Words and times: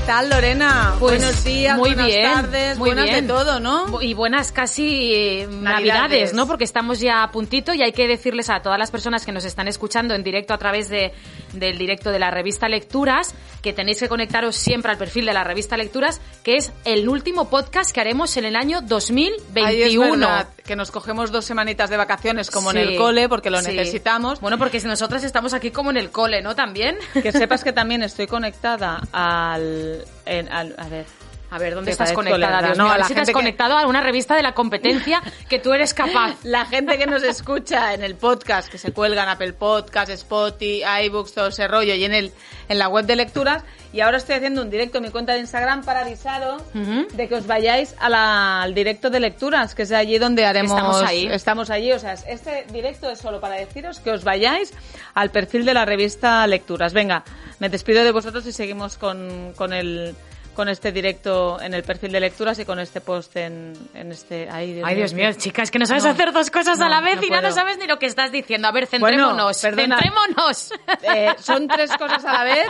¿Qué 0.00 0.06
tal, 0.06 0.30
Lorena? 0.30 0.94
Pues 0.98 1.18
Buenos 1.18 1.44
días, 1.44 1.76
muy 1.76 1.90
buenas 1.90 2.06
bien, 2.06 2.22
tardes, 2.22 2.78
muy 2.78 2.88
buenas 2.88 3.04
bien. 3.04 3.26
de 3.26 3.32
todo, 3.32 3.60
¿no? 3.60 4.00
Y 4.00 4.14
buenas 4.14 4.50
casi 4.50 5.12
eh, 5.14 5.46
navidades. 5.46 5.62
Navidades. 5.62 6.34
¿no? 6.34 6.46
Porque 6.46 6.64
estamos 6.64 7.00
ya 7.00 7.22
a 7.22 7.30
puntito 7.30 7.74
y 7.74 7.82
hay 7.82 7.92
que 7.92 8.08
decirles 8.08 8.48
a 8.48 8.62
todas 8.62 8.78
las 8.78 8.90
personas 8.90 9.26
que 9.26 9.32
nos 9.32 9.44
están 9.44 9.68
escuchando 9.68 10.14
en 10.14 10.24
directo 10.24 10.54
a 10.54 10.58
través 10.58 10.88
de, 10.88 11.12
del 11.52 11.76
directo 11.76 12.10
de 12.10 12.18
la 12.18 12.30
revista 12.30 12.66
Lecturas 12.66 13.34
que 13.60 13.74
tenéis 13.74 14.00
que 14.00 14.08
conectaros 14.08 14.56
siempre 14.56 14.90
al 14.90 14.96
perfil 14.96 15.26
de 15.26 15.34
la 15.34 15.44
revista 15.44 15.76
Lecturas, 15.76 16.20
que 16.42 16.56
es 16.56 16.72
el 16.86 17.06
último 17.08 17.50
podcast 17.50 17.92
que 17.92 18.00
haremos 18.00 18.38
en 18.38 18.46
el 18.46 18.56
año 18.56 18.78
Ahí 18.78 18.84
es 18.84 18.88
2021. 18.88 20.12
verdad, 20.12 20.48
que 20.70 20.76
nos 20.76 20.92
cogemos 20.92 21.32
dos 21.32 21.44
semanitas 21.46 21.90
de 21.90 21.96
vacaciones 21.96 22.48
como 22.48 22.70
Sí, 22.70 22.78
en 22.78 22.88
el 22.90 22.96
cole 22.96 23.28
porque 23.28 23.50
lo 23.50 23.60
sí. 23.60 23.72
necesitamos. 23.74 24.40
Bueno, 24.40 24.56
porque 24.56 24.78
si 24.78 24.86
nosotras 24.86 25.24
estamos 25.24 25.52
aquí 25.52 25.72
como 25.72 25.90
en 25.90 25.96
el 25.96 26.12
cole, 26.12 26.42
¿no? 26.42 26.54
También. 26.54 26.96
Que 27.12 27.32
sepas 27.32 27.64
que 27.64 27.72
también 27.72 28.04
estoy 28.04 28.28
conectada 28.28 29.00
al... 29.10 30.04
en- 30.26 30.48
al- 30.52 30.76
a 30.78 30.88
ver... 30.88 31.06
A 31.50 31.58
ver, 31.58 31.74
¿dónde 31.74 31.90
estás 31.90 32.12
conectada? 32.12 32.62
Dios 32.62 32.78
¿no? 32.78 32.84
mío, 32.84 32.92
A 32.92 32.94
a 32.94 32.96
ver 32.98 33.00
la 33.02 33.08
si 33.08 33.14
te 33.14 33.20
has 33.20 33.26
que- 33.28 33.32
conectado 33.32 33.76
a 33.76 33.86
una 33.86 34.00
revista 34.00 34.36
de 34.36 34.42
la 34.42 34.52
competencia 34.54 35.20
que 35.48 35.58
tú 35.58 35.72
eres 35.72 35.94
capaz. 35.94 36.36
La 36.44 36.64
gente 36.64 36.96
que 36.96 37.06
nos 37.06 37.22
escucha 37.24 37.92
en 37.94 38.02
el 38.04 38.14
podcast, 38.14 38.68
que 38.68 38.78
se 38.78 38.92
cuelgan 38.92 39.28
Apple 39.28 39.52
Podcast, 39.54 40.10
Spotify, 40.10 40.84
iBooks, 41.06 41.34
todo 41.34 41.48
ese 41.48 41.66
rollo, 41.68 41.94
y 41.94 42.04
en 42.04 42.14
el 42.14 42.32
en 42.68 42.78
la 42.78 42.88
web 42.88 43.04
de 43.04 43.16
lecturas. 43.16 43.64
Y 43.92 44.00
ahora 44.00 44.18
estoy 44.18 44.36
haciendo 44.36 44.62
un 44.62 44.70
directo 44.70 44.98
en 44.98 45.04
mi 45.04 45.10
cuenta 45.10 45.32
de 45.32 45.40
Instagram 45.40 45.82
para 45.84 46.02
avisaros 46.02 46.62
de 46.72 47.28
que 47.28 47.34
os 47.34 47.46
vayáis 47.48 47.96
a 47.98 48.08
la- 48.08 48.62
al 48.62 48.72
directo 48.74 49.10
de 49.10 49.18
lecturas, 49.18 49.74
que 49.74 49.82
es 49.82 49.90
allí 49.92 50.18
donde 50.18 50.44
haremos... 50.46 50.70
Estamos 50.78 51.02
ahí. 51.02 51.26
Estamos 51.26 51.70
allí, 51.70 51.90
o 51.92 51.98
sea, 51.98 52.12
este 52.12 52.64
directo 52.72 53.10
es 53.10 53.18
solo 53.18 53.40
para 53.40 53.56
deciros 53.56 53.98
que 53.98 54.12
os 54.12 54.22
vayáis 54.22 54.72
al 55.14 55.30
perfil 55.30 55.64
de 55.64 55.74
la 55.74 55.84
revista 55.84 56.46
Lecturas. 56.46 56.92
Venga, 56.92 57.24
me 57.58 57.68
despido 57.68 58.04
de 58.04 58.12
vosotros 58.12 58.46
y 58.46 58.52
seguimos 58.52 58.96
con, 58.96 59.52
con 59.56 59.72
el 59.72 60.14
con 60.60 60.68
este 60.68 60.92
directo 60.92 61.58
en 61.58 61.72
el 61.72 61.82
perfil 61.82 62.12
de 62.12 62.20
lecturas 62.20 62.58
y 62.58 62.66
con 62.66 62.78
este 62.80 63.00
post 63.00 63.34
en, 63.36 63.72
en 63.94 64.12
este... 64.12 64.46
Ay, 64.50 64.82
Ay, 64.84 64.94
Dios 64.94 65.14
mío, 65.14 65.32
chica, 65.32 65.62
es 65.62 65.70
que 65.70 65.78
no 65.78 65.86
sabes 65.86 66.04
No, 66.04 66.10
hacer 66.10 66.32
dos 66.34 66.50
cosas 66.50 66.78
a 66.82 66.88
la 66.90 67.00
vez 67.00 67.16
no 67.16 67.22
y 67.22 67.30
ya 67.30 67.36
no 67.36 67.48
puedo. 67.48 67.54
sabes 67.54 67.78
ni 67.78 67.86
lo 67.86 67.98
que 67.98 68.04
estás 68.04 68.30
diciendo. 68.30 68.68
A 68.68 68.72
ver, 68.72 68.86
Bueno, 68.98 69.06
centrémonos, 69.06 69.58
perdona. 69.62 69.98
centrémonos. 70.02 70.72
Eh, 71.02 71.34
son 71.38 71.66
tres 71.66 71.90
cosas 71.96 72.22
a 72.26 72.32
la 72.34 72.44
vez. 72.44 72.66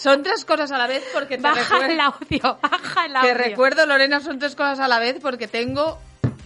Son 0.00 0.22
tres 0.22 0.42
cosas 0.46 0.72
a 0.72 0.78
la 0.78 0.86
vez 0.86 1.04
porque 1.12 1.36
te, 1.36 1.42
baja 1.42 1.60
recuer- 1.80 1.90
el 1.90 2.00
audio, 2.00 2.58
baja 2.62 3.04
el 3.04 3.12
te 3.12 3.18
audio. 3.18 3.34
recuerdo, 3.34 3.84
Lorena, 3.84 4.20
son 4.20 4.38
tres 4.38 4.56
cosas 4.56 4.80
a 4.80 4.88
la 4.88 4.98
vez 4.98 5.16
porque 5.20 5.46
tengo 5.46 5.98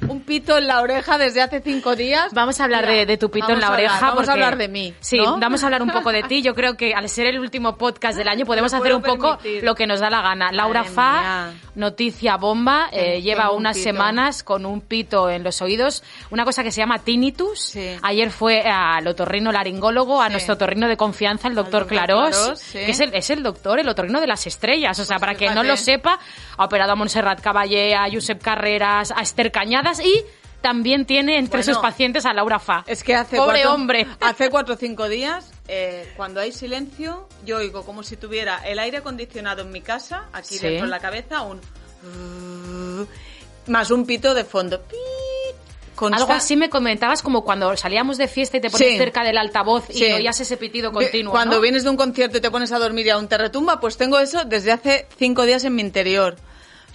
un 0.08 0.20
pito 0.22 0.58
en 0.58 0.66
la 0.66 0.80
oreja 0.80 1.18
desde 1.18 1.40
hace 1.42 1.60
cinco 1.60 1.96
días. 1.96 2.32
Vamos 2.32 2.60
a 2.60 2.64
hablar 2.64 2.82
Mira, 2.86 2.98
de, 3.00 3.06
de 3.06 3.16
tu 3.16 3.30
pito 3.30 3.50
en 3.52 3.60
la 3.60 3.66
hablar, 3.68 3.80
oreja. 3.80 4.00
Vamos 4.08 4.28
a 4.28 4.32
hablar 4.32 4.56
de 4.56 4.68
mí. 4.68 4.94
Sí, 5.00 5.18
vamos 5.18 5.62
a 5.62 5.66
hablar 5.66 5.82
un 5.82 5.90
poco 5.90 6.12
de 6.12 6.22
ti. 6.22 6.42
Yo 6.42 6.54
creo 6.54 6.76
que 6.76 6.94
al 6.94 7.08
ser 7.08 7.26
el 7.26 7.38
último 7.38 7.76
podcast 7.76 8.16
del 8.16 8.28
año 8.28 8.44
podemos 8.46 8.72
hacer 8.74 8.94
un 8.94 9.02
poco 9.02 9.38
permitir. 9.38 9.64
lo 9.64 9.74
que 9.74 9.86
nos 9.86 10.00
da 10.00 10.10
la 10.10 10.22
gana. 10.22 10.50
Laura 10.52 10.80
Madre 10.82 10.94
Fa, 10.94 11.20
mía. 11.20 11.60
noticia 11.74 12.36
bomba, 12.36 12.88
eh, 12.92 13.20
lleva 13.22 13.50
un 13.50 13.58
unas 13.58 13.76
pito. 13.76 13.84
semanas 13.90 14.42
con 14.42 14.66
un 14.66 14.80
pito 14.80 15.28
en 15.30 15.42
los 15.44 15.60
oídos, 15.62 16.02
una 16.30 16.44
cosa 16.44 16.62
que 16.62 16.70
se 16.72 16.80
llama 16.80 16.98
tinnitus. 17.00 17.60
Sí. 17.60 17.96
Ayer 18.02 18.30
fue 18.30 18.62
al 18.62 19.06
otorrino 19.06 19.52
laringólogo, 19.52 20.22
a 20.22 20.26
Sí. 20.26 20.32
nuestro 20.32 20.54
otorrino 20.54 20.88
de 20.88 20.96
confianza, 20.96 21.48
el 21.48 21.54
doctor, 21.54 21.80
doctor 21.82 21.88
Clarós, 21.88 22.36
Clarós, 22.36 22.58
sí. 22.60 22.78
que 22.78 22.90
es 22.92 23.00
el, 23.00 23.14
es 23.14 23.30
el 23.30 23.42
doctor, 23.42 23.78
el 23.78 23.88
otorrino 23.88 24.20
de 24.20 24.26
las 24.26 24.46
estrellas. 24.46 24.98
O 24.98 25.04
sea, 25.04 25.16
Pues 25.16 25.20
para 25.20 25.34
quien 25.34 25.54
no 25.54 25.62
lo 25.62 25.76
sepa, 25.76 26.18
ha 26.56 26.64
operado 26.64 26.92
a 26.92 26.96
Montserrat 26.96 27.40
Caballé, 27.40 27.94
a 27.94 28.06
Josep 28.10 28.40
Carreras, 28.42 29.10
a 29.12 29.20
Esther 29.22 29.50
Cañadas 29.52 29.97
y 30.00 30.24
también 30.60 31.06
tiene 31.06 31.38
entre 31.38 31.60
Bueno, 31.60 31.72
sus 31.74 31.82
pacientes 31.82 32.26
a 32.26 32.32
Laura 32.32 32.58
Fa. 32.58 32.82
Es 32.86 33.04
que 33.04 33.14
hace 33.14 33.36
Pobre 33.36 33.60
cuatro, 33.62 33.74
hombre. 33.74 34.06
Hace 34.20 34.50
cuatro 34.50 34.74
o 34.74 34.76
cinco 34.76 35.08
días, 35.08 35.50
eh, 35.68 36.12
cuando 36.16 36.40
hay 36.40 36.50
silencio, 36.52 37.28
yo 37.46 37.58
oigo 37.58 37.84
como 37.84 38.02
si 38.02 38.16
tuviera 38.16 38.58
el 38.66 38.78
aire 38.78 38.98
acondicionado 38.98 39.62
en 39.62 39.70
mi 39.70 39.80
casa, 39.80 40.26
aquí 40.32 40.56
Sí. 40.56 40.66
dentro 40.66 40.86
de 40.86 40.90
la 40.90 40.98
cabeza, 40.98 41.42
un 41.42 41.60
más 43.66 43.90
un 43.90 44.06
pito 44.06 44.34
de 44.34 44.44
fondo. 44.44 44.82
Algo 46.12 46.32
así 46.32 46.54
me 46.56 46.70
comentabas 46.70 47.22
como 47.22 47.42
cuando 47.42 47.76
salíamos 47.76 48.18
de 48.18 48.28
fiesta 48.28 48.56
y 48.56 48.60
te 48.60 48.70
pones 48.70 48.88
Sí. 48.88 48.96
cerca 48.98 49.24
del 49.24 49.36
altavoz 49.36 49.84
y 49.90 50.04
oías 50.12 50.38
ese 50.40 50.56
pitido 50.56 50.92
continuo. 50.92 51.32
Cuando 51.32 51.56
¿no? 51.56 51.60
vienes 51.62 51.82
de 51.82 51.90
un 51.90 51.96
concierto 51.96 52.38
y 52.38 52.40
te 52.40 52.50
pones 52.52 52.70
a 52.70 52.78
dormir 52.78 53.06
y 53.06 53.10
aún 53.10 53.26
te 53.26 53.36
retumba, 53.36 53.80
pues 53.80 53.96
tengo 53.96 54.18
eso 54.20 54.44
desde 54.44 54.70
hace 54.70 55.06
cinco 55.18 55.42
días 55.44 55.64
en 55.64 55.74
mi 55.74 55.82
interior. 55.82 56.36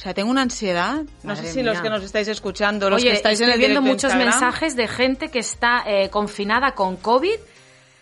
O 0.04 0.06
sea, 0.06 0.14
tengo 0.14 0.30
una 0.30 0.42
ansiedad. 0.42 0.96
No 1.24 1.34
Madre 1.34 1.48
sé 1.48 1.54
si 1.54 1.64
los 1.64 1.80
que 1.80 1.90
nos 1.90 2.04
estáis 2.04 2.28
escuchando, 2.28 2.90
los 2.90 3.02
Oye, 3.02 3.12
que 3.12 3.16
estáis 3.16 3.40
en 3.40 3.46
estoy 3.48 3.54
el 3.54 3.60
viendo 3.70 3.82
muchos 3.82 4.12
Instagram, 4.12 4.28
mensajes 4.32 4.76
de 4.76 4.88
gente 4.90 5.30
que 5.30 5.40
está 5.40 5.82
eh, 5.88 6.10
confinada 6.10 6.76
con 6.76 6.98
COVID, 6.98 7.32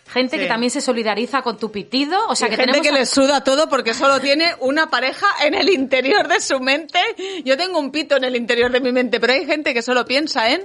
gente 0.08 0.36
Sí. 0.36 0.42
que 0.42 0.48
también 0.48 0.70
se 0.70 0.80
solidariza 0.80 1.42
con 1.42 1.58
tu 1.58 1.70
pitido, 1.70 2.18
o 2.26 2.34
sea 2.34 2.48
y 2.48 2.50
que 2.50 2.56
gente 2.56 2.72
tenemos 2.72 2.84
que 2.88 2.92
a- 2.92 2.98
le 2.98 3.06
suda 3.06 3.44
todo 3.44 3.68
porque 3.68 3.94
solo 3.94 4.18
tiene 4.20 4.52
una 4.58 4.90
pareja 4.90 5.26
en 5.46 5.54
el 5.54 5.68
interior 5.70 6.26
de 6.26 6.40
su 6.40 6.58
mente. 6.58 6.98
Yo 7.44 7.56
tengo 7.56 7.78
un 7.78 7.92
pito 7.92 8.16
en 8.16 8.24
el 8.24 8.34
interior 8.34 8.72
de 8.72 8.80
mi 8.80 8.90
mente, 8.90 9.20
pero 9.20 9.34
hay 9.34 9.46
gente 9.46 9.72
que 9.72 9.80
solo 9.80 10.04
piensa 10.04 10.50
en 10.50 10.64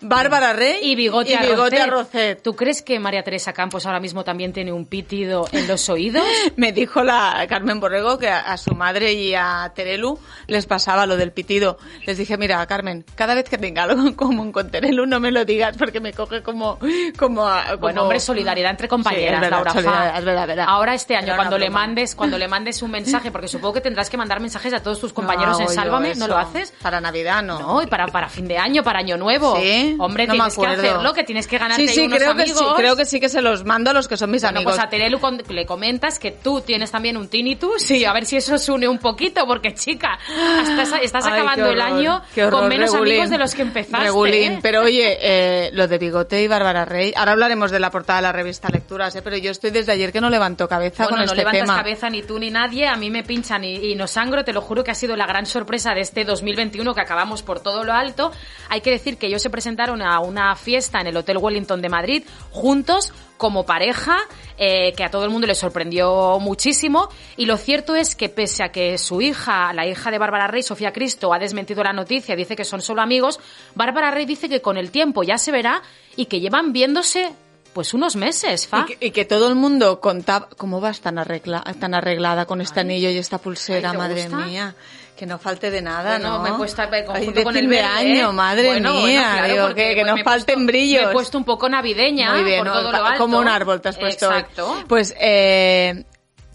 Bárbara 0.00 0.52
Rey 0.52 0.78
y 0.82 0.94
bigote, 0.94 1.32
y 1.32 1.36
bigote 1.38 1.76
Arrocet. 1.76 1.80
Arrocet. 1.80 2.42
¿Tú 2.42 2.54
crees 2.54 2.82
que 2.82 2.98
María 3.00 3.22
Teresa 3.22 3.52
Campos 3.52 3.86
ahora 3.86 3.98
mismo 4.00 4.24
también 4.24 4.52
tiene 4.52 4.72
un 4.72 4.84
pitido 4.86 5.48
en 5.52 5.66
los 5.66 5.88
oídos? 5.88 6.24
Me 6.56 6.72
dijo 6.72 7.02
la 7.02 7.46
Carmen 7.48 7.80
Borrego 7.80 8.18
que 8.18 8.28
a, 8.28 8.40
a 8.40 8.56
su 8.58 8.74
madre 8.74 9.12
y 9.14 9.34
a 9.34 9.72
Terelu 9.74 10.18
les 10.46 10.66
pasaba 10.66 11.06
lo 11.06 11.16
del 11.16 11.32
pitido. 11.32 11.78
Les 12.04 12.18
dije, 12.18 12.36
mira, 12.36 12.64
Carmen, 12.66 13.04
cada 13.14 13.34
vez 13.34 13.48
que 13.48 13.58
tenga 13.58 13.84
algo 13.84 14.06
en 14.06 14.14
común 14.14 14.52
con 14.52 14.70
Terelu 14.70 15.06
no 15.06 15.18
me 15.20 15.30
lo 15.30 15.44
digas 15.44 15.76
porque 15.78 16.00
me 16.00 16.12
coge 16.12 16.42
como... 16.42 16.78
como, 17.18 17.42
como- 17.46 17.78
Bueno, 17.78 18.02
hombre, 18.02 18.20
solidaridad 18.20 18.70
entre 18.70 18.88
compañeras, 18.88 19.28
Sí, 19.28 19.34
es 19.34 19.40
verdad, 19.40 19.50
Laura 19.56 19.72
solidaridad, 19.72 20.18
es 20.18 20.24
verdad, 20.24 20.46
verdad. 20.46 20.64
Ahora 20.68 20.94
este 20.94 21.16
año, 21.16 21.34
cuando 21.36 21.58
le 21.58 21.70
mandes, 21.70 22.14
cuando 22.14 22.38
le 22.38 22.48
mandes 22.48 22.82
un 22.82 22.90
mensaje, 22.90 23.30
porque 23.30 23.48
supongo 23.48 23.74
que 23.74 23.80
tendrás 23.80 24.10
que 24.10 24.16
mandar 24.16 24.40
mensajes 24.40 24.72
a 24.74 24.82
todos 24.82 25.00
tus 25.00 25.12
compañeros 25.12 25.58
No 25.58 25.68
en 25.68 25.74
Sálvame, 25.74 26.14
¿no 26.16 26.26
lo 26.28 26.36
haces? 26.36 26.72
Para 26.82 27.00
Navidad 27.00 27.42
no. 27.42 27.58
No, 27.58 27.82
y 27.82 27.86
para, 27.86 28.06
para 28.08 28.28
fin 28.28 28.46
de 28.48 28.58
año, 28.58 28.82
para 28.82 28.98
año 28.98 29.16
nuevo. 29.16 29.56
Sí, 29.60 29.85
Hombre, 29.98 30.26
no 30.26 30.34
me 30.34 30.38
tienes 30.38 30.54
que 30.54 30.60
acuerdo. 30.66 30.82
hacerlo, 30.82 31.14
que 31.14 31.24
tienes 31.24 31.46
que 31.46 31.58
ganarte 31.58 31.86
Sí, 31.88 31.94
sí, 31.94 32.00
unos 32.02 32.18
creo 32.18 32.34
que 32.34 32.42
amigos. 32.42 32.58
sí, 32.58 32.64
creo 32.76 32.96
que 32.96 33.04
sí 33.06 33.20
que 33.20 33.28
se 33.28 33.42
los 33.42 33.64
mando 33.64 33.90
a 33.90 33.92
los 33.92 34.08
que 34.08 34.16
son 34.16 34.30
mis 34.30 34.42
Bueno, 34.42 34.58
amigos. 34.58 34.74
pues 34.74 34.84
a 34.86 34.88
Terelu 34.88 35.18
con- 35.20 35.42
le 35.48 35.66
comentas 35.66 36.18
que 36.18 36.32
tú 36.32 36.60
tienes 36.60 36.90
también 36.90 37.16
un 37.16 37.28
tinnitus 37.28 37.90
y 37.90 38.04
a 38.04 38.12
ver 38.12 38.26
si 38.26 38.36
eso 38.36 38.58
se 38.58 38.72
une 38.72 38.88
un 38.88 38.98
poquito, 38.98 39.46
porque 39.46 39.74
chica, 39.74 40.18
estás, 40.62 40.92
estás 41.02 41.26
Ay, 41.26 41.32
acabando 41.32 41.64
qué 41.66 41.72
el 41.72 41.80
horror, 41.80 41.92
año 41.98 42.22
horror, 42.36 42.50
con 42.50 42.68
menos 42.68 42.92
Regulín. 42.92 43.12
amigos 43.14 43.30
de 43.30 43.38
los 43.38 43.54
que 43.54 43.62
empezaste. 43.62 44.04
Regulín. 44.04 44.52
¿eh? 44.54 44.58
Pero 44.62 44.82
oye, 44.82 45.18
eh, 45.20 45.70
lo 45.72 45.88
de 45.88 45.98
Bigote 45.98 46.42
y 46.42 46.48
Bárbara 46.48 46.84
Rey, 46.84 47.12
ahora 47.16 47.32
hablaremos 47.32 47.70
de 47.70 47.80
la 47.80 47.90
portada 47.90 48.18
de 48.18 48.22
la 48.22 48.32
revista 48.32 48.68
Lecturas, 48.68 49.14
¿eh? 49.16 49.22
pero 49.22 49.36
yo 49.36 49.50
estoy 49.50 49.70
desde 49.70 49.92
ayer 49.92 50.12
que 50.12 50.20
no 50.20 50.30
levanto 50.30 50.68
cabeza 50.68 51.04
Bueno, 51.04 51.10
con 51.10 51.18
no 51.18 51.24
este 51.24 51.36
levantas 51.36 51.60
tema. 51.62 51.76
cabeza 51.76 52.10
ni 52.10 52.22
tú 52.22 52.38
ni 52.38 52.50
nadie, 52.50 52.86
a 52.88 52.96
mí 52.96 53.10
me 53.10 53.22
pinchan 53.22 53.64
y, 53.64 53.76
y 53.92 53.94
no 53.94 54.06
sangro, 54.06 54.44
te 54.44 54.52
lo 54.52 54.60
juro 54.60 54.84
que 54.84 54.90
ha 54.90 54.94
sido 54.94 55.16
la 55.16 55.26
gran 55.26 55.46
sorpresa 55.46 55.94
de 55.94 56.00
este 56.00 56.24
2021 56.24 56.94
que 56.94 57.00
acabamos 57.00 57.42
por 57.42 57.60
todo 57.60 57.84
lo 57.84 57.92
alto. 57.92 58.32
Hay 58.68 58.80
que 58.80 58.90
decir 58.90 59.16
que 59.18 59.26
ellos 59.26 59.42
se 59.42 59.50
presentaron 59.76 60.00
a 60.00 60.20
una 60.20 60.56
fiesta 60.56 61.00
en 61.00 61.08
el 61.08 61.16
Hotel 61.18 61.36
Wellington 61.36 61.82
de 61.82 61.88
Madrid 61.90 62.22
juntos 62.50 63.12
como 63.36 63.66
pareja, 63.66 64.16
eh, 64.56 64.94
que 64.96 65.04
a 65.04 65.10
todo 65.10 65.24
el 65.24 65.30
mundo 65.30 65.46
le 65.46 65.54
sorprendió 65.54 66.38
muchísimo. 66.40 67.10
Y 67.36 67.44
lo 67.44 67.58
cierto 67.58 67.94
es 67.94 68.16
que 68.16 68.30
pese 68.30 68.64
a 68.64 68.70
que 68.70 68.96
su 68.96 69.20
hija, 69.20 69.74
la 69.74 69.86
hija 69.86 70.10
de 70.10 70.16
Bárbara 70.16 70.46
Rey, 70.46 70.62
Sofía 70.62 70.94
Cristo, 70.94 71.34
ha 71.34 71.38
desmentido 71.38 71.82
la 71.84 71.92
noticia, 71.92 72.34
dice 72.34 72.56
que 72.56 72.64
son 72.64 72.80
solo 72.80 73.02
amigos, 73.02 73.38
Bárbara 73.74 74.10
Rey 74.10 74.24
dice 74.24 74.48
que 74.48 74.62
con 74.62 74.78
el 74.78 74.90
tiempo 74.90 75.22
ya 75.22 75.36
se 75.36 75.52
verá 75.52 75.82
y 76.16 76.24
que 76.24 76.40
llevan 76.40 76.72
viéndose 76.72 77.32
pues 77.74 77.92
unos 77.92 78.16
meses, 78.16 78.66
Fa. 78.66 78.86
Y 78.88 78.94
que, 78.94 79.06
y 79.08 79.10
que 79.10 79.26
todo 79.26 79.48
el 79.48 79.54
mundo 79.54 80.00
contaba, 80.00 80.48
¿cómo 80.56 80.80
vas 80.80 81.02
tan, 81.02 81.18
arregla, 81.18 81.62
tan 81.78 81.92
arreglada 81.92 82.46
con 82.46 82.62
este 82.62 82.80
anillo 82.80 83.10
y 83.10 83.18
esta 83.18 83.36
pulsera, 83.36 83.90
Ay, 83.90 83.92
¿te 83.92 83.98
madre 83.98 84.22
gusta? 84.22 84.36
mía? 84.38 84.74
Que 85.16 85.24
no 85.24 85.38
falte 85.38 85.70
de 85.70 85.80
nada, 85.80 86.18
Bueno, 86.18 86.36
¿no? 86.36 86.42
me 86.42 86.50
he 86.50 86.52
puesto 86.52 86.82
conjunto 87.06 87.42
con 87.42 87.56
el 87.56 87.68
verde, 87.68 87.82
año, 87.84 88.32
madre 88.34 88.66
Bueno, 88.66 88.92
bueno, 88.92 89.06
mía. 89.06 89.30
claro, 89.32 89.52
digo, 89.54 89.66
porque, 89.68 89.88
que, 89.88 89.94
que 89.94 90.04
no 90.04 90.14
me 90.14 90.20
he 90.20 90.24
falten 90.24 90.54
puesto- 90.56 90.66
brillos. 90.66 91.02
Me 91.04 91.10
he 91.10 91.12
puesto 91.14 91.38
un 91.38 91.44
poco 91.44 91.68
navideña 91.70 92.32
Muy 92.34 92.44
bien, 92.44 92.58
por 92.58 92.66
¿no? 92.66 92.72
todo 92.74 92.92
lo 92.92 93.04
alto. 93.06 93.18
como 93.18 93.38
un 93.38 93.48
árbol 93.48 93.80
te 93.80 93.88
has 93.88 93.96
puesto. 93.96 94.26
Exacto. 94.26 94.84
Pues 94.86 95.14
eh, 95.18 96.04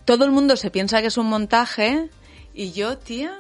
todo 0.06 0.26
el 0.26 0.32
mundo 0.32 0.56
se 0.56 0.70
piensa 0.70 1.02
que 1.02 1.08
es 1.08 1.18
un 1.18 1.26
montaje 1.26 2.10
y 2.54 2.72
yo, 2.72 2.98
tía. 3.00 3.36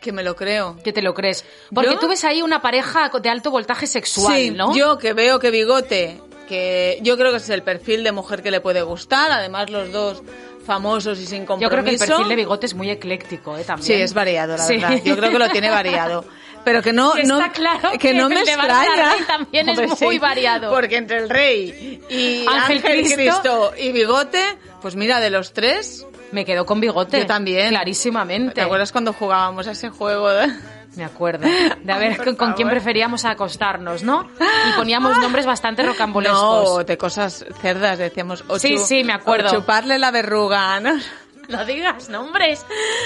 Que 0.00 0.10
me 0.10 0.24
lo 0.24 0.34
creo. 0.34 0.76
Que 0.82 0.92
te 0.92 1.02
lo 1.02 1.14
crees. 1.14 1.44
Porque 1.72 1.92
¿Yo? 1.92 1.98
tú 2.00 2.08
ves 2.08 2.24
ahí 2.24 2.42
una 2.42 2.60
pareja 2.60 3.10
de 3.22 3.28
alto 3.28 3.52
voltaje 3.52 3.86
sexual, 3.86 4.34
sí, 4.36 4.50
¿no? 4.50 4.74
yo 4.74 4.98
que 4.98 5.12
veo 5.12 5.38
que 5.38 5.52
Bigote, 5.52 6.20
que 6.48 6.98
yo 7.02 7.16
creo 7.16 7.30
que 7.30 7.36
es 7.36 7.48
el 7.50 7.62
perfil 7.62 8.02
de 8.02 8.10
mujer 8.10 8.42
que 8.42 8.50
le 8.50 8.60
puede 8.60 8.82
gustar, 8.82 9.30
además 9.30 9.70
los 9.70 9.92
dos 9.92 10.22
famosos 10.64 11.18
y 11.20 11.26
sin 11.26 11.44
compromiso. 11.46 11.62
Yo 11.62 11.70
creo 11.70 11.84
que 11.84 11.90
el 11.90 11.98
perfil 11.98 12.28
de 12.28 12.36
bigote 12.36 12.66
es 12.66 12.74
muy 12.74 12.90
ecléctico, 12.90 13.56
¿eh? 13.56 13.64
También. 13.64 13.86
Sí, 13.86 13.92
es 13.94 14.14
variado, 14.14 14.56
la 14.56 14.62
Sí. 14.64 14.76
verdad. 14.78 15.00
Yo 15.04 15.16
creo 15.16 15.30
que 15.30 15.38
lo 15.38 15.48
tiene 15.50 15.70
variado. 15.70 16.24
Pero 16.64 16.80
que 16.80 16.92
no, 16.92 17.18
Y 17.22 17.24
no, 17.26 17.40
está 17.40 17.50
claro 17.52 17.90
que 17.92 17.98
que 17.98 18.14
no 18.14 18.28
me 18.28 18.40
extraña. 18.40 19.14
También 19.26 19.68
es 19.68 20.00
muy 20.00 20.18
variado. 20.18 20.70
Porque 20.70 20.96
entre 20.96 21.18
el 21.18 21.28
rey 21.28 22.00
y 22.08 22.46
Ángel 22.46 22.78
Ángel, 22.78 22.82
Cristo. 22.82 23.14
Cristo. 23.16 23.72
y 23.78 23.90
Bigote, 23.92 24.40
pues 24.80 24.94
mira, 24.94 25.18
de 25.20 25.30
los 25.30 25.52
tres, 25.52 26.06
Me 26.30 26.44
quedo 26.46 26.64
con 26.64 26.80
bigote. 26.80 27.18
Yo 27.20 27.26
también. 27.26 27.68
Clarísimamente. 27.70 28.54
¿te 28.54 28.60
acuerdas 28.62 28.90
cuando 28.92 29.12
jugábamos 29.12 29.66
a 29.66 29.72
ese 29.72 29.90
juego? 29.90 30.30
de- 30.30 30.48
Me 30.96 31.04
acuerdo. 31.04 31.46
De 31.82 31.92
a 31.92 31.96
ver 31.98 32.16
Ay, 32.18 32.24
con, 32.24 32.36
con 32.36 32.52
quién 32.52 32.68
preferíamos 32.68 33.24
acostarnos, 33.24 34.02
¿no? 34.02 34.28
Y 34.68 34.72
poníamos 34.76 35.16
nombres 35.22 35.46
bastante 35.46 35.82
rocambolescos. 35.82 36.68
No, 36.78 36.84
de 36.84 36.98
cosas 36.98 37.44
cerdas, 37.60 37.98
decíamos. 37.98 38.44
o 38.48 38.58
Sí, 38.58 38.76
sí, 38.78 39.02
me 39.02 39.12
acuerdo. 39.14 39.50
chuparle 39.50 39.98
la 39.98 40.10
verruga, 40.10 40.78
¿no? 40.80 40.92
No 41.48 41.64
digas 41.64 42.08
nombres, 42.08 42.64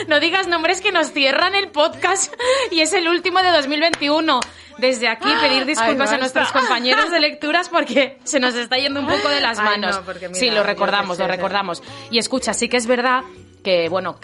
no 0.09 0.21
digas 0.21 0.47
nombres 0.47 0.81
que 0.81 0.93
nos 0.93 1.11
cierran 1.13 1.55
el 1.55 1.69
podcast 1.69 2.35
y 2.71 2.81
es 2.81 2.93
el 2.93 3.09
último 3.09 3.41
de 3.43 3.51
2021. 3.51 4.41
Desde 4.79 5.09
aquí 5.09 5.29
pedir 5.41 5.65
disculpas 5.65 6.11
Ay, 6.11 6.17
a 6.17 6.19
nuestros 6.19 6.53
compañeros 6.53 7.11
de 7.11 7.19
lecturas 7.19 7.71
porque 7.71 8.19
se 8.25 8.39
nos 8.41 8.55
está 8.55 8.77
yendo 8.77 9.01
un 9.01 9.07
poco 9.07 9.31
de 9.31 9.41
las 9.41 9.59
Ay, 9.59 9.65
manos. 9.65 9.97
no, 9.97 10.03
porque 10.05 10.29
mira, 10.29 10.39
sí, 10.39 10.51
lo 10.51 10.63
recordamos, 10.65 11.19
lo 11.19 11.27
recordamos. 11.27 11.83
Y 12.11 12.19
escucha, 12.19 12.53
sí 12.53 12.69
que 12.69 12.77
es 12.77 12.87
verdad 12.87 13.23
que, 13.67 13.89
bueno, 13.89 14.15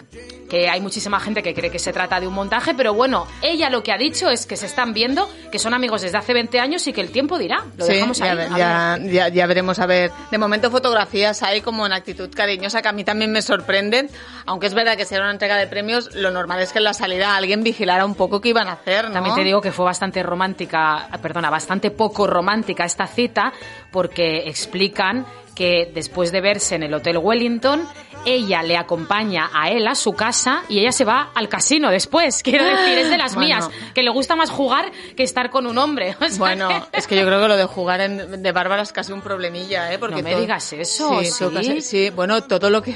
que 0.49 0.69
hay 0.69 0.79
muchísima 0.79 1.19
gente 1.19 1.43
que 1.43 1.53
cree 1.53 1.69
que 1.69 1.77
se 1.77 1.91
trata 1.91 2.17
de 2.17 2.27
un 2.27 2.33
montaje, 2.33 2.73
pero 2.75 2.93
bueno, 2.93 3.27
ella 3.41 3.69
lo 3.69 3.83
que 3.83 3.91
ha 3.91 3.97
dicho 3.97 4.29
es 4.29 4.45
que 4.45 4.55
se 4.55 4.67
están 4.67 4.93
viendo, 4.93 5.29
que 5.51 5.59
son 5.59 5.73
amigos 5.73 6.01
desde 6.01 6.17
hace 6.17 6.31
20 6.33 6.61
años 6.61 6.87
y 6.87 6.93
que 6.93 7.01
el 7.01 7.11
tiempo 7.11 7.37
dirá. 7.37 7.65
Lo 7.75 7.85
Sí, 7.85 7.91
dejamos 7.95 8.21
ahí. 8.21 8.37
ya, 8.55 8.97
ya, 9.01 9.27
ya 9.27 9.45
veremos 9.45 9.79
a 9.79 9.85
ver. 9.85 10.11
De 10.31 10.37
momento 10.37 10.71
fotografías 10.71 11.43
hay 11.43 11.59
como 11.59 11.85
en 11.85 11.91
actitud 11.91 12.29
cariñosa 12.33 12.81
que 12.81 12.87
a 12.87 12.93
mí 12.93 13.03
también 13.03 13.33
me 13.33 13.41
sorprenden. 13.41 14.09
Aunque 14.45 14.67
es 14.67 14.73
verdad 14.73 14.95
que 14.95 15.03
si 15.03 15.13
era 15.13 15.25
una 15.25 15.33
entrega 15.33 15.57
de 15.57 15.67
premios, 15.67 16.15
lo 16.15 16.31
normal 16.31 16.61
es 16.61 16.71
que 16.71 16.77
en 16.77 16.85
la 16.85 16.93
salida 16.93 17.35
alguien 17.35 17.63
vigilara 17.65 18.05
un 18.05 18.15
poco 18.15 18.39
qué 18.39 18.47
iban 18.49 18.69
a 18.69 18.73
hacer, 18.73 19.09
¿no? 19.09 19.11
También 19.11 19.35
te 19.35 19.43
digo 19.43 19.59
que 19.59 19.73
fue 19.73 19.83
bastante 19.83 20.23
romántica, 20.23 21.09
perdona, 21.21 21.49
bastante 21.49 21.91
poco 21.91 22.27
romántica 22.27 22.85
esta 22.85 23.07
cita, 23.07 23.51
porque 23.91 24.47
explican 24.47 25.25
que 25.53 25.91
después 25.93 26.31
de 26.31 26.41
verse 26.41 26.75
en 26.75 26.83
el 26.83 26.93
Hotel 26.93 27.17
Wellington, 27.17 27.87
ella 28.25 28.63
le 28.63 28.77
acompaña 28.77 29.49
a 29.53 29.69
él 29.69 29.87
a 29.87 29.95
su 29.95 30.13
casa 30.13 30.63
y 30.69 30.79
ella 30.79 30.91
se 30.91 31.05
va 31.05 31.29
al 31.35 31.49
casino 31.49 31.89
después. 31.91 32.41
Quiero 32.43 32.63
decir, 32.65 32.97
es 32.97 33.09
de 33.09 33.17
las 33.17 33.35
Bueno. 33.35 33.47
mías, 33.47 33.69
que 33.93 34.03
le 34.03 34.09
gusta 34.11 34.35
más 34.35 34.49
jugar 34.49 34.91
que 35.15 35.23
estar 35.23 35.49
con 35.49 35.67
un 35.67 35.77
hombre. 35.77 36.15
O 36.19 36.25
sea 36.29 36.37
Bueno, 36.37 36.67
que- 36.69 36.97
es 36.97 37.07
que 37.07 37.15
yo 37.15 37.25
creo 37.25 37.41
que 37.41 37.47
lo 37.47 37.57
de 37.57 37.65
jugar 37.65 38.01
en, 38.01 38.41
de 38.43 38.51
Bárbara 38.51 38.81
es 38.83 38.91
casi 38.93 39.11
un 39.11 39.21
problemilla, 39.21 39.91
¿eh? 39.93 39.99
Porque 39.99 40.17
No 40.17 40.23
me 40.23 40.31
todo- 40.31 40.41
digas 40.41 40.73
eso, 40.73 41.19
Sí, 41.21 41.25
¿sí? 41.31 41.45
casi- 41.53 41.81
sí, 41.81 42.09
bueno, 42.09 42.41
todo 42.43 42.69
lo 42.69 42.81
que 42.81 42.95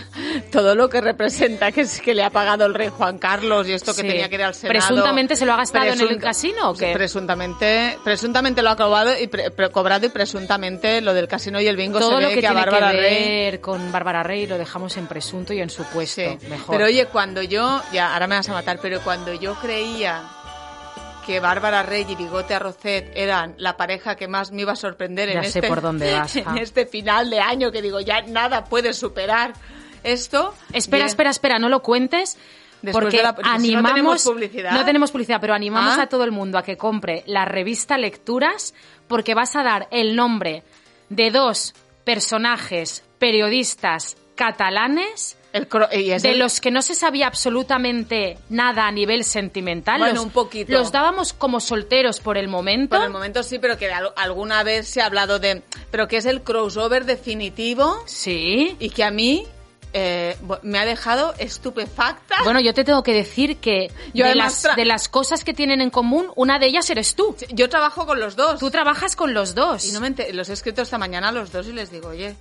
todo 0.51 0.75
lo 0.75 0.89
que 0.89 1.01
representa 1.01 1.71
que 1.71 1.81
es 1.81 1.99
que 2.01 2.13
le 2.13 2.23
ha 2.23 2.29
pagado 2.29 2.65
el 2.65 2.73
rey 2.73 2.89
Juan 2.89 3.17
Carlos 3.17 3.67
y 3.67 3.73
esto 3.73 3.93
que 3.95 4.01
Sí. 4.01 4.07
tenía 4.07 4.29
que 4.29 4.35
ir 4.35 4.43
al 4.43 4.53
Senado. 4.55 4.73
¿Presuntamente 4.79 5.35
se 5.35 5.45
lo 5.45 5.53
ha 5.53 5.57
gastado 5.57 5.85
en 5.85 5.99
el 6.01 6.17
casino 6.19 6.71
o 6.71 6.73
qué? 6.73 6.93
Presuntamente, 6.93 7.97
presuntamente 8.03 8.61
lo 8.61 8.69
ha 8.69 8.75
cobrado 8.75 9.11
y, 9.19 9.27
pre- 9.27 9.51
pre- 9.51 9.69
cobrado 9.71 10.05
y 10.05 10.09
presuntamente 10.09 11.01
lo 11.01 11.13
del 11.13 11.27
casino 11.27 11.59
y 11.59 11.67
el 11.67 11.75
bingo 11.75 11.99
todo 11.99 12.17
se 12.17 12.21
lo 12.23 12.29
que, 12.29 12.35
que, 12.39 12.47
a 12.47 12.51
tiene 12.51 12.65
Bárbara 12.65 12.91
que 12.91 12.97
Rey 12.97 13.23
ver 13.51 13.61
con 13.61 13.91
Bárbara 13.91 14.23
Rey 14.23 14.47
lo 14.47 14.57
dejamos 14.57 14.95
en 14.97 15.07
presunto 15.17 15.53
y 15.53 15.61
en 15.61 15.69
supuesto. 15.69 16.21
Sí, 16.21 16.47
Mejor. 16.47 16.75
pero 16.75 16.85
oye, 16.87 17.05
cuando 17.07 17.41
yo, 17.41 17.81
ya, 17.91 18.13
ahora 18.13 18.27
me 18.27 18.35
vas 18.35 18.47
a 18.49 18.53
matar, 18.53 18.79
pero 18.81 19.01
cuando 19.01 19.33
yo 19.33 19.55
creía 19.55 20.23
que 21.25 21.39
Bárbara 21.39 21.83
Rey 21.83 22.05
y 22.07 22.15
Bigote 22.15 22.53
Arrocet 22.53 23.11
eran 23.15 23.55
la 23.57 23.75
pareja 23.77 24.15
que 24.15 24.27
más 24.27 24.51
me 24.51 24.61
iba 24.61 24.73
a 24.73 24.75
sorprender 24.77 25.27
Ya 25.29 25.39
en, 25.39 25.43
sé 25.51 25.59
este, 25.59 25.67
por 25.67 25.81
dónde 25.81 26.13
vas, 26.13 26.35
en 26.37 26.45
ja. 26.45 26.55
este 26.57 26.85
final 26.85 27.29
de 27.29 27.39
año, 27.41 27.71
que 27.71 27.81
digo, 27.81 27.99
ya 27.99 28.21
nada 28.21 28.63
puede 28.65 28.93
superar 28.93 29.53
esto. 30.03 30.53
Espera, 30.71 30.99
Bien. 30.99 31.07
espera, 31.07 31.29
espera, 31.31 31.59
no 31.59 31.67
lo 31.69 31.81
cuentes. 31.81 32.37
Después 32.81 33.03
porque 33.05 33.17
de 33.17 33.23
la- 33.23 33.31
no 33.31 33.39
animamos, 33.43 33.91
tenemos 33.91 34.23
publicidad. 34.23 34.71
no 34.71 34.85
tenemos 34.85 35.11
publicidad, 35.11 35.41
pero 35.41 35.53
animamos 35.55 35.97
Ah. 35.97 36.03
a 36.03 36.07
todo 36.07 36.23
el 36.23 36.31
mundo 36.31 36.59
a 36.59 36.63
que 36.63 36.77
compre 36.77 37.23
la 37.25 37.43
revista 37.43 37.97
Lecturas 37.97 38.73
porque 39.07 39.33
vas 39.33 39.55
a 39.55 39.63
dar 39.63 39.87
el 39.91 40.15
nombre 40.15 40.63
de 41.09 41.31
dos 41.31 41.73
personajes 42.05 43.03
periodistas 43.19 44.15
catalanes 44.37 45.35
El 45.51 45.67
y 45.91 46.09
de 46.09 46.31
el- 46.31 46.39
los 46.39 46.61
que 46.61 46.71
no 46.71 46.81
se 46.81 46.95
sabía 46.95 47.27
absolutamente 47.27 48.37
nada 48.49 48.87
a 48.87 48.91
nivel 48.91 49.23
sentimental. 49.25 49.99
Bueno, 49.99 50.15
los, 50.15 50.23
un 50.23 50.29
poquito. 50.31 50.71
Los 50.71 50.91
dábamos 50.93 51.33
como 51.33 51.59
solteros 51.59 52.19
por 52.21 52.37
el 52.37 52.47
momento. 52.47 52.95
Por 52.95 53.05
el 53.05 53.11
momento 53.11 53.43
sí, 53.43 53.59
pero 53.59 53.77
que 53.77 53.91
al- 53.91 54.13
alguna 54.15 54.63
vez 54.63 54.87
se 54.87 55.01
ha 55.01 55.07
hablado 55.07 55.39
de... 55.39 55.63
Pero 55.91 56.07
que 56.07 56.17
es 56.17 56.25
el 56.25 56.41
crossover 56.43 57.03
definitivo 57.05 58.01
Sí. 58.05 58.77
y 58.79 58.89
que 58.91 59.03
a 59.03 59.11
mí 59.11 59.45
eh, 59.93 60.37
me 60.61 60.77
ha 60.79 60.85
dejado 60.85 61.33
estupefacta. 61.39 62.35
Bueno, 62.43 62.59
yo 62.59 62.73
te 62.73 62.83
tengo 62.83 63.01
que 63.03 63.13
decir 63.13 63.57
que 63.57 63.89
Yo 64.13 64.25
de, 64.27 64.35
las, 64.35 64.67
de 64.75 64.85
las 64.85 65.09
cosas 65.09 65.43
que 65.43 65.53
tienen 65.53 65.81
en 65.81 65.89
común, 65.89 66.27
una 66.35 66.59
de 66.59 66.67
ellas 66.67 66.89
eres 66.89 67.15
tú. 67.15 67.35
Yo 67.49 67.67
trabajo 67.69 68.05
con 68.05 68.19
los 68.19 68.35
dos. 68.35 68.59
Tú 68.59 68.69
trabajas 68.69 69.15
con 69.15 69.33
los 69.33 69.55
dos. 69.55 69.85
Y 69.85 69.91
no 69.93 69.99
me 70.01 70.13
los 70.33 70.49
he 70.49 70.53
escrito 70.53 70.81
esta 70.83 70.97
mañana 70.99 71.29
a 71.29 71.31
los 71.31 71.51
dos 71.51 71.67
y 71.67 71.73
les 71.73 71.89
digo, 71.89 72.09
oye, 72.09 72.35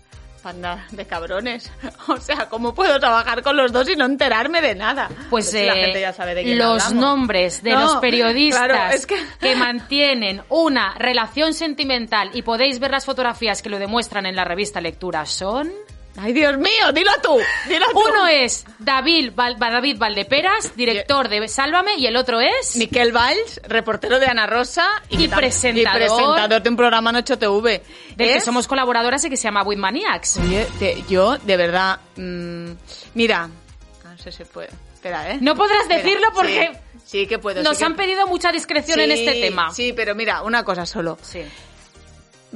de 0.53 1.07
cabrones. 1.07 1.71
O 2.09 2.19
sea, 2.19 2.49
¿cómo 2.49 2.73
puedo 2.75 3.01
trabajar 3.01 3.43
con 3.43 3.57
los 3.57 3.73
dos 3.73 3.89
y 3.89 3.97
no 3.97 4.05
enterarme 4.05 4.61
de 4.61 4.75
nada? 4.75 5.09
Pues 5.29 5.51
si 5.51 5.65
la 5.65 5.75
eh, 5.75 5.85
gente 5.87 6.01
ya 6.01 6.13
sabe 6.13 6.35
de 6.35 6.45
quién 6.45 6.59
los 6.59 6.85
hablamos. 6.85 7.05
nombres 7.05 7.63
de 7.63 7.73
No, 7.73 7.81
los 7.81 7.97
periodistas 8.01 8.65
claro, 8.65 8.95
es 8.95 9.07
que... 9.07 9.57
mantienen 9.57 10.43
una 10.49 10.95
relación 10.95 11.53
sentimental 11.53 12.31
y 12.33 12.43
podéis 12.43 12.79
ver 12.79 12.93
las 12.93 13.05
fotografías 13.05 13.61
que 13.63 13.71
lo 13.71 13.79
demuestran 13.79 14.27
en 14.27 14.37
la 14.37 14.45
revista 14.45 14.81
Lectura 14.81 15.27
son... 15.27 15.73
Ay, 16.19 16.33
Dios 16.33 16.57
mío, 16.57 16.93
dilo 16.95 17.11
tú, 17.23 17.39
dilo 17.69 17.87
tú. 17.93 18.01
Uno 18.01 18.27
es 18.27 18.65
David, 18.79 19.33
Val- 19.35 19.59
David 19.59 19.99
Valdeperas, 19.99 20.75
director 20.75 21.29
de 21.29 21.47
Sálvame, 21.47 21.97
y 21.97 22.07
el 22.07 22.17
otro 22.17 22.41
es... 22.41 22.77
Miquel 22.77 23.13
Valls, 23.13 23.61
reportero 23.69 24.19
de 24.19 24.27
Ana 24.27 24.47
Rosa 24.47 24.89
Y 25.11 25.29
presentador. 25.29 26.01
y 26.01 26.05
presentador 26.07 26.63
de 26.63 26.69
un 26.71 26.77
programa 26.77 27.11
en 27.11 27.17
8TV. 27.17 27.83
del 28.17 28.33
que 28.33 28.41
somos 28.41 28.67
colaboradoras 28.67 29.25
y 29.25 29.31
que 29.31 29.37
se 29.37 29.45
llama 29.45 29.63
Winmaniacs. 29.63 30.39
Oye, 30.39 30.67
te- 30.79 31.03
yo, 31.09 31.37
de 31.39 31.57
verdad, 31.57 32.01
mm, 32.17 32.71
mira, 33.15 33.49
no 34.05 34.19
sé 34.19 34.33
si 34.33 34.45
puede. 34.45 34.71
Espera, 34.95 35.31
¿eh? 35.33 35.39
No 35.41 35.55
podrás 35.55 35.83
Espera, 35.83 36.03
decirlo 36.03 36.29
porque 36.35 36.71
Sí, 37.05 37.21
sí 37.21 37.27
que 37.27 37.39
puedo. 37.39 37.62
nos 37.62 37.77
sí 37.77 37.81
que- 37.81 37.85
han 37.85 37.95
pedido 37.95 38.27
mucha 38.27 38.51
discreción 38.53 38.99
en 39.01 39.12
Sí, 39.15 39.27
este 39.27 39.41
tema. 39.41 39.71
Sí, 39.71 39.93
pero 39.93 40.14
mira, 40.14 40.43
una 40.43 40.64
cosa 40.64 40.87
solo. 40.87 41.19
Sí. 41.23 41.43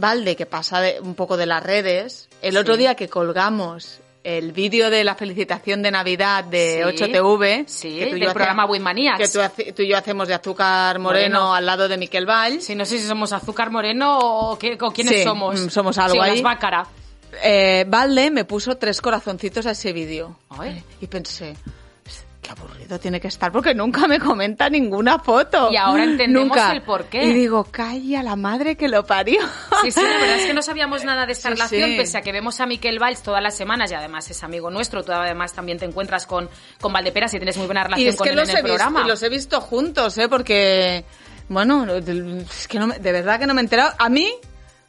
Valde, 0.00 0.36
que 0.36 0.46
pasa 0.46 0.80
de, 0.80 1.00
un 1.00 1.14
poco 1.14 1.36
de 1.36 1.46
las 1.46 1.62
redes, 1.62 2.28
el 2.42 2.56
otro 2.56 2.76
día 2.76 2.94
que 2.94 3.08
colgamos 3.08 4.00
el 4.22 4.52
vídeo 4.52 4.90
de 4.90 5.02
la 5.02 5.14
felicitación 5.14 5.80
de 5.82 5.90
Navidad 5.90 6.44
de 6.44 6.84
Sí. 6.94 7.04
8TV, 7.04 7.64
Sí, 7.66 7.98
que 7.98 8.06
tú 8.06 8.16
y 8.16 8.20
del 8.20 8.28
yo 8.28 8.32
programa 8.34 8.66
Winmaniacs. 8.66 9.18
que 9.18 9.28
tú, 9.64 9.72
tú 9.74 9.82
y 9.82 9.88
yo 9.88 9.96
hacemos 9.96 10.28
de 10.28 10.34
azúcar 10.34 10.98
moreno, 10.98 11.38
Moreno. 11.40 11.54
al 11.54 11.64
lado 11.64 11.88
de 11.88 11.96
Miquel 11.96 12.26
Valls, 12.26 12.64
Sí, 12.66 12.74
no 12.74 12.84
sé 12.84 12.98
si 12.98 13.06
somos 13.06 13.32
azúcar 13.32 13.70
moreno 13.70 14.18
o, 14.18 14.58
qué, 14.58 14.76
o 14.78 14.90
quiénes 14.92 15.16
Sí, 15.16 15.22
somos. 15.24 15.58
mm, 15.58 15.68
somos 15.70 15.96
algo 15.96 16.20
ahí. 16.22 16.42
las 16.42 16.88
eh, 17.42 17.84
Valde 17.88 18.30
me 18.30 18.44
puso 18.44 18.76
tres 18.76 19.00
corazoncitos 19.00 19.64
a 19.64 19.70
ese 19.70 19.92
vídeo. 19.92 20.36
Y 21.00 21.06
pensé, 21.06 21.56
qué 22.42 22.50
aburrido 22.50 22.98
tiene 22.98 23.20
que 23.20 23.28
estar 23.28 23.52
porque 23.52 23.74
nunca 23.74 24.06
me 24.08 24.18
comenta 24.18 24.68
ninguna 24.70 25.18
foto. 25.18 25.70
Y 25.70 25.76
ahora 25.76 26.04
entendemos 26.04 26.48
Nunca. 26.48 26.72
el 26.72 26.82
porqué. 26.82 27.24
Y 27.24 27.32
digo, 27.34 27.64
calla 27.64 28.22
la 28.22 28.34
madre 28.36 28.76
que 28.76 28.88
lo 28.88 29.04
parió. 29.04 29.40
Sí, 29.82 29.90
sí, 29.90 30.00
la 30.02 30.08
verdad 30.08 30.36
es 30.38 30.46
que 30.46 30.54
no 30.54 30.62
sabíamos 30.62 31.04
nada 31.04 31.26
de 31.26 31.32
esta 31.32 31.48
Sí, 31.48 31.54
relación, 31.54 31.90
sí. 31.90 31.96
pese 31.96 32.18
a 32.18 32.22
que 32.22 32.32
vemos 32.32 32.60
a 32.60 32.66
Miquel 32.66 32.98
Valls 32.98 33.22
todas 33.22 33.42
las 33.42 33.56
semanas 33.56 33.90
y 33.90 33.94
además 33.94 34.30
es 34.30 34.42
amigo 34.42 34.70
nuestro. 34.70 35.02
Tú 35.04 35.12
además 35.12 35.52
también 35.52 35.78
te 35.78 35.84
encuentras 35.84 36.26
con, 36.26 36.48
con 36.80 36.92
Valdeperas 36.92 37.32
y 37.34 37.38
tienes 37.38 37.56
muy 37.56 37.66
buena 37.66 37.84
relación 37.84 38.06
Y 38.06 38.08
es 38.10 38.16
con 38.16 38.24
que 38.24 38.30
él 38.30 38.36
los 38.36 38.48
en 38.48 38.56
he, 38.56 38.58
el 38.60 38.64
programa. 38.66 39.00
visto, 39.00 39.08
los 39.08 39.22
he 39.22 39.28
visto 39.28 39.60
juntos, 39.60 40.18
¿eh? 40.18 40.28
Porque, 40.28 41.04
bueno, 41.48 41.86
es 41.94 42.68
que 42.68 42.78
no 42.78 42.88
de 42.88 43.12
verdad 43.12 43.38
que 43.38 43.46
no 43.46 43.54
me 43.54 43.60
he 43.60 43.64
enterado. 43.64 43.92
A 43.98 44.08
mí 44.08 44.32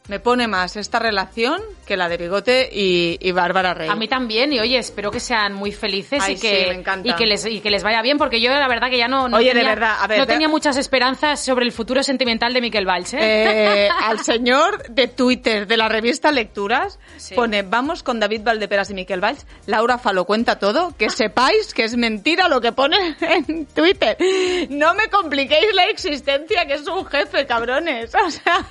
me 0.07 0.19
pone 0.19 0.47
más 0.47 0.75
esta 0.75 0.99
relación 0.99 1.61
que 1.85 1.95
la 1.95 2.09
de 2.09 2.17
Bigote 2.17 2.69
y, 2.71 3.17
y 3.21 3.31
Bárbara 3.31 3.73
Rey. 3.73 3.89
A 3.89 3.95
mí 3.95 4.07
también, 4.07 4.51
y 4.51 4.59
oye, 4.59 4.77
espero 4.77 5.11
que 5.11 5.19
sean 5.19 5.53
muy 5.53 5.71
felices 5.71 6.21
Ay, 6.23 6.33
y, 6.33 6.39
que, 6.39 6.81
sí, 6.83 7.01
y, 7.03 7.13
que 7.13 7.25
les, 7.25 7.45
y 7.45 7.59
que 7.61 7.69
les 7.69 7.83
vaya 7.83 8.01
bien, 8.01 8.17
porque 8.17 8.41
yo 8.41 8.51
la 8.51 8.67
verdad 8.67 8.89
que 8.89 8.97
ya 8.97 9.07
no, 9.07 9.29
no, 9.29 9.37
Oye, 9.37 9.49
de 9.49 9.55
tenía, 9.55 9.69
verdad, 9.69 9.97
a 10.01 10.07
ver, 10.07 10.19
no 10.19 10.27
tenía 10.27 10.47
muchas 10.49 10.77
esperanzas 10.77 11.43
sobre 11.43 11.65
el 11.65 11.71
futuro 11.71 12.01
sentimental 12.03 12.53
de 12.53 12.61
Miquel 12.61 12.85
Valls. 12.85 13.13
¿eh? 13.13 13.19
Eh, 13.21 13.89
al 14.03 14.19
señor 14.19 14.83
de 14.89 15.07
Twitter 15.07 15.67
de 15.67 15.77
la 15.77 15.87
revista 15.87 16.31
Lecturas 16.31 16.99
Sí. 17.17 17.35
pone 17.35 17.61
vamos 17.61 18.01
con 18.03 18.19
David 18.19 18.41
Valdeperas 18.43 18.89
y 18.89 18.93
Miquel 18.95 19.19
Valls 19.21 19.45
Laura 19.67 19.99
Fa 19.99 20.11
lo 20.13 20.25
cuenta 20.25 20.57
todo 20.57 20.95
que 20.97 21.09
sepáis 21.11 21.73
que 21.73 21.83
es 21.83 21.95
mentira 21.95 22.47
lo 22.47 22.59
que 22.61 22.71
pone 22.71 23.15
en 23.21 23.67
Twitter 23.67 24.17
no 24.69 24.95
me 24.95 25.07
compliquéis 25.09 25.73
la 25.75 25.85
existencia 25.85 26.65
que 26.65 26.73
es 26.73 26.87
un 26.87 27.05
jefe 27.05 27.45
cabrones 27.45 28.13
o 28.25 28.29
sea 28.31 28.65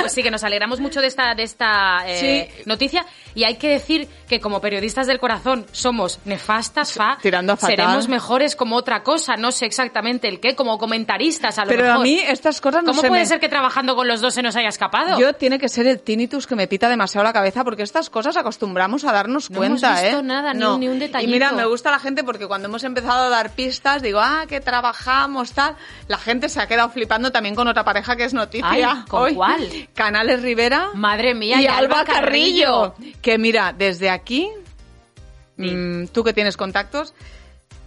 Pues 0.00 0.12
sí, 0.12 0.22
que 0.22 0.30
nos 0.30 0.44
alegramos 0.44 0.67
mucho 0.80 1.00
de 1.00 1.06
esta, 1.06 1.34
de 1.34 1.42
esta 1.42 1.98
eh, 2.06 2.50
Sí. 2.54 2.62
noticia. 2.66 3.04
Y 3.34 3.44
hay 3.44 3.56
que 3.56 3.68
decir 3.68 4.08
que 4.28 4.40
como 4.40 4.60
periodistas 4.60 5.06
del 5.06 5.18
corazón 5.20 5.66
somos 5.72 6.18
nefastas, 6.24 6.92
fa. 6.92 7.18
Tirando 7.22 7.52
a 7.52 7.56
fatal. 7.56 7.76
Seremos 7.76 8.08
mejores 8.08 8.56
como 8.56 8.76
otra 8.76 9.02
cosa, 9.02 9.36
no 9.36 9.52
sé 9.52 9.66
exactamente 9.66 10.28
el 10.28 10.40
qué, 10.40 10.54
como 10.56 10.76
comentaristas 10.78 11.58
a 11.58 11.64
lo 11.64 11.68
Pero 11.70 11.84
mejor. 11.84 11.96
a 12.00 12.02
mí 12.02 12.18
estas 12.18 12.60
cosas 12.60 12.82
no 12.82 12.90
¿Cómo 12.90 13.00
se 13.02 13.08
puede 13.08 13.22
me- 13.22 13.26
ser 13.26 13.38
que 13.40 13.48
trabajando 13.48 13.94
con 13.96 14.08
los 14.08 14.20
dos 14.20 14.34
se 14.34 14.42
nos 14.42 14.56
haya 14.56 14.68
escapado? 14.68 15.18
Yo 15.18 15.32
tiene 15.34 15.58
que 15.58 15.68
ser 15.68 15.86
el 15.86 16.00
tinnitus 16.00 16.46
que 16.46 16.56
me 16.56 16.66
pita 16.66 16.88
demasiado 16.88 17.24
la 17.24 17.32
cabeza 17.32 17.64
porque 17.64 17.82
estas 17.82 18.10
cosas 18.10 18.36
acostumbramos 18.36 19.04
a 19.04 19.12
darnos 19.12 19.50
No 19.50 19.62
hemos 19.62 19.80
cuenta, 19.80 20.00
visto 20.02 20.18
¿eh? 20.18 20.22
nada, 20.22 20.52
ni 20.54 20.64
un- 20.64 20.80
ni 20.80 20.88
un 20.88 20.98
detallito. 20.98 21.30
Y 21.30 21.32
mira, 21.32 21.52
me 21.52 21.64
gusta 21.64 21.90
la 21.90 21.98
gente 22.00 22.24
porque 22.24 22.46
cuando 22.46 22.66
hemos 22.68 22.82
empezado 22.84 23.24
a 23.24 23.28
dar 23.28 23.50
pistas, 23.50 24.02
digo, 24.02 24.18
ah, 24.20 24.44
que 24.48 24.60
trabajamos, 24.60 25.52
tal. 25.52 25.76
La 26.08 26.18
gente 26.18 26.48
se 26.48 26.60
ha 26.60 26.66
quedado 26.66 26.88
flipando 26.90 27.30
también 27.30 27.54
con 27.54 27.68
otra 27.68 27.84
pareja 27.84 28.16
que 28.16 28.24
es 28.24 28.34
noticia. 28.34 28.68
Ay, 28.68 28.84
¿con 29.08 29.22
hoy. 29.22 29.34
cuál? 29.34 29.68
Canales 29.94 30.42
Rivera. 30.48 30.90
Madre 30.94 31.34
mía, 31.34 31.60
y, 31.60 31.64
y 31.64 31.66
Alba 31.66 32.00
Alba 32.00 32.04
Carrillo. 32.04 32.94
Carrillo. 32.94 33.16
Que 33.22 33.38
mira, 33.38 33.72
desde 33.76 34.08
aquí, 34.10 34.50
mm, 35.56 36.06
tú 36.06 36.24
que 36.24 36.32
tienes 36.32 36.56
contactos, 36.56 37.14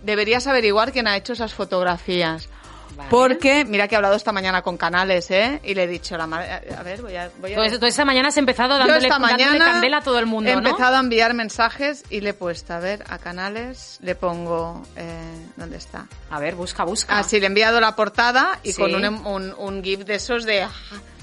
deberías 0.03 0.48
averiguar 0.48 0.91
quién 0.91 1.08
ha 1.08 1.15
hecho 1.18 1.34
esas 1.34 1.53
fotografías. 1.53 2.50
Vale. 2.98 3.10
Porque, 3.10 3.63
mira 3.63 3.88
que 3.88 3.96
he 3.96 3.98
hablado 3.98 4.15
esta 4.15 4.34
mañana 4.34 4.62
con 4.63 4.75
Canales, 4.75 5.32
¿eh? 5.32 5.62
Y 5.63 5.74
le 5.75 5.84
he 5.84 5.88
dicho, 5.88 6.18
la 6.18 6.27
madre, 6.27 6.60
a 6.77 6.84
ver, 6.84 7.01
voy 7.01 7.15
a... 7.15 7.32
Voy 7.39 7.53
a 7.53 7.70
Tú, 7.72 7.80
tú 7.80 7.86
esta 7.86 8.03
mañana 8.03 8.27
has 8.27 8.38
empezado 8.38 8.74
yo 8.74 8.80
dándole, 8.80 9.08
esta 9.08 9.18
dándole 9.18 9.34
mañana 9.46 9.65
candela 9.65 9.98
a 10.00 10.01
todo 10.01 10.20
el 10.20 10.25
mundo, 10.25 10.50
he 10.50 10.53
¿no? 10.53 10.60
empezado 10.60 10.98
a 10.98 11.00
enviar 11.00 11.34
mensajes 11.34 12.03
y 12.10 12.20
le 12.20 12.32
he 12.32 12.34
puesto, 12.34 12.74
a 12.74 12.80
ver, 12.80 13.06
a 13.08 13.18
Canales, 13.18 13.98
le 14.01 14.13
pongo, 14.15 14.84
eh, 14.98 15.48
¿dónde 15.56 15.77
está? 15.77 16.08
A 16.30 16.39
ver, 16.41 16.56
busca, 16.56 16.84
busca. 16.84 17.18
Ah, 17.18 17.24
sí, 17.24 17.39
le 17.39 17.46
he 17.46 17.48
enviado 17.48 17.80
la 17.80 17.96
portada 17.96 18.60
y 18.62 18.74
Sí. 18.74 18.82
con 18.82 18.94
un, 18.94 19.06
un, 19.25 19.53
un 19.58 19.82
GIF 19.84 20.01
de 20.01 20.15
esos 20.15 20.44
de... 20.44 20.68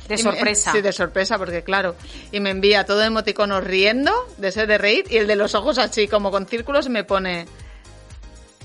De 0.09 0.15
y 0.15 0.19
me- 0.19 0.23
sorpresa. 0.23 0.73
sí, 0.73 0.81
de 0.81 0.93
sorpresa, 0.93 1.39
porque 1.39 1.63
claro, 1.63 1.95
y 2.33 2.41
me 2.41 2.51
envía 2.51 2.85
todo 2.85 3.03
emoticonos 3.03 3.63
riendo, 3.63 4.13
de 4.39 4.49
ese 4.49 4.67
de 4.67 4.79
reír, 4.79 5.05
y 5.11 5.19
el 5.19 5.27
de 5.27 5.37
los 5.37 5.55
ojos 5.55 5.79
así, 5.79 6.09
como 6.09 6.31
con 6.31 6.47
círculos, 6.47 6.87
y 6.87 6.91
me 6.91 7.05
pone... 7.05 7.47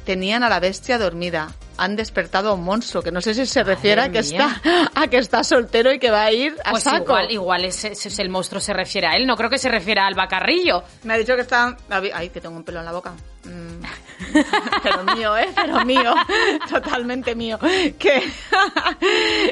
Tenían 0.06 0.44
a 0.44 0.50
la 0.50 0.60
bestia 0.60 0.98
dormida. 0.98 1.54
Han 1.78 1.96
despertado 1.96 2.50
a 2.50 2.54
un 2.54 2.64
monstruo, 2.64 3.02
que 3.04 3.12
no 3.12 3.22
sé 3.22 3.34
si 3.34 3.46
se 3.46 3.64
refiere 3.64 4.02
a 4.02 4.10
que, 4.12 4.20
está, 4.20 4.62
a 4.96 5.08
que 5.08 5.18
está 5.18 5.44
soltero 5.44 5.92
y 5.94 6.00
que 6.00 6.12
va 6.12 6.24
a 6.26 6.32
ir 6.32 6.56
a 6.64 6.72
Pues 6.72 6.84
saco. 6.84 7.04
igual, 7.04 7.32
igual 7.32 7.66
ese, 7.66 7.94
ese 7.94 8.10
es 8.10 8.20
el 8.20 8.30
monstruo 8.30 8.62
se 8.62 8.74
refiere 8.74 9.08
a 9.08 9.14
él, 9.16 9.26
no 9.26 9.36
creo 9.36 9.50
que 9.50 9.58
se 9.58 9.70
refiera 9.70 10.04
a 10.04 10.08
Alba 10.08 10.28
Carrillo. 10.28 10.84
Me 11.04 11.14
ha 11.14 11.18
dicho 11.18 11.36
que 11.36 11.42
está... 11.42 11.76
Ay, 12.14 12.30
que 12.30 12.40
tengo 12.42 12.56
un 12.56 12.64
pelo 12.64 12.80
en 12.80 12.86
la 12.86 12.92
boca. 12.92 13.14
Mm. 13.44 13.84
Pero 14.84 15.04
mío, 15.16 15.38
¿eh? 15.38 15.50
Pero 15.56 15.84
mío. 15.86 16.14
Totalmente 16.70 17.36
mío. 17.36 17.60
Que... 18.00 18.24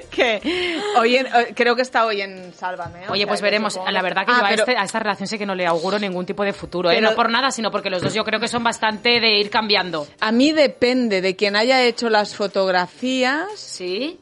que 0.10 0.80
hoy 0.98 1.18
en- 1.18 1.28
eh, 1.28 1.54
creo 1.56 1.76
que 1.76 1.82
está 1.82 2.06
hoy 2.06 2.22
en 2.22 2.54
Sálvame. 2.54 3.08
o 3.10 3.12
Oye, 3.14 3.28
pues 3.28 3.42
veremos. 3.42 3.80
La 3.90 4.02
verdad 4.02 4.26
que 4.26 4.32
Ah, 4.32 4.40
yo 4.40 4.46
a, 4.46 4.50
pero- 4.50 4.62
este- 4.64 4.78
a 4.78 4.84
esta 4.84 5.00
relación 5.00 5.28
sé 5.28 5.38
que 5.38 5.46
no 5.46 5.56
le 5.56 5.66
auguro 5.66 6.00
ningún 6.00 6.26
tipo 6.26 6.44
de 6.44 6.54
futuro, 6.54 6.90
¿eh? 6.92 7.02
No 7.02 7.16
por 7.16 7.30
nada, 7.30 7.52
sino 7.52 7.72
porque 7.72 7.90
los 7.90 8.02
dos 8.02 8.14
yo 8.14 8.24
creo 8.24 8.40
que 8.40 8.48
son 8.48 8.64
bastante 8.64 9.20
de 9.20 9.38
ir 9.40 9.50
cambiando. 9.50 10.08
A 10.20 10.32
mí 10.32 10.52
depende 10.52 11.22
de 11.22 11.36
quien 11.36 11.56
haya 11.56 11.84
hecho 11.84 12.10
las 12.12 12.36
fotografías. 12.36 13.48
¿Sí? 13.56 14.20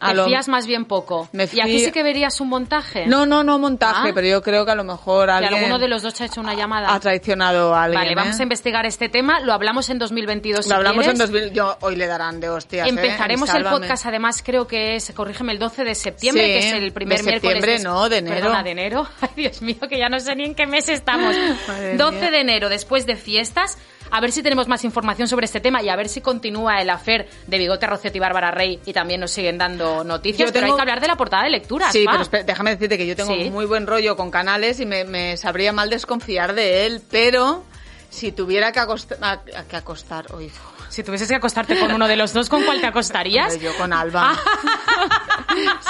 A 0.00 0.10
Te 0.10 0.14
lo- 0.14 0.26
fías 0.26 0.46
más 0.46 0.64
bien 0.68 0.84
poco. 0.84 1.28
Me 1.32 1.48
Y 1.52 1.60
aquí 1.60 1.72
fío- 1.78 1.86
sí 1.86 1.90
que 1.90 2.04
verías 2.04 2.40
un 2.40 2.48
montaje. 2.48 3.08
No, 3.08 3.26
no, 3.26 3.42
no 3.42 3.58
montaje, 3.58 4.10
Ah. 4.10 4.12
pero 4.14 4.28
yo 4.28 4.40
creo 4.44 4.64
que 4.64 4.70
a 4.70 4.76
lo 4.76 4.84
mejor 4.84 5.26
Que 5.26 5.32
alguien 5.32 5.54
alguno 5.54 5.80
de 5.80 5.88
los 5.88 6.02
dos 6.02 6.20
ha 6.20 6.26
hecho 6.26 6.40
una 6.40 6.54
llamada. 6.54 6.94
ha 6.94 7.00
traicionado 7.00 7.74
a 7.74 7.82
alguien. 7.82 8.00
Vale, 8.02 8.14
vamos 8.14 8.36
¿eh? 8.38 8.42
a 8.42 8.42
investigar 8.44 8.86
este 8.86 9.08
tema. 9.08 9.40
Lo 9.40 9.52
hablamos 9.52 9.90
en 9.90 9.98
2022 9.98 10.66
si 10.66 10.70
Lo 10.70 10.76
hablamos 10.76 11.04
en 11.04 11.14
quieres. 11.16 11.32
2000. 11.32 11.52
Yo, 11.52 11.76
hoy 11.80 11.96
le 11.96 12.06
darán 12.06 12.38
de 12.38 12.48
hostias. 12.48 12.86
¿eh? 12.86 12.90
Empezaremos 12.90 13.52
el 13.52 13.64
podcast, 13.64 14.06
además 14.06 14.40
creo 14.46 14.68
que 14.68 14.94
es, 14.94 15.10
corrígeme, 15.16 15.52
el 15.52 15.58
12 15.58 15.82
de 15.82 15.96
septiembre, 15.96 16.44
Sí, 16.44 16.48
que 16.48 16.58
es 16.68 16.74
el 16.74 16.92
primer 16.92 17.18
de 17.18 17.24
miércoles. 17.24 17.42
septiembre, 17.54 17.72
des- 17.72 17.82
no, 17.84 18.08
de 18.08 18.18
enero. 18.18 18.36
Perdona, 18.36 18.62
de 18.62 18.70
enero. 18.70 19.08
Ay, 19.20 19.28
Dios 19.34 19.62
mío, 19.62 19.80
que 19.88 19.98
ya 19.98 20.08
no 20.08 20.20
sé 20.20 20.36
ni 20.36 20.44
en 20.44 20.54
qué 20.54 20.68
mes 20.68 20.88
estamos. 20.88 21.34
Madre 21.66 21.96
12 21.96 22.20
mía. 22.20 22.30
de 22.30 22.40
enero, 22.40 22.68
después 22.68 23.04
de 23.04 23.16
fiestas. 23.16 23.76
A 24.10 24.20
ver 24.20 24.32
si 24.32 24.42
tenemos 24.42 24.68
más 24.68 24.84
información 24.84 25.28
sobre 25.28 25.44
este 25.46 25.60
tema 25.60 25.82
y 25.82 25.88
a 25.88 25.96
ver 25.96 26.08
si 26.08 26.20
continúa 26.20 26.80
el 26.80 26.90
afer 26.90 27.28
de 27.46 27.58
Bigote 27.58 27.86
Rocetti 27.86 28.16
y 28.18 28.20
Bárbara 28.20 28.50
Rey 28.50 28.80
y 28.86 28.92
también 28.92 29.20
nos 29.20 29.30
siguen 29.30 29.58
dando 29.58 30.04
noticias. 30.04 30.48
Yo 30.48 30.52
Pero 30.52 30.64
hay 30.64 30.68
tengo- 30.70 30.76
que 30.76 30.82
hablar 30.82 31.00
de 31.00 31.06
la 31.08 31.16
portada 31.16 31.44
de 31.44 31.50
lecturas. 31.50 31.92
Sí, 31.92 32.04
pa. 32.04 32.22
pero 32.30 32.44
déjame 32.44 32.70
decirte 32.70 32.96
que 32.98 33.06
yo 33.06 33.14
tengo 33.16 33.34
Sí. 33.34 33.50
muy 33.50 33.66
buen 33.66 33.86
rollo 33.86 34.16
con 34.16 34.30
canales 34.30 34.80
y 34.80 34.86
me, 34.86 35.04
me 35.04 35.36
sabría 35.36 35.72
mal 35.72 35.90
desconfiar 35.90 36.54
de 36.54 36.86
él, 36.86 37.02
pero 37.10 37.64
si 38.10 38.32
tuviera 38.32 38.72
que, 38.72 38.80
acost- 38.80 39.16
a- 39.20 39.32
a- 39.32 39.64
que 39.64 39.76
acostar, 39.76 40.26
uy, 40.34 40.50
Si 40.90 41.02
tuvieses 41.02 41.28
que 41.28 41.34
acostarte 41.34 41.78
con 41.78 41.92
uno 41.92 42.08
de 42.08 42.16
los 42.16 42.32
dos, 42.32 42.48
¿con 42.48 42.62
cuál 42.64 42.80
te 42.80 42.86
acostarías? 42.86 43.52
hombre, 43.52 43.68
yo 43.70 43.76
con 43.76 43.92
Alba. 43.92 44.32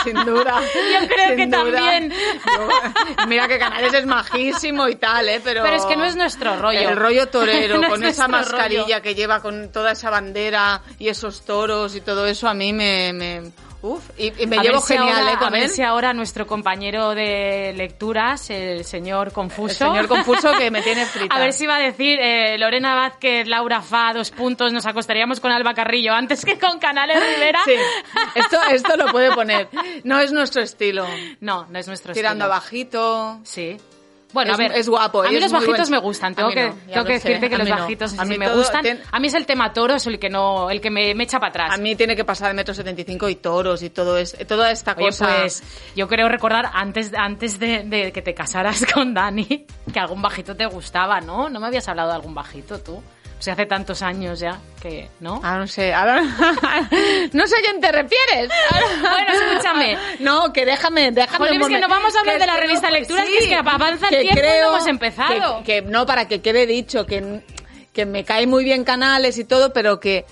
Sin 0.04 0.14
duda. 0.24 0.60
Yo 1.00 1.08
creo 1.08 1.36
que 1.36 1.46
duda. 1.46 1.58
también. 1.58 2.10
Yo- 2.10 3.26
mira 3.26 3.48
que 3.48 3.58
Canales 3.58 3.92
es 3.94 4.06
majísimo 4.06 4.88
y 4.88 4.96
tal, 4.96 5.28
¿eh? 5.28 5.40
Pero, 5.42 5.62
Pero 5.62 5.76
es 5.76 5.84
que 5.86 5.96
no 5.96 6.04
es 6.04 6.16
nuestro 6.16 6.56
rollo. 6.56 6.78
El 6.90 6.96
rollo 6.96 7.28
torero, 7.28 7.76
No 7.80 7.82
es 7.84 7.88
con 7.90 8.04
esa 8.04 8.28
mascarilla 8.28 8.82
rollo. 8.82 9.02
que 9.02 9.14
lleva, 9.14 9.40
con 9.40 9.70
toda 9.72 9.92
esa 9.92 10.10
bandera 10.10 10.82
y 10.98 11.08
esos 11.08 11.44
toros 11.44 11.94
y 11.96 12.00
todo 12.00 12.26
eso, 12.26 12.48
a 12.48 12.54
mí 12.54 12.72
me... 12.72 13.12
me 13.12 13.67
uf, 13.82 14.10
y, 14.18 14.32
y 14.42 14.46
me 14.46 14.58
A 14.58 14.62
llevo 14.62 14.80
si 14.80 14.94
genial, 14.96 15.18
ahora- 15.28 15.32
¿eh? 15.32 15.36
A 15.46 15.50
ver 15.50 15.68
si 15.68 15.82
ahora 15.82 16.12
nuestro 16.12 16.46
compañero 16.46 17.14
de 17.14 17.72
lecturas, 17.76 18.50
el 18.50 18.84
señor 18.84 19.32
Confuso. 19.32 19.84
El 19.86 19.90
señor 19.92 20.08
Confuso 20.08 20.52
que 20.58 20.70
me 20.70 20.82
tiene 20.82 21.06
frita. 21.06 21.34
A 21.34 21.38
ver 21.38 21.52
si 21.52 21.66
va 21.66 21.76
a 21.76 21.80
decir 21.80 22.18
eh, 22.20 22.58
Lorena 22.58 22.94
Vázquez, 22.94 23.46
Laura 23.46 23.80
Fa, 23.82 24.12
dos 24.12 24.30
puntos, 24.30 24.72
nos 24.72 24.86
acostaríamos 24.86 25.40
con 25.40 25.52
Alba 25.52 25.74
Carrillo 25.74 26.12
antes 26.12 26.44
que 26.44 26.58
con 26.58 26.78
Canales 26.78 27.18
Rivera. 27.20 27.60
Sí, 27.64 27.74
esto, 28.34 28.58
esto 28.70 28.96
lo 28.96 29.06
puede 29.12 29.32
poner. 29.32 29.68
No 30.04 30.18
es 30.18 30.32
nuestro 30.32 30.62
estilo. 30.62 31.06
No, 31.40 31.66
no 31.70 31.78
es 31.78 31.86
nuestro 31.86 32.12
Tirando 32.12 32.44
estilo. 32.44 32.54
abajito. 32.54 33.38
Sí. 33.44 33.76
Bueno, 34.32 34.52
Es- 34.52 34.58
a 34.58 34.62
ver, 34.62 34.72
es 34.72 34.88
guapo, 34.88 35.22
A 35.22 35.30
mí 35.30 35.40
los 35.40 35.50
bajitos 35.50 35.88
buen- 35.88 35.90
me 35.90 35.98
gustan. 35.98 36.34
Tengo 36.34 36.50
que, 36.50 36.70
tengo 36.92 37.06
sé, 37.06 37.12
decirte 37.12 37.48
que 37.48 37.54
a 37.54 37.58
los 37.58 37.68
no. 37.68 37.76
bajitos 37.78 38.10
sí 38.10 38.38
me 38.38 38.54
gustan. 38.54 38.82
ten- 38.82 39.00
A 39.10 39.18
mí 39.20 39.28
es 39.28 39.34
el 39.34 39.46
tema 39.46 39.72
toros 39.72 40.06
el 40.06 40.18
que 40.18 40.28
no, 40.28 40.70
el 40.70 40.80
que 40.82 40.90
me, 40.90 41.14
me 41.14 41.24
echa 41.24 41.38
para 41.40 41.50
atrás. 41.50 41.72
A 41.72 41.78
mí 41.78 41.96
tiene 41.96 42.14
que 42.14 42.24
pasar 42.24 42.48
de 42.48 42.54
metro 42.54 42.74
setenta 42.74 43.00
y 43.00 43.04
cinco 43.04 43.28
y 43.28 43.36
toros 43.36 43.82
y 43.82 43.88
todo 43.90 44.18
es, 44.18 44.36
toda 44.46 44.70
esta 44.70 44.92
Oye, 44.92 45.06
cosa. 45.06 45.36
pues 45.40 45.62
yo 45.96 46.06
creo 46.08 46.28
recordar 46.28 46.70
antes, 46.74 47.12
antes 47.14 47.58
de, 47.58 47.84
de 47.84 48.12
que 48.12 48.20
te 48.20 48.34
casaras 48.34 48.84
con 48.94 49.14
Dani 49.14 49.64
que 49.92 49.98
algún 50.00 50.20
bajito 50.20 50.54
te 50.54 50.66
gustaba, 50.66 51.20
¿no? 51.20 51.48
No 51.48 51.58
me 51.58 51.66
habías 51.66 51.88
hablado 51.88 52.10
de 52.10 52.16
algún 52.16 52.34
bajito 52.34 52.78
tú. 52.80 53.02
O 53.38 53.42
sea, 53.42 53.52
hace 53.52 53.66
tantos 53.66 54.02
años 54.02 54.40
ya 54.40 54.58
que, 54.82 55.08
¿no? 55.20 55.40
Ah, 55.44 55.58
no 55.58 55.68
sé, 55.68 55.94
ahora 55.94 56.22
no 57.32 57.46
sé 57.46 57.56
a 57.56 57.60
quién 57.60 57.80
te 57.80 57.92
refieres. 57.92 58.50
Bueno, 59.00 59.32
escúchame. 59.32 59.98
No, 60.20 60.52
que 60.52 60.64
déjame, 60.64 61.12
déjame 61.12 61.38
Jolín, 61.38 61.56
un 61.56 61.62
es 61.62 61.66
que 61.68 61.74
momento. 61.74 61.88
no 61.88 61.94
vamos 61.94 62.16
a 62.16 62.20
hablar 62.20 62.38
de 62.40 62.46
la 62.46 62.56
revista 62.56 62.88
no, 62.88 62.94
Lecturas, 62.96 63.24
que 63.26 63.38
es 63.38 63.46
que 63.46 63.54
avanza 63.54 64.08
el 64.08 64.20
tiempo 64.22 64.40
y 64.40 64.60
no 64.60 64.68
hemos 64.68 64.86
empezado. 64.86 65.58
Que, 65.62 65.82
que 65.82 65.82
no, 65.82 66.04
para 66.06 66.26
que 66.26 66.40
quede 66.42 66.66
dicho, 66.66 67.06
que, 67.06 67.42
que 67.92 68.06
me 68.06 68.24
cae 68.24 68.46
muy 68.48 68.64
bien 68.64 68.82
Canales 68.84 69.38
y 69.38 69.44
todo, 69.44 69.72
pero 69.72 70.00
que 70.00 70.24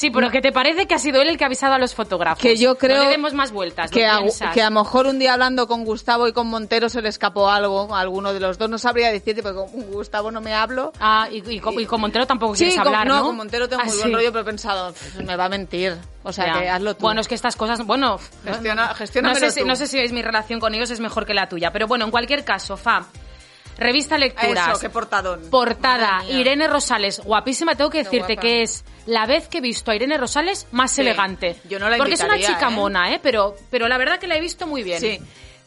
Sí, 0.00 0.10
pero 0.10 0.30
¿qué 0.30 0.40
te 0.40 0.50
parece 0.50 0.86
que 0.86 0.94
ha 0.94 0.98
sido 0.98 1.20
él 1.20 1.28
el 1.28 1.36
que 1.36 1.44
ha 1.44 1.46
avisado 1.48 1.74
a 1.74 1.78
los 1.78 1.94
fotógrafos? 1.94 2.40
que 2.40 2.56
yo 2.56 2.78
creo 2.78 2.96
No 2.96 3.04
le 3.04 3.10
demos 3.10 3.34
más 3.34 3.52
vueltas, 3.52 3.90
que 3.90 4.06
¿no 4.06 4.12
a, 4.14 4.50
que 4.52 4.62
a 4.62 4.70
lo 4.70 4.80
mejor 4.80 5.06
un 5.06 5.18
día 5.18 5.34
hablando 5.34 5.66
con 5.68 5.84
Gustavo 5.84 6.26
y 6.26 6.32
con 6.32 6.46
Montero 6.46 6.88
se 6.88 7.02
le 7.02 7.10
escapó 7.10 7.50
algo 7.50 7.94
a 7.94 8.00
alguno 8.00 8.32
de 8.32 8.40
los 8.40 8.56
dos 8.56 8.70
no 8.70 8.78
sabría 8.78 9.12
decirte 9.12 9.42
porque 9.42 9.58
con 9.58 9.68
Gustavo 9.92 10.30
no 10.30 10.40
me 10.40 10.54
hablo 10.54 10.94
Ah, 11.00 11.28
y, 11.30 11.42
y 11.56 11.60
con, 11.60 11.78
y 11.78 11.84
con 11.84 12.00
Montero 12.00 12.26
tampoco 12.26 12.54
sí 12.54 12.64
quieres 12.64 12.78
con, 12.78 12.86
hablar, 12.86 13.06
no, 13.08 13.16
¿no? 13.18 13.26
con 13.26 13.36
Montero 13.36 13.68
tengo 13.68 13.82
Ah, 13.82 13.84
muy 13.84 13.92
sí. 13.94 14.00
buen 14.00 14.14
rollo 14.14 14.32
pero 14.32 14.40
he 14.40 14.44
pensado 14.46 14.92
"Pff, 14.94 15.16
me 15.16 15.36
va 15.36 15.44
a 15.44 15.48
mentir 15.50 15.94
o 16.22 16.32
sea 16.32 16.46
Ya. 16.46 16.60
que 16.60 16.68
hazlo 16.70 16.94
tú 16.94 17.02
Bueno, 17.02 17.20
es 17.20 17.28
que 17.28 17.34
estas 17.34 17.56
cosas, 17.56 17.84
bueno, 17.84 18.18
Gestiona- 18.46 18.94
no, 19.22 19.34
sé 19.34 19.50
si, 19.50 19.60
tú. 19.60 19.66
no 19.66 19.76
sé 19.76 19.86
si 19.86 19.98
es 19.98 20.12
mi 20.12 20.22
relación 20.22 20.60
con 20.60 20.74
ellos 20.74 20.90
es 20.90 21.00
mejor 21.00 21.26
que 21.26 21.34
la 21.34 21.46
tuya, 21.46 21.72
pero 21.72 21.86
bueno, 21.86 22.06
en 22.06 22.10
cualquier 22.10 22.42
caso, 22.44 22.78
Fa, 22.78 23.04
revista 23.80 24.16
Lecturas. 24.18 24.68
eso 24.68 24.80
qué 24.80 24.90
portadón 24.90 25.50
Portada. 25.50 26.24
Irene 26.28 26.68
Rosales, 26.68 27.20
guapísima, 27.20 27.74
tengo 27.74 27.90
que 27.90 27.98
decirte 28.04 28.36
que 28.36 28.62
es 28.62 28.84
la 29.06 29.26
vez 29.26 29.48
que 29.48 29.58
he 29.58 29.60
visto 29.60 29.90
a 29.90 29.96
Irene 29.96 30.16
Rosales 30.18 30.66
más 30.70 30.92
Sí. 30.92 31.00
elegante. 31.00 31.56
Yo 31.68 31.78
no 31.78 31.88
la 31.88 31.96
Porque 31.96 32.14
es 32.14 32.22
una 32.22 32.38
chica 32.38 32.68
¿eh? 32.68 32.70
mona, 32.70 33.12
¿eh? 33.14 33.20
Pero, 33.22 33.56
pero 33.70 33.88
la 33.88 33.98
verdad 33.98 34.18
que 34.20 34.28
la 34.28 34.36
he 34.36 34.40
visto 34.40 34.66
muy 34.66 34.82
bien. 34.82 35.00
sí 35.00 35.18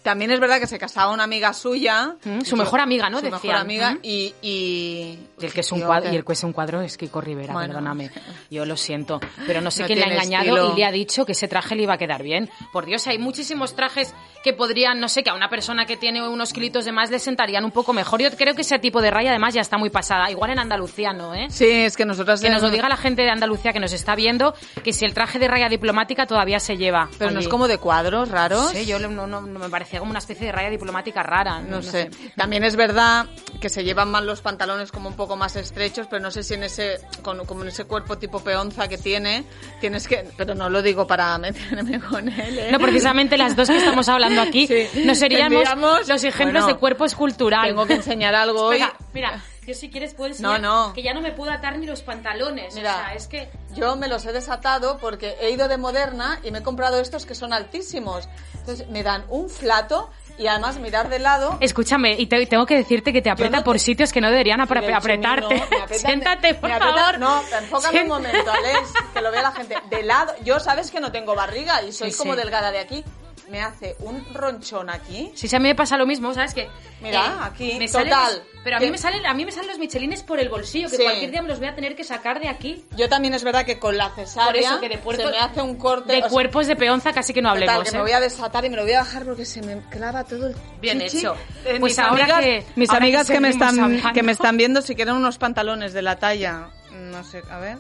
también 0.03 0.29
es 0.31 0.39
verdad 0.39 0.59
que 0.59 0.67
se 0.67 0.77
casaba 0.77 1.11
una 1.11 1.23
amiga 1.23 1.53
suya 1.53 2.15
Mm, 2.23 2.41
su 2.41 2.55
mejor 2.57 2.79
amiga, 2.81 3.09
¿no? 3.09 3.17
su 3.19 3.23
mejor 3.25 3.41
Decían. 3.41 3.57
amiga 3.57 3.91
Mm. 3.95 3.99
y, 4.03 4.35
y 4.41 5.19
Y 5.41 5.45
el 5.45 5.53
que 5.53 5.61
es 5.61 5.71
un 5.71 5.81
cuadro, 5.81 6.09
que- 6.09 6.13
y 6.13 6.17
el 6.17 6.23
que 6.25 6.33
es 6.33 6.43
un 6.43 6.53
cuadro 6.53 6.81
es 6.81 6.97
Kiko 6.97 7.21
Rivera, 7.21 7.53
Bueno. 7.53 7.67
perdóname. 7.69 8.11
Yo 8.51 8.65
lo 8.65 8.77
siento. 8.77 9.19
Pero 9.47 9.61
no 9.61 9.71
sé 9.71 9.81
No 9.83 9.87
quién 9.87 9.99
le 9.99 10.05
ha 10.05 10.09
engañado 10.09 10.43
estilo. 10.45 10.73
y 10.73 10.77
le 10.79 10.85
ha 10.85 10.91
dicho 10.91 11.25
que 11.25 11.31
ese 11.31 11.47
traje 11.47 11.75
le 11.75 11.83
iba 11.83 11.93
a 11.93 11.97
quedar 11.97 12.21
bien. 12.23 12.49
Por 12.71 12.85
Dios, 12.85 13.07
hay 13.07 13.17
muchísimos 13.17 13.75
trajes 13.75 14.13
que 14.43 14.53
podrían, 14.53 14.99
no 14.99 15.07
sé, 15.09 15.23
que 15.23 15.29
a 15.29 15.33
una 15.33 15.49
persona 15.49 15.85
que 15.85 15.95
tiene 15.97 16.27
unos 16.27 16.51
kilitos 16.53 16.83
de 16.85 16.91
más 16.91 17.09
le 17.09 17.19
sentarían 17.19 17.63
un 17.63 17.71
poco 17.71 17.93
mejor. 17.93 18.21
Yo 18.21 18.29
creo 18.31 18.53
que 18.55 18.61
ese 18.61 18.77
tipo 18.79 19.01
de 19.01 19.09
raya 19.09 19.29
además 19.31 19.53
ya 19.53 19.61
está 19.61 19.77
muy 19.77 19.89
pasada. 19.89 20.29
Igual 20.29 20.51
en 20.51 20.59
Andalucía 20.59 21.13
no, 21.13 21.33
¿eh? 21.33 21.47
sí 21.49 21.65
es 21.69 21.95
que 21.97 22.05
nosotras 22.05 22.41
Que 22.41 22.49
nos 22.49 22.61
lo 22.61 22.69
diga 22.69 22.89
la 22.89 22.97
gente 22.97 23.21
de 23.21 23.29
Andalucía 23.29 23.71
que 23.73 23.79
nos 23.79 23.93
está 23.93 24.15
viendo, 24.15 24.53
que 24.83 24.91
si 24.91 25.05
el 25.05 25.13
traje 25.13 25.39
de 25.39 25.47
raya 25.47 25.69
diplomática 25.69 26.25
todavía 26.25 26.59
se 26.59 26.75
lleva. 26.77 27.09
pero 27.17 27.31
no 27.31 27.39
es 27.39 27.47
como 27.47 27.67
de 27.69 27.77
cuadros 27.77 28.29
raros 28.29 28.71
sé, 28.71 28.85
yo 28.85 28.99
no, 28.99 29.09
no- 29.27 29.41
no 29.41 29.59
me 29.59 29.69
parece 29.69 29.92
parecía 29.93 29.99
como 29.99 30.09
una 30.11 30.19
especie 30.19 30.47
de 30.47 30.51
raya 30.51 30.69
diplomática 30.71 31.21
rara. 31.21 31.59
No, 31.59 31.81
sé. 31.83 32.09
También 32.35 32.63
es 32.63 32.75
verdad 32.75 33.27
que 33.61 33.69
se 33.69 33.83
llevan 33.83 34.09
mal 34.09 34.25
los 34.25 34.41
pantalones 34.41 34.91
como 34.91 35.07
un 35.09 35.15
poco 35.15 35.35
más 35.35 35.55
estrechos, 35.55 36.07
pero 36.09 36.19
no 36.21 36.31
sé 36.31 36.41
si 36.41 36.55
en 36.55 36.63
ese, 36.63 36.99
con, 37.21 37.45
como 37.45 37.61
en 37.61 37.67
ese 37.67 37.85
cuerpo 37.85 38.17
tipo 38.17 38.39
peonza 38.43 38.87
que 38.87 38.97
tiene, 38.97 39.43
tienes 39.79 40.07
que, 40.07 40.27
pero 40.35 40.55
no 40.55 40.67
lo 40.69 40.81
digo 40.81 41.05
para 41.05 41.37
meterme 41.37 41.99
con 41.99 42.27
él. 42.27 42.57
¿eh? 42.57 42.69
No, 42.71 42.79
precisamente 42.79 43.37
las 43.37 43.55
dos 43.55 43.69
que 43.69 43.77
estamos 43.77 44.09
hablando 44.09 44.41
aquí 44.41 44.65
Sí. 44.73 44.87
no 45.05 45.13
seríamos 45.13 45.63
Tendríamos- 45.63 46.07
los 46.07 46.23
ejemplos 46.23 46.63
bueno, 46.63 46.67
de 46.75 46.79
cuerpo 46.79 47.05
escultural. 47.05 47.67
Tengo 47.67 47.85
que 47.85 47.93
enseñar 47.93 48.33
algo 48.33 48.63
hoy. 48.63 48.77
Espera, 48.77 48.97
mira, 49.13 49.43
yo 49.65 49.73
si 49.73 49.89
quieres 49.89 50.13
puedo 50.13 50.29
enseñar 50.31 50.61
No, 50.61 50.87
no. 50.87 50.93
que 50.93 51.03
ya 51.03 51.13
no 51.13 51.21
me 51.21 51.31
puedo 51.31 51.51
atar 51.51 51.77
ni 51.77 51.85
los 51.85 52.01
pantalones. 52.01 52.75
Mira. 52.75 52.91
O 52.95 52.97
sea, 52.99 53.13
es 53.15 53.27
que... 53.27 53.49
Yo 53.73 53.95
me 53.95 54.07
los 54.07 54.23
he 54.27 54.31
desatado 54.31 54.99
porque 54.99 55.35
he 55.41 55.49
ido 55.49 55.67
de 55.67 55.77
moderna 55.77 56.39
y 56.43 56.51
me 56.51 56.59
he 56.59 56.63
comprado 56.63 56.99
estos 56.99 57.25
que 57.25 57.33
son 57.33 57.53
altísimos. 57.53 58.29
Entonces 58.59 58.87
me 58.89 59.01
dan 59.01 59.25
un 59.29 59.49
flato 59.49 60.11
y 60.37 60.45
además 60.47 60.77
mirar 60.77 61.09
de 61.09 61.17
lado. 61.19 61.57
Escúchame, 61.59 62.13
y 62.19 62.27
te- 62.27 62.45
tengo 62.45 62.65
que 62.67 62.75
decirte 62.75 63.11
que 63.11 63.21
te 63.23 63.29
aprieta 63.31 63.57
no 63.57 63.63
por 63.63 63.75
te- 63.77 63.79
sitios 63.79 64.13
que 64.13 64.21
no 64.21 64.29
deberían 64.29 64.59
apre- 64.59 64.79
De 64.81 64.87
hecho, 64.87 64.97
apretarte. 64.97 65.55
no, 65.57 65.63
apretan 65.63 65.99
Siéntate, 65.99 66.53
por 66.55 66.69
apretan- 66.71 66.95
favor. 66.95 67.19
No, 67.19 67.41
enfócame 67.59 68.01
un 68.03 68.07
momento, 68.09 68.51
Alex, 68.51 68.93
que 69.13 69.21
lo 69.21 69.31
vea 69.31 69.41
la 69.41 69.51
gente. 69.53 69.75
De 69.89 70.03
lado, 70.03 70.33
yo 70.43 70.59
sabes 70.59 70.91
que 70.91 70.99
no 70.99 71.11
tengo 71.11 71.33
barriga 71.35 71.81
y 71.81 71.91
soy 71.91 72.11
Sí, 72.11 72.17
como 72.17 72.33
sí. 72.33 72.39
delgada 72.39 72.71
de 72.71 72.79
aquí. 72.79 73.03
Me 73.49 73.61
hace 73.61 73.95
un 73.99 74.25
ronchón 74.33 74.89
aquí. 74.89 75.31
Sí, 75.35 75.47
sí, 75.47 75.55
a 75.55 75.59
mí 75.59 75.67
me 75.67 75.75
pasa 75.75 75.97
lo 75.97 76.05
mismo, 76.05 76.33
¿sabes? 76.33 76.53
Que, 76.53 76.69
Mira, 77.01 77.45
aquí, 77.45 77.75
me 77.77 77.87
salen 77.87 78.09
total. 78.09 78.33
los- 78.37 78.43
pero 78.63 78.77
a 78.77 78.79
Que- 78.79 78.85
mí, 78.85 78.91
me 78.91 78.97
salen, 78.97 79.25
a 79.25 79.33
mí 79.33 79.43
me 79.45 79.51
salen 79.51 79.67
los 79.69 79.79
michelines 79.79 80.23
por 80.23 80.39
el 80.39 80.47
bolsillo, 80.49 80.89
que 80.89 80.95
Sí. 80.97 81.03
cualquier 81.03 81.29
día 81.31 81.41
me 81.41 81.49
los 81.49 81.59
voy 81.59 81.67
a 81.67 81.75
tener 81.75 81.95
que 81.95 82.03
sacar 82.05 82.39
de 82.39 82.47
aquí. 82.47 82.85
Yo 82.95 83.09
también 83.09 83.33
es 83.33 83.43
verdad 83.43 83.65
que 83.65 83.77
con 83.79 83.97
la 83.97 84.09
cesárea 84.11 84.45
Por 84.47 84.55
eso, 84.57 84.79
que 84.79 84.89
de 84.89 84.97
puerco- 84.97 85.23
se 85.23 85.29
me 85.31 85.37
hace 85.39 85.61
un 85.61 85.75
corte. 85.75 86.13
De 86.13 86.19
o 86.19 86.21
sea, 86.21 86.29
cuerpos 86.29 86.67
de 86.67 86.75
peonza 86.77 87.11
casi 87.11 87.33
que 87.33 87.41
no 87.41 87.49
total, 87.49 87.63
hablemos, 87.69 87.83
que 87.83 87.89
¿eh? 87.89 87.97
me 87.97 88.01
voy 88.01 88.11
a 88.13 88.19
desatar 88.21 88.63
y 88.65 88.69
me 88.69 88.77
lo 88.77 88.83
voy 88.83 88.93
a 88.93 88.99
bajar 88.99 89.23
porque 89.25 89.45
se 89.45 89.61
me 89.61 89.81
clava 89.89 90.23
todo 90.23 90.47
el 90.47 90.55
Bien 90.81 90.99
chichi. 91.01 91.17
hecho. 91.19 91.35
Eh, 91.65 91.77
Pues 91.79 91.81
mis 91.81 91.99
ahora 91.99 92.23
amigas, 92.23 92.39
que- 92.41 92.65
mis 92.77 92.89
ahora 92.89 92.99
que 92.99 93.03
amigas 93.05 93.27
que, 93.29 93.39
me 93.41 93.49
están 93.49 93.79
hablando. 93.79 94.13
que 94.13 94.23
me 94.23 94.31
están 94.31 94.57
viendo 94.57 94.81
si 94.81 94.95
quieren 94.95 95.15
unos 95.15 95.37
pantalones 95.37 95.91
de 95.91 96.01
la 96.01 96.15
talla, 96.15 96.69
no 96.91 97.23
sé, 97.25 97.43
a 97.51 97.59
ver. 97.59 97.77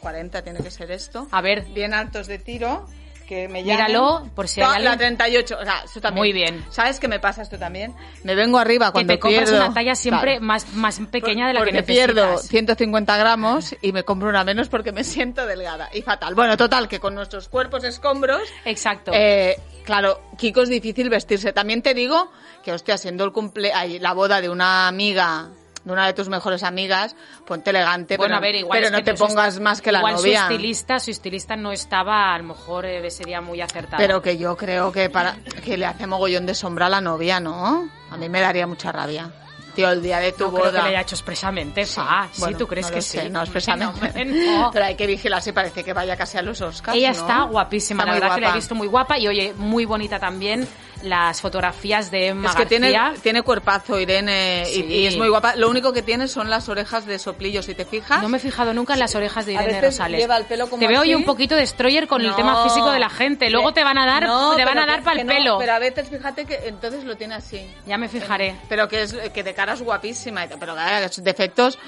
40 0.00 0.42
tiene 0.42 0.60
que 0.60 0.70
ser 0.70 0.90
esto. 0.92 1.26
A 1.32 1.40
ver, 1.40 1.64
Bien 1.74 1.92
altos 1.92 2.26
de 2.28 2.38
tiro. 2.38 2.86
Que 3.26 3.48
me 3.48 3.64
llamen. 3.64 3.86
Míralo, 3.86 4.28
por 4.36 4.46
si 4.46 4.60
hay 4.60 4.66
No, 4.68 4.72
alguien- 4.74 4.92
La 4.92 4.98
38, 4.98 5.56
o 5.60 5.64
sea, 5.64 5.82
eso 5.84 6.00
también. 6.00 6.20
Muy 6.22 6.32
bien. 6.32 6.64
¿Sabes 6.70 7.00
qué 7.00 7.08
me 7.08 7.18
pasa 7.18 7.42
esto 7.42 7.58
también? 7.58 7.92
Me 8.22 8.36
vengo 8.36 8.56
arriba 8.58 8.86
que 8.86 8.92
cuando 8.92 9.14
te 9.14 9.18
compras 9.18 9.48
pierdo. 9.50 9.64
una 9.64 9.74
talla 9.74 9.94
siempre 9.96 10.32
Claro. 10.34 10.44
más, 10.46 10.72
más 10.74 11.00
pequeña 11.10 11.48
de 11.48 11.54
la 11.54 11.58
porque 11.60 11.72
que 11.72 11.80
necesitas. 11.80 12.06
pierdo 12.14 12.38
150 12.38 13.16
gramos 13.16 13.74
y 13.82 13.90
me 13.92 14.04
compro 14.04 14.28
una 14.28 14.44
menos 14.44 14.68
porque 14.68 14.92
me 14.92 15.02
siento 15.02 15.44
delgada 15.44 15.88
y 15.92 16.02
fatal. 16.02 16.36
Bueno, 16.36 16.56
total, 16.56 16.86
que 16.86 17.00
con 17.00 17.16
nuestros 17.16 17.48
cuerpos 17.48 17.82
escombros, 17.82 18.42
Exacto. 18.64 19.10
eh, 19.12 19.56
claro, 19.84 20.20
Kiko 20.38 20.62
es 20.62 20.68
difícil 20.68 21.08
vestirse. 21.10 21.52
También 21.52 21.82
te 21.82 21.94
digo 21.94 22.30
que, 22.62 22.72
hostia, 22.72 22.96
siendo 22.96 23.24
el 23.24 23.32
cumple, 23.32 23.72
ay, 23.72 23.98
la 23.98 24.12
boda 24.12 24.40
de 24.40 24.48
una 24.48 24.86
amiga, 24.86 25.48
de 25.86 25.92
una 25.92 26.04
de 26.06 26.12
tus 26.12 26.28
mejores 26.28 26.62
amigas, 26.64 27.14
ponte 27.46 27.70
elegante, 27.70 28.16
bueno, 28.16 28.34
pero, 28.34 28.36
a 28.36 28.40
ver, 28.40 28.54
igual 28.56 28.78
pero 28.80 28.90
no 28.90 29.02
te 29.04 29.14
pongas 29.14 29.60
más 29.60 29.80
que 29.80 29.92
la 29.92 30.00
igual 30.00 30.16
novia. 30.16 30.40
su 30.40 30.52
estilista, 30.52 30.98
su 30.98 31.10
estilista 31.12 31.56
no 31.56 31.70
estaba, 31.72 32.34
a 32.34 32.38
lo 32.38 32.44
mejor 32.44 32.84
eh, 32.86 33.06
ese 33.06 33.24
día 33.24 33.40
muy 33.40 33.60
acertado. 33.60 33.96
Pero 33.98 34.20
que 34.20 34.36
yo 34.36 34.56
creo 34.56 34.90
que 34.90 35.08
para 35.08 35.36
que 35.64 35.76
le 35.76 35.86
hace 35.86 36.06
mogollón 36.06 36.44
de 36.44 36.54
sombra 36.54 36.86
a 36.86 36.88
la 36.90 37.00
novia, 37.00 37.38
¿no? 37.40 37.88
A 38.10 38.16
mí 38.16 38.28
me 38.28 38.40
daría 38.40 38.66
mucha 38.66 38.90
rabia. 38.90 39.30
Tío, 39.76 39.90
el 39.90 40.00
día 40.02 40.18
de 40.20 40.32
tu 40.32 40.44
no 40.44 40.50
creo 40.52 40.62
que 40.64 40.68
boda. 40.70 40.82
le 40.84 40.88
haya 40.88 41.00
hecho 41.02 41.14
expresamente. 41.14 41.84
Sí, 41.84 42.00
Bueno, 42.38 42.56
¿tú 42.56 42.66
crees 42.66 42.86
no 42.88 42.94
que 42.94 43.02
sí? 43.02 43.18
sé, 43.18 43.28
no 43.30 43.42
expresamente. 43.42 44.24
No. 44.24 44.70
Pero 44.72 44.84
hay 44.86 44.94
que 44.96 45.06
vigilar 45.06 45.42
si 45.42 45.52
parece 45.52 45.84
que 45.84 45.92
vaya 45.92 46.16
casi 46.16 46.38
a 46.38 46.42
los 46.42 46.60
Oscars. 46.62 46.96
Ella 46.96 47.10
está 47.10 47.42
guapísima, 47.42 48.02
Está 48.02 48.14
la 48.14 48.18
verdad 48.20 48.34
que 48.36 48.40
la 48.40 48.46
he 48.46 48.50
guapa. 48.50 48.56
visto 48.56 48.74
muy 48.74 48.86
guapa 48.88 49.18
y 49.18 49.28
oye, 49.28 49.52
muy 49.54 49.84
bonita 49.84 50.18
también 50.18 50.66
las 51.08 51.40
fotografías 51.40 52.10
de 52.10 52.28
Emma 52.28 52.50
Es 52.50 52.56
que 52.56 52.66
tiene, 52.66 52.90
García. 52.92 53.22
tiene 53.22 53.42
cuerpazo, 53.42 53.98
Irene, 53.98 54.64
y- 54.68 54.74
Sí. 54.74 54.82
y, 54.84 55.06
es 55.06 55.16
muy 55.16 55.28
guapa. 55.28 55.56
Lo 55.56 55.68
único 55.70 55.92
que 55.92 56.02
tiene 56.02 56.28
son 56.28 56.50
las 56.50 56.68
orejas 56.68 57.06
de 57.06 57.18
soplillo, 57.18 57.62
si 57.62 57.74
te 57.74 57.84
fijas. 57.84 58.22
No 58.22 58.28
me 58.28 58.36
he 58.38 58.40
fijado 58.40 58.74
nunca 58.74 58.94
en 58.94 59.00
las 59.00 59.14
orejas 59.14 59.46
de 59.46 59.52
A 59.56 59.62
Irene 59.62 59.80
veces 59.80 59.94
Rosales. 59.98 60.20
lleva 60.20 60.36
el 60.36 60.44
pelo 60.44 60.68
como 60.68 60.80
te 60.80 60.88
veo 60.88 61.00
así. 61.00 61.10
yo 61.10 61.18
un 61.18 61.24
poquito 61.24 61.54
destroyer 61.56 62.06
con 62.06 62.20
el 62.22 62.34
tema 62.34 62.64
físico 62.64 62.90
de 62.90 62.98
la 62.98 63.08
gente. 63.10 63.50
Luego 63.50 63.72
te 63.72 63.84
van 63.84 63.98
a 63.98 64.06
dar, 64.06 64.24
No, 64.24 64.54
te 64.56 64.64
van 64.64 64.78
a 64.78 64.86
dar 64.86 65.02
para 65.02 65.20
el 65.20 65.26
no, 65.26 65.32
pelo. 65.32 65.58
pero 65.58 65.72
a 65.72 65.78
veces 65.78 66.08
fíjate 66.08 66.44
que 66.44 66.68
entonces 66.68 67.04
lo 67.04 67.16
tiene 67.16 67.34
así. 67.34 67.66
Ya 67.86 67.98
me 67.98 68.08
fijaré. 68.08 68.56
Pero 68.68 68.88
que 68.88 69.02
es 69.02 69.12
que 69.32 69.42
de 69.42 69.54
cara 69.54 69.74
es 69.74 69.82
guapísima, 69.82 70.46
pero 70.58 70.74
defectos 71.22 71.78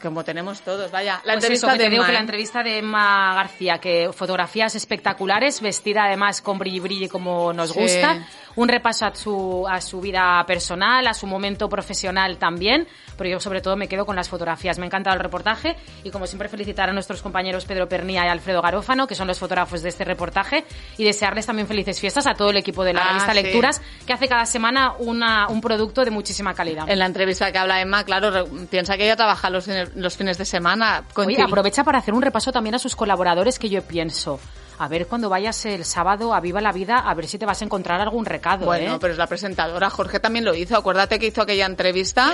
como 0.00 0.22
tenemos 0.24 0.60
todos, 0.60 0.90
vaya. 0.90 1.14
La 1.24 1.32
Pues 1.32 1.44
entrevista 1.44 1.66
eso, 1.66 1.72
que 1.76 1.78
de 1.78 1.84
te 1.84 1.90
digo 1.90 2.02
Emma, 2.02 2.06
que 2.06 2.12
la 2.12 2.18
¿eh? 2.18 2.22
entrevista 2.22 2.62
de 2.62 2.78
Emma 2.78 3.34
García, 3.34 3.78
que 3.78 4.10
fotografías 4.14 4.74
espectaculares, 4.74 5.60
vestida 5.60 6.04
además 6.04 6.40
con 6.40 6.58
brilli 6.58 6.80
brilli 6.80 7.08
como 7.08 7.52
nos 7.52 7.70
Sí. 7.70 7.80
gusta, 7.80 8.26
un 8.56 8.68
repaso 8.68 9.06
a 9.06 9.14
su, 9.14 9.66
a 9.68 9.80
su 9.80 10.00
vida 10.00 10.44
personal, 10.46 11.06
a 11.06 11.14
su 11.14 11.26
momento 11.26 11.68
profesional 11.68 12.38
también, 12.38 12.86
pero 13.20 13.28
yo 13.28 13.38
sobre 13.40 13.60
todo 13.60 13.76
me 13.76 13.86
quedo 13.86 14.06
con 14.06 14.16
las 14.16 14.30
fotografías. 14.30 14.78
Me 14.78 14.84
ha 14.84 14.86
encantado 14.86 15.14
el 15.14 15.20
reportaje 15.22 15.76
y 16.04 16.10
como 16.10 16.26
siempre 16.26 16.48
felicitar 16.48 16.88
a 16.88 16.92
nuestros 16.94 17.20
compañeros 17.20 17.66
Pedro 17.66 17.86
Pernía 17.86 18.24
y 18.24 18.28
Alfredo 18.28 18.62
Garófano, 18.62 19.06
que 19.06 19.14
son 19.14 19.28
los 19.28 19.38
fotógrafos 19.38 19.82
de 19.82 19.90
este 19.90 20.04
reportaje, 20.06 20.64
y 20.96 21.04
desearles 21.04 21.44
también 21.44 21.68
felices 21.68 22.00
fiestas 22.00 22.26
a 22.26 22.32
todo 22.32 22.48
el 22.48 22.56
equipo 22.56 22.82
de 22.82 22.94
la 22.94 23.02
Ah, 23.02 23.08
revista 23.08 23.32
sí. 23.34 23.42
Lecturas, 23.42 23.82
que 24.06 24.14
hace 24.14 24.26
cada 24.26 24.46
semana 24.46 24.94
una, 24.98 25.48
un 25.48 25.60
producto 25.60 26.02
de 26.02 26.10
muchísima 26.10 26.54
calidad. 26.54 26.88
En 26.88 26.98
la 26.98 27.04
entrevista 27.04 27.52
que 27.52 27.58
habla 27.58 27.78
Emma, 27.82 28.04
claro, 28.04 28.46
piensa 28.70 28.96
que 28.96 29.04
ella 29.04 29.16
trabaja 29.16 29.50
los 29.50 29.66
fines, 29.66 29.94
los 29.96 30.16
fines 30.16 30.38
de 30.38 30.46
semana. 30.46 31.04
Oye, 31.14 31.36
Coincid- 31.36 31.44
aprovecha 31.44 31.84
para 31.84 31.98
hacer 31.98 32.14
un 32.14 32.22
repaso 32.22 32.52
también 32.52 32.76
a 32.76 32.78
sus 32.78 32.96
colaboradores 32.96 33.58
que 33.58 33.68
yo 33.68 33.82
pienso. 33.82 34.40
A 34.80 34.88
ver 34.88 35.06
cuando 35.06 35.28
vayas 35.28 35.62
el 35.66 35.84
sábado 35.84 36.32
a 36.32 36.40
Viva 36.40 36.62
la 36.62 36.72
Vida, 36.72 37.00
a 37.00 37.12
ver 37.12 37.26
si 37.26 37.36
te 37.36 37.44
vas 37.44 37.60
a 37.60 37.66
encontrar 37.66 38.00
algún 38.00 38.24
recado, 38.24 38.64
Bueno, 38.64 38.94
¿eh? 38.94 38.98
pero 38.98 39.12
es 39.12 39.18
la 39.18 39.26
presentadora. 39.26 39.90
Jorge 39.90 40.20
también 40.20 40.46
lo 40.46 40.54
hizo. 40.54 40.74
Acuérdate 40.74 41.18
que 41.18 41.26
hizo 41.26 41.42
aquella 41.42 41.66
entrevista 41.66 42.32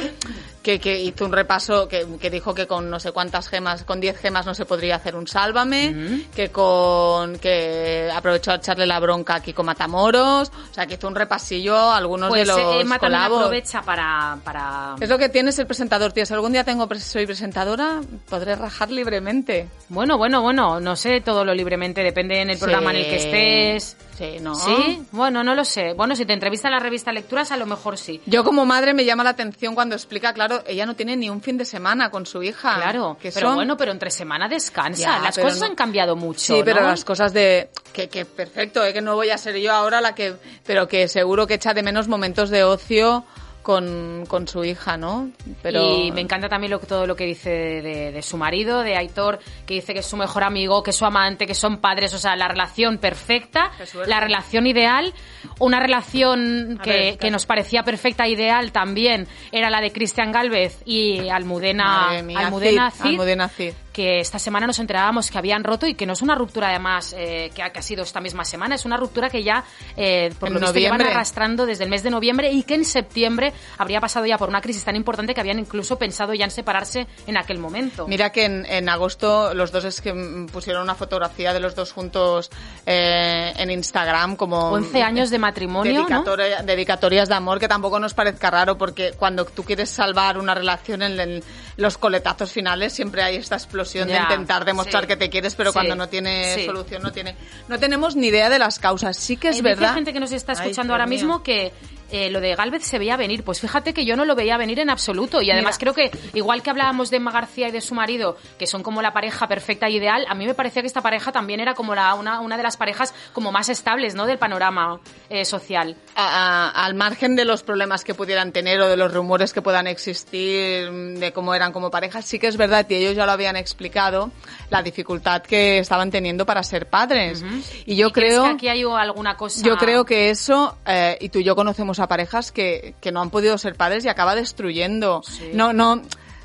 que, 0.63 0.79
que 0.79 1.01
hizo 1.01 1.25
un 1.25 1.33
repaso 1.33 1.89
que, 1.89 2.07
que 2.21 2.31
dijo 2.31 2.55
que 2.55 2.69
con 2.69 2.89
no 2.89 3.01
sé 3.01 3.11
cuántas 3.11 3.49
gemas, 3.49 3.83
con 3.83 4.01
10 4.01 4.19
gemas 4.19 4.47
no 4.47 4.55
se 4.55 4.65
podría 4.65 4.95
hacer 4.95 5.17
un 5.17 5.27
sálvame, 5.27 6.25
que 6.37 6.51
con 6.51 7.37
que 7.41 8.09
aprovechó 8.15 8.53
a 8.53 8.57
echarle 8.57 8.87
la 8.87 9.01
bronca 9.01 9.35
a 9.35 9.41
Kiko 9.41 9.65
Matamoros, 9.65 10.53
o 10.71 10.75
sea, 10.75 10.87
que 10.87 10.95
hizo 10.95 11.09
un 11.09 11.17
repasillo 11.17 11.77
a 11.77 11.97
algunos 11.97 12.29
Pues 12.29 12.43
de 12.43 12.47
los 12.47 12.59
eh, 12.59 12.99
colabos. 13.01 13.39
aprovecha 13.41 13.83
para... 13.83 14.39
para... 14.45 14.95
Es 15.01 15.09
lo 15.09 15.19
que 15.19 15.29
tienes 15.29 15.59
el 15.59 15.67
presentador, 15.67 16.13
tío. 16.13 16.25
Si 16.25 16.33
algún 16.33 16.53
día 16.53 16.63
tengo 16.63 16.89
soy 16.95 17.27
presentadora, 17.27 18.01
podré 18.29 18.55
rajar 18.55 18.91
libremente. 18.93 19.69
Bueno, 19.89 20.17
bueno, 20.17 20.43
bueno, 20.43 20.79
no 20.79 20.95
sé 20.95 21.21
todo 21.21 21.45
lo 21.45 21.53
libremente, 21.55 22.03
depende 22.03 22.36
en 22.43 22.51
el 22.51 22.59
programa 22.59 22.91
en 22.91 22.97
el 22.99 23.05
que 23.07 23.17
estés. 23.17 23.97
Sí, 24.17 24.39
¿no? 24.41 24.55
¿Sí? 24.55 25.03
Bueno, 25.13 25.45
no 25.45 25.55
lo 25.55 25.63
sé. 25.65 25.93
Bueno, 25.93 26.17
si 26.17 26.25
te 26.25 26.33
entrevista 26.33 26.71
la 26.71 26.79
revista 26.79 27.13
Lecturas, 27.13 27.53
a 27.53 27.57
lo 27.59 27.67
mejor 27.67 27.99
sí. 27.99 28.21
Yo 28.25 28.45
como 28.45 28.65
madre 28.65 28.95
me 28.95 29.05
llama 29.05 29.23
la 29.23 29.31
atención 29.31 29.75
cuando 29.75 29.95
explica, 29.95 30.33
claro, 30.33 30.63
ella 30.67 30.87
no 30.87 30.97
tiene 30.97 31.17
ni 31.17 31.29
un 31.29 31.43
fin 31.43 31.59
de 31.59 31.67
semana 31.67 32.11
con 32.11 32.25
su 32.25 32.43
hija. 32.43 32.77
Claro, 32.77 33.19
que 33.21 33.31
pero 33.31 33.49
son- 33.49 33.57
bueno, 33.57 33.77
pero 33.77 33.93
entre 33.93 34.11
semana 34.11 34.49
descansa. 34.49 35.03
Ya, 35.03 35.19
Las 35.19 35.37
cosas 35.39 35.61
no- 35.61 35.67
han 35.67 35.75
cambiado 35.75 36.17
mucho, 36.17 36.57
Sí, 36.57 36.63
pero 36.65 36.81
¿no? 36.81 36.89
las 36.89 37.05
cosas 37.05 37.35
de... 37.35 37.69
Que, 37.93 38.09
que 38.09 38.25
perfecto, 38.25 38.83
¿eh? 38.85 38.95
que 38.95 39.03
no 39.03 39.15
voy 39.17 39.29
a 39.31 39.37
ser 39.37 39.57
yo 39.59 39.73
ahora 39.73 40.01
la 40.01 40.15
que... 40.15 40.35
Pero 40.65 40.89
que 40.89 41.09
seguro 41.09 41.47
que 41.47 41.55
echa 41.55 41.75
de 41.75 41.83
menos 41.83 42.09
momentos 42.09 42.49
de 42.49 42.65
ocio 42.65 43.25
con, 43.67 44.25
con 44.29 44.47
su 44.47 44.63
hija, 44.65 44.97
¿no? 44.97 45.29
Pero... 45.61 45.81
Y 46.05 46.13
me 46.13 46.21
encanta 46.21 46.49
también 46.49 46.71
lo, 46.71 46.79
todo 46.79 47.05
lo 47.05 47.17
que 47.17 47.25
dice 47.25 47.51
de, 47.51 47.83
de- 47.83 48.13
de 48.13 48.23
su 48.23 48.37
marido, 48.37 48.83
de 48.83 48.97
Aitor, 48.97 49.41
que 49.67 49.75
dice 49.75 49.93
que 49.93 49.99
es 50.01 50.07
su 50.07 50.17
mejor 50.17 50.45
amigo, 50.45 50.85
que 50.85 50.91
es 50.91 50.97
su 50.97 51.05
amante, 51.05 51.49
que 51.49 51.55
son 51.55 51.79
padres, 51.79 52.15
o 52.15 52.19
sea, 52.19 52.37
la 52.37 52.47
relación 52.47 52.99
perfecta, 52.99 53.73
la 54.07 54.21
relación 54.21 54.69
ideal, 54.69 55.13
una 55.59 55.81
relación 55.81 56.79
que, 56.81 56.91
ver, 56.91 57.19
que 57.19 57.31
nos 57.33 57.45
parecía 57.45 57.83
perfecta 57.83 58.29
ideal 58.29 58.71
también 58.71 59.27
era 59.51 59.69
la 59.69 59.81
de 59.81 59.91
Cristian 59.91 60.31
Galvez 60.31 60.81
y 60.85 61.29
Almudena, 61.29 62.23
mía, 62.23 62.39
Almudena 62.47 62.91
Cid, 62.93 63.03
Cid, 63.03 63.09
Almudena 63.11 63.49
Cid. 63.49 63.73
Que 63.97 64.21
esta 64.21 64.39
semana 64.39 64.67
nos 64.67 64.79
enterábamos 64.79 65.31
que 65.31 65.39
habían 65.39 65.65
roto 65.65 65.87
y 65.87 65.95
que 65.95 66.05
no 66.05 66.13
es 66.13 66.21
una 66.21 66.35
ruptura 66.35 66.69
además 66.69 67.15
eh, 67.17 67.51
que, 67.55 67.63
ha, 67.63 67.71
que 67.71 67.79
ha 67.79 67.83
sido 67.83 68.03
esta 68.03 68.21
misma 68.21 68.45
semana, 68.45 68.75
es 68.75 68.85
una 68.85 68.99
ruptura 68.99 69.31
que 69.31 69.43
ya 69.43 69.65
eh, 69.97 70.35
por 70.39 70.49
En 70.49 70.55
lo 70.57 70.61
visto 70.61 70.79
llevan 70.79 70.99
arrastrando 71.13 71.65
desde 71.65 71.85
el 71.85 71.89
mes 71.89 72.03
de 72.03 72.11
noviembre 72.11 72.53
y 72.53 72.63
que 72.65 72.75
en 72.75 72.85
septiembre 72.85 73.55
habría 73.79 73.99
pasado 73.99 74.27
ya 74.27 74.37
por 74.37 74.51
una 74.51 74.61
crisis 74.61 74.85
tan 74.85 74.97
importante 74.97 75.33
que 75.33 75.41
habían 75.41 75.59
incluso 75.59 75.97
pensado 75.99 76.35
ya 76.35 76.45
en 76.45 76.51
separarse 76.51 77.07
en 77.27 77.39
aquel 77.39 77.59
momento. 77.59 78.07
Mira 78.07 78.31
que 78.33 78.45
en, 78.45 78.67
en 78.67 78.87
agosto 78.91 79.55
los 79.55 79.73
dos 79.73 79.85
es 79.87 80.03
que 80.03 80.13
pusieron 80.53 80.83
una 80.83 80.95
fotografía 80.95 81.55
de 81.55 81.61
los 81.61 81.75
dos 81.75 81.93
juntos 81.93 82.51
eh, 82.85 83.55
en 83.57 83.71
Instagram 83.71 84.37
como 84.37 84.73
11 84.73 85.03
años 85.03 85.31
de 85.31 85.39
matrimonio, 85.39 86.03
¿no? 86.03 86.07
dedicatoria- 86.09 86.63
dedicatorias 86.63 87.31
de 87.31 87.35
amor 87.35 87.59
que 87.59 87.69
tampoco 87.69 87.99
nos 87.99 88.13
parezca 88.13 88.51
raro 88.51 88.77
porque 88.77 89.13
cuando 89.17 89.47
tú 89.47 89.65
quieres 89.65 89.89
salvar 89.89 90.37
una 90.37 90.55
relación 90.55 91.01
en, 91.03 91.19
el- 91.19 91.45
los 91.79 91.97
coletazos 91.97 92.53
finales 92.53 92.93
siempre 92.93 93.23
hay 93.23 93.37
esta 93.37 93.55
explosión 93.57 93.86
Ya, 93.93 94.05
de 94.05 94.23
intentar 94.35 94.65
demostrar 94.65 95.05
sí. 95.05 95.09
que 95.09 95.17
te 95.17 95.31
quieres 95.31 95.55
pero 95.55 95.71
Sí, 95.71 95.75
cuando 95.75 95.95
no 95.95 96.09
tiene 96.09 96.55
sí. 96.55 96.67
solución 96.67 97.03
no 97.03 97.13
tiene 97.13 97.37
no 97.69 97.79
tenemos 97.79 98.17
ni 98.17 98.29
idea 98.29 98.49
de 98.51 98.59
las 98.59 98.79
causas 98.79 99.17
sí 99.17 99.37
que 99.37 99.49
es 99.49 99.57
dice 99.57 99.63
verdad 99.63 99.95
gente 99.95 100.13
que 100.13 100.21
nos 100.21 100.33
está 100.33 100.53
Ay, 100.53 100.59
escuchando 100.59 100.93
Dios 100.93 100.95
ahora 100.95 101.07
mío. 101.07 101.19
mismo 101.19 101.43
que, 101.43 101.73
eh, 102.11 102.31
lo 102.31 102.41
de 102.41 102.55
Galvez 102.55 102.85
se 102.85 102.99
veía 102.99 103.17
venir. 103.17 103.43
Pues 103.45 103.61
fíjate 103.61 103.93
que 103.95 104.05
yo 104.05 104.17
no 104.17 104.25
lo 104.25 104.35
veía 104.35 104.57
venir 104.57 104.81
en 104.81 104.91
absoluto. 104.91 105.41
Y 105.43 105.51
además 105.51 105.77
creo 105.79 105.95
que, 105.95 106.11
igual 106.35 106.63
que 106.63 106.71
hablábamos 106.71 107.11
de 107.11 107.17
Emma 107.19 107.33
García 107.33 107.69
y 107.69 107.71
de 107.73 107.81
su 107.81 107.95
marido, 107.95 108.37
que 108.59 108.67
son 108.67 108.83
como 108.83 109.03
la 109.03 109.13
pareja 109.13 109.49
perfecta 109.49 109.89
y 109.89 109.97
ideal, 109.97 110.25
a 110.29 110.35
mí 110.35 110.47
me 110.47 110.55
parecía 110.55 110.83
que 110.83 110.89
esta 110.89 111.01
pareja 111.03 111.33
también 111.33 111.61
era 111.61 111.75
como 111.75 111.95
la, 111.95 112.15
una, 112.15 112.41
una 112.41 112.57
de 112.57 112.63
las 112.63 112.77
parejas 112.77 113.15
como 113.33 113.53
más 113.53 113.69
estables, 113.69 114.15
¿no? 114.15 114.27
Del 114.27 114.39
panorama 114.39 115.01
eh, 115.31 115.45
social. 115.45 115.97
A- 116.15 116.71
a- 116.75 116.85
al 116.85 116.95
margen 116.95 117.37
de 117.37 117.45
los 117.45 117.63
problemas 117.63 118.05
que 118.05 118.15
pudieran 118.15 118.53
tener 118.53 118.81
o 118.81 118.89
de 118.89 118.97
los 118.97 119.13
rumores 119.13 119.53
que 119.53 119.63
puedan 119.63 119.87
existir 119.87 120.91
mm, 120.91 121.15
de 121.19 121.33
cómo 121.33 121.55
eran 121.55 121.73
como 121.73 121.91
parejas, 121.91 122.25
sí 122.25 122.39
que 122.39 122.47
es 122.47 122.57
verdad, 122.57 122.87
y 122.89 122.95
ellos 122.95 123.15
ya 123.17 123.27
lo 123.27 123.33
habían 123.33 123.57
explicado, 123.57 124.31
la 124.71 124.83
dificultad 124.83 125.43
que 125.43 125.79
estaban 125.79 126.11
teniendo 126.11 126.47
para 126.47 126.63
ser 126.63 126.89
padres. 126.89 127.45
Y 127.85 127.97
yo 127.97 128.09
¿Y 128.09 128.13
creo... 128.13 128.45
que 128.45 128.51
aquí 128.51 128.69
hay 128.69 128.83
alguna 128.85 129.37
cosa... 129.37 129.63
Yo 129.65 129.77
creo 129.77 130.05
que 130.05 130.31
eso, 130.31 130.77
eh, 130.87 131.17
y 131.21 131.29
tú 131.29 131.39
y 131.41 131.45
yo 131.45 131.55
conocemos 131.57 131.96
a 132.01 132.09
parejas 132.09 132.53
que, 132.53 132.95
que 133.01 133.13
no 133.13 133.21
han 133.21 133.31
podido 133.31 133.59
ser 133.59 133.75
padres 133.75 134.05
y 134.05 134.09
acaba 134.09 134.35
destruyendo. 134.35 135.23
Sí. 135.25 135.51
No, 135.53 135.73
no, 135.73 136.03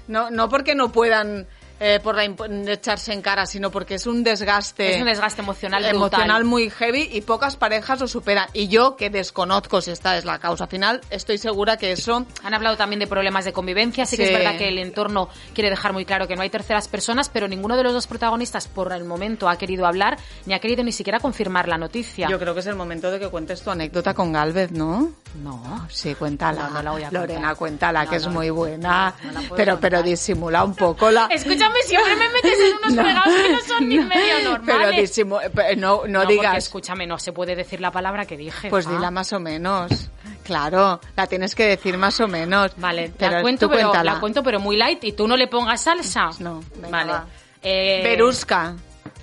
no, 0.07 0.29
no 0.29 0.49
porque 0.49 0.75
no 0.75 0.91
puedan 0.91 1.47
eh, 1.83 1.99
por 1.99 2.15
la 2.15 2.25
echarse 2.71 3.11
en 3.11 3.23
cara, 3.23 3.47
sino 3.47 3.71
porque 3.71 3.95
es 3.95 4.05
un 4.05 4.23
desgaste. 4.23 4.93
Es 4.93 5.01
un 5.01 5.07
desgaste 5.07 5.41
emocional 5.41 5.81
brutal. 5.81 5.95
emocional 5.95 6.43
muy 6.45 6.69
heavy 6.69 7.09
y 7.11 7.21
pocas 7.21 7.55
parejas 7.55 7.99
lo 7.99 8.07
superan. 8.07 8.47
Y 8.53 8.67
yo, 8.67 8.95
que 8.95 9.09
desconozco 9.09 9.81
si 9.81 9.89
esta 9.89 10.15
es 10.15 10.23
la 10.23 10.37
causa 10.37 10.67
final, 10.67 11.01
estoy 11.09 11.39
segura 11.39 11.77
que 11.77 11.91
eso 11.91 12.27
Han 12.43 12.53
hablado 12.53 12.77
también 12.77 12.99
de 12.99 13.07
problemas 13.07 13.45
de 13.45 13.53
convivencia, 13.53 14.05
sí, 14.05 14.15
que 14.15 14.25
es 14.25 14.31
verdad 14.31 14.59
que 14.59 14.67
el 14.67 14.77
entorno 14.77 15.27
quiere 15.55 15.71
dejar 15.71 15.91
muy 15.91 16.05
claro 16.05 16.27
que 16.27 16.35
no 16.35 16.43
hay 16.43 16.51
terceras 16.51 16.87
personas, 16.87 17.29
pero 17.29 17.47
ninguno 17.47 17.75
de 17.75 17.83
los 17.83 17.93
dos 17.93 18.05
protagonistas 18.05 18.67
por 18.67 18.93
el 18.93 19.03
momento 19.03 19.49
ha 19.49 19.57
querido 19.57 19.87
hablar 19.87 20.19
ni 20.45 20.53
ha 20.53 20.59
querido 20.59 20.83
ni 20.83 20.91
siquiera 20.91 21.19
confirmar 21.19 21.67
la 21.67 21.79
noticia. 21.79 22.27
Yo 22.29 22.37
creo 22.37 22.53
que 22.53 22.59
es 22.59 22.67
el 22.67 22.75
momento 22.75 23.09
de 23.09 23.19
que 23.19 23.27
cuentes 23.29 23.59
tu 23.63 23.71
anécdota 23.71 24.13
con 24.13 24.31
Galvez, 24.31 24.71
¿no? 24.71 25.11
No. 25.41 25.87
Sí, 25.89 26.13
cuéntala. 26.13 26.67
No, 26.67 26.69
no 26.75 26.83
la 26.83 26.91
voy 26.91 27.01
a 27.01 27.05
contar. 27.05 27.27
Lorena, 27.29 27.55
cuéntala, 27.55 28.03
No, 28.03 28.09
que 28.11 28.17
es 28.17 28.27
muy 28.27 28.51
buena. 28.51 29.15
pero, 29.55 29.79
pero 29.79 30.03
disimula 30.03 30.63
un 30.63 30.75
poco 30.75 31.09
la... 31.09 31.27
Escúchame, 31.31 31.70
siempre 31.85 32.15
me 32.15 32.29
metes 32.29 32.59
en 32.59 32.77
unos 32.77 32.93
fregados 33.05 33.33
que 33.41 33.49
no 33.53 33.59
son 33.61 33.89
ni 33.89 33.99
medio 33.99 34.49
normales. 34.49 35.11
pero 35.53 35.75
no, 35.77 36.01
no, 36.01 36.07
No, 36.07 36.19
porque 36.21 36.33
digas, 36.33 36.57
escúchame, 36.57 37.07
no 37.07 37.17
se 37.19 37.31
puede 37.33 37.55
decir 37.55 37.81
la 37.81 37.91
palabra 37.91 38.25
que 38.25 38.37
dije. 38.37 38.69
pues 38.69 38.87
Ah. 38.87 38.91
dila 38.91 39.11
más 39.11 39.31
o 39.33 39.39
menos. 39.39 40.09
Claro, 40.43 40.99
la 41.15 41.27
tienes 41.27 41.55
que 41.55 41.65
decir 41.65 41.97
más 41.97 42.19
o 42.19 42.27
menos. 42.27 42.71
Vale, 42.77 43.11
pero 43.17 43.31
la 43.37 43.41
cuento, 43.41 43.67
tú 43.67 43.73
pero, 43.73 43.89
cuéntala. 43.89 44.13
la 44.15 44.19
cuento, 44.19 44.43
pero 44.43 44.59
muy 44.59 44.75
light 44.75 45.03
y 45.03 45.11
tú 45.13 45.27
no 45.27 45.37
le 45.37 45.47
pongas 45.47 45.81
salsa. 45.81 46.29
No, 46.39 46.61
venga, 46.75 46.89
vale. 46.89 47.11
va. 47.11 47.25
Eh, 47.61 48.01
Berusca. 48.03 48.73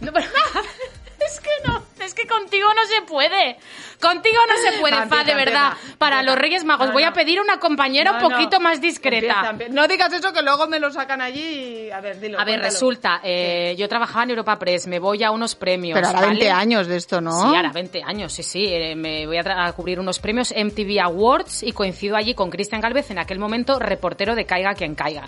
No, 0.01 0.13
pero- 0.13 0.27
es 1.27 1.41
que 1.41 1.51
no, 1.67 1.83
es 2.09 2.15
que 2.15 2.27
contigo 2.27 2.69
no 2.75 2.85
se 2.85 3.03
puede. 3.03 3.57
Contigo 4.01 4.39
no 4.49 4.71
se 4.71 4.79
puede, 4.81 4.97
Fa, 5.09 5.25
de 5.25 5.35
verdad. 5.35 5.73
empieza, 5.73 5.99
Para 5.99 6.17
empieza. 6.21 6.23
los 6.35 6.41
Reyes 6.43 6.65
Magos 6.65 6.87
No, 6.89 6.93
voy 6.93 7.03
a 7.05 7.13
pedir 7.13 7.41
una 7.41 7.59
compañera 7.61 8.13
No, 8.13 8.27
un 8.27 8.33
poquito 8.33 8.59
no. 8.59 8.65
más 8.65 8.81
discreta. 8.81 9.55
No 9.71 9.87
digas 9.89 10.13
eso 10.13 10.33
que 10.33 10.43
luego 10.43 10.67
me 10.69 10.81
lo 10.81 10.91
sacan 10.91 11.21
allí 11.21 11.87
y... 11.87 11.91
A 11.91 12.01
ver, 12.01 12.19
dilo. 12.21 12.39
A 12.41 12.45
ver, 12.45 12.55
cuéntalo. 12.55 12.73
resulta, 12.73 13.21
eh, 13.23 13.75
yo 13.79 13.89
trabajaba 13.89 14.25
en 14.25 14.31
Europa 14.31 14.59
Press, 14.59 14.87
me 14.87 14.99
voy 14.99 15.23
a 15.23 15.31
unos 15.31 15.55
premios. 15.55 15.95
Pero 15.97 16.07
ahora 16.09 16.21
¿vale? 16.21 16.33
20 16.35 16.51
años 16.51 16.87
de 16.87 16.97
esto, 16.97 17.21
¿no? 17.21 17.33
Sí, 17.43 17.57
ahora 17.57 17.71
20 17.73 18.03
años, 18.03 18.33
sí, 18.33 18.43
sí. 18.43 18.67
eh, 18.67 18.95
me 18.97 19.27
voy 19.27 19.37
a, 19.39 19.67
a 19.67 19.73
cubrir 19.73 20.01
unos 20.01 20.19
premios 20.19 20.53
MTV 20.57 21.01
Awards 21.03 21.63
y 21.63 21.73
coincido 21.73 22.17
allí 22.17 22.35
con 22.35 22.51
Cristian 22.51 22.81
Galvez, 22.81 23.11
en 23.11 23.19
aquel 23.19 23.39
momento 23.39 23.79
reportero 23.79 24.35
de 24.35 24.45
Caiga 24.47 24.75
quien 24.75 24.95
caiga. 24.95 25.25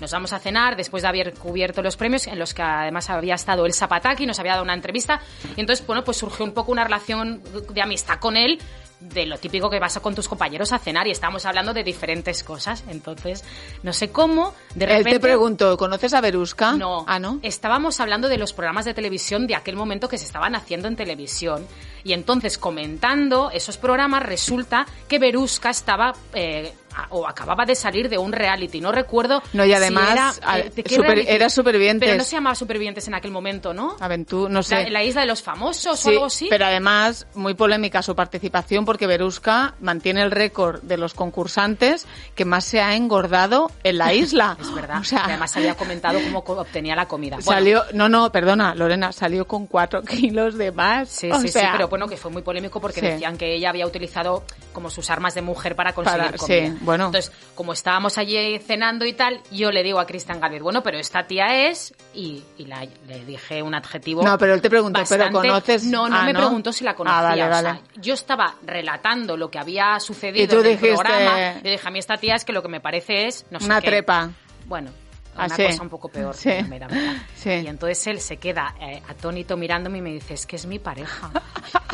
Nos 0.00 0.10
vamos 0.12 0.32
a 0.32 0.38
cenar 0.38 0.76
después 0.76 1.02
de 1.02 1.08
haber 1.08 1.34
cubierto 1.34 1.82
los 1.82 1.96
premios, 1.96 2.26
en 2.26 2.38
los 2.38 2.54
que 2.54 2.62
además 2.62 3.08
había 3.10 3.34
estado 3.34 3.66
el 3.66 3.72
Zapataki, 3.72 4.26
nos 4.26 4.38
había 4.38 4.52
dado 4.52 4.64
una 4.64 4.74
entrevista. 4.74 5.20
Y 5.56 5.60
entonces, 5.60 5.86
bueno, 5.86 6.04
pues 6.04 6.16
surgió 6.16 6.44
un 6.44 6.52
poco 6.52 6.72
una 6.72 6.84
relación 6.84 7.42
de 7.70 7.82
amistad 7.82 8.18
con 8.18 8.36
él, 8.36 8.58
de 9.00 9.26
lo 9.26 9.38
típico 9.38 9.68
que 9.68 9.78
vas 9.78 9.98
con 9.98 10.14
tus 10.14 10.28
compañeros 10.28 10.72
a 10.72 10.78
cenar 10.78 11.06
y 11.06 11.10
estábamos 11.10 11.44
hablando 11.44 11.74
de 11.74 11.84
diferentes 11.84 12.42
cosas. 12.42 12.84
Entonces, 12.88 13.44
no 13.82 13.92
sé 13.92 14.10
cómo, 14.10 14.54
de 14.74 14.84
Él 14.84 14.90
repente... 14.90 15.12
te 15.12 15.20
preguntó, 15.20 15.76
¿conoces 15.76 16.14
a 16.14 16.20
Berusca? 16.20 16.72
No. 16.72 17.04
Ah, 17.06 17.18
¿no? 17.18 17.38
Estábamos 17.42 18.00
hablando 18.00 18.28
de 18.28 18.38
los 18.38 18.52
programas 18.52 18.84
de 18.84 18.94
televisión 18.94 19.46
de 19.46 19.54
aquel 19.54 19.76
momento 19.76 20.08
que 20.08 20.18
se 20.18 20.24
estaban 20.24 20.54
haciendo 20.54 20.88
en 20.88 20.96
televisión. 20.96 21.66
Y 22.04 22.12
entonces, 22.12 22.56
comentando 22.56 23.50
esos 23.50 23.76
programas, 23.76 24.22
resulta 24.22 24.86
que 25.08 25.18
Berusca 25.18 25.70
estaba 25.70 26.14
eh, 26.32 26.72
o 27.10 27.26
acababa 27.26 27.64
de 27.64 27.74
salir 27.74 28.08
de 28.08 28.18
un 28.18 28.32
reality. 28.32 28.80
No 28.80 28.92
recuerdo. 28.92 29.42
No, 29.52 29.64
y 29.64 29.68
si 29.68 29.74
además, 29.74 30.40
era, 30.42 30.58
eh, 30.58 30.70
¿de 30.74 30.82
qué 30.82 30.94
super- 30.96 31.18
era 31.26 31.48
Supervivientes. 31.50 32.06
Pero 32.08 32.18
no 32.18 32.24
se 32.24 32.32
llamaba 32.36 32.54
Supervivientes 32.54 33.06
en 33.08 33.14
aquel 33.14 33.30
momento, 33.30 33.72
¿no? 33.74 33.96
Aventú, 34.00 34.48
no 34.48 34.60
La, 34.60 34.62
sé. 34.62 34.90
la 34.90 35.02
isla 35.04 35.20
de 35.22 35.26
los 35.26 35.42
famosos 35.42 35.92
o 35.92 35.96
Sí, 35.96 36.08
algo 36.10 36.24
así. 36.26 36.46
pero 36.50 36.66
además 36.66 37.26
muy 37.34 37.54
polémica 37.54 38.02
su 38.02 38.14
participación 38.14 38.84
porque 38.84 39.06
Berusca 39.06 39.74
mantiene 39.80 40.22
el 40.22 40.30
récord 40.30 40.82
de 40.82 40.96
los 40.96 41.14
concursantes 41.14 42.06
que 42.34 42.44
más 42.44 42.64
se 42.64 42.80
ha 42.80 42.94
engordado 42.96 43.70
en 43.84 43.98
la 43.98 44.12
isla. 44.14 44.56
Es 44.60 44.74
verdad. 44.74 45.00
O 45.00 45.04
sea, 45.04 45.24
además 45.26 45.56
había 45.56 45.74
comentado 45.74 46.18
cómo 46.24 46.38
obtenía 46.60 46.96
la 46.96 47.06
comida. 47.06 47.36
Bueno, 47.36 47.50
salió, 47.52 47.82
no, 47.92 48.08
no, 48.08 48.30
perdona, 48.32 48.74
Lorena, 48.74 49.12
salió 49.12 49.46
con 49.46 49.66
cuatro 49.66 50.02
kilos 50.02 50.56
de 50.56 50.72
más. 50.72 51.08
Sí, 51.08 51.30
O 51.30 51.40
sí, 51.40 51.48
sí, 51.48 51.58
pero 51.72 51.88
bueno, 51.88 52.08
que 52.08 52.16
fue 52.16 52.30
muy 52.30 52.42
polémico 52.42 52.80
porque 52.80 53.00
Sí. 53.00 53.06
decían 53.06 53.36
que 53.36 53.54
ella 53.54 53.70
había 53.70 53.86
utilizado 53.86 54.44
como 54.72 54.90
sus 54.90 55.08
armas 55.10 55.34
de 55.34 55.42
mujer 55.42 55.76
para 55.76 55.92
conseguir 55.92 56.24
Para- 56.26 56.36
comida. 56.38 56.66
sí, 56.70 56.78
bueno. 56.86 57.06
Entonces, 57.06 57.30
como 57.54 57.74
estábamos 57.74 58.16
allí 58.16 58.58
cenando 58.60 59.04
y 59.04 59.12
tal, 59.12 59.42
yo 59.50 59.70
le 59.70 59.82
digo 59.82 59.98
a 60.00 60.06
Cristian 60.06 60.40
Galvez, 60.40 60.62
bueno, 60.62 60.82
pero 60.82 60.96
esta 60.98 61.26
tía 61.26 61.68
es... 61.68 61.92
Y, 62.14 62.42
y 62.56 62.64
la- 62.64 62.86
le 63.06 63.24
dije 63.26 63.62
un 63.62 63.74
adjetivo 63.74 64.22
No, 64.22 64.38
pero 64.38 64.54
él 64.54 64.62
te 64.62 64.70
preguntó, 64.70 65.02
¿pero 65.06 65.24
bastante- 65.24 65.48
conoces? 65.48 65.84
No, 65.84 66.08
no 66.08 66.16
Ah, 66.16 66.24
me 66.24 66.32
¿no? 66.32 66.38
preguntó 66.40 66.72
si 66.72 66.84
la 66.84 66.94
conocía. 66.94 67.18
Ah, 67.18 67.22
vale, 67.22 67.44
o 67.44 67.60
sea, 67.60 67.80
yo 67.96 68.14
estaba 68.14 68.54
relatando 68.64 69.36
lo 69.36 69.50
que 69.50 69.58
había 69.58 70.00
sucedido 70.00 70.44
Y 70.44 70.48
tú 70.48 70.60
en 70.60 70.66
el 70.66 70.78
programa. 70.78 71.36
Le 71.62 71.70
dije, 71.72 71.86
a 71.86 71.90
mí 71.90 71.98
esta 71.98 72.16
tía 72.16 72.36
es 72.36 72.44
que 72.46 72.52
lo 72.54 72.62
que 72.62 72.68
me 72.68 72.80
parece 72.80 73.26
es... 73.26 73.44
No 73.50 73.60
sé 73.60 73.66
Una 73.66 73.80
qué". 73.82 73.88
trepa. 73.88 74.30
Bueno, 74.64 74.90
Ah, 75.38 75.44
una 75.46 75.56
sí. 75.56 75.64
cosa 75.66 75.82
un 75.82 75.90
poco 75.90 76.08
peor. 76.08 76.34
Sí. 76.34 76.48
da 76.48 76.62
verdad. 76.62 77.14
Sí. 77.36 77.50
Y 77.50 77.66
entonces 77.66 78.06
él 78.06 78.20
se 78.20 78.38
queda 78.38 78.74
eh, 78.80 79.02
atónito 79.06 79.54
mirándome 79.58 79.98
y 79.98 80.00
me 80.00 80.10
dice, 80.14 80.32
es 80.32 80.46
que 80.46 80.56
es 80.56 80.64
mi 80.64 80.78
pareja. 80.78 81.30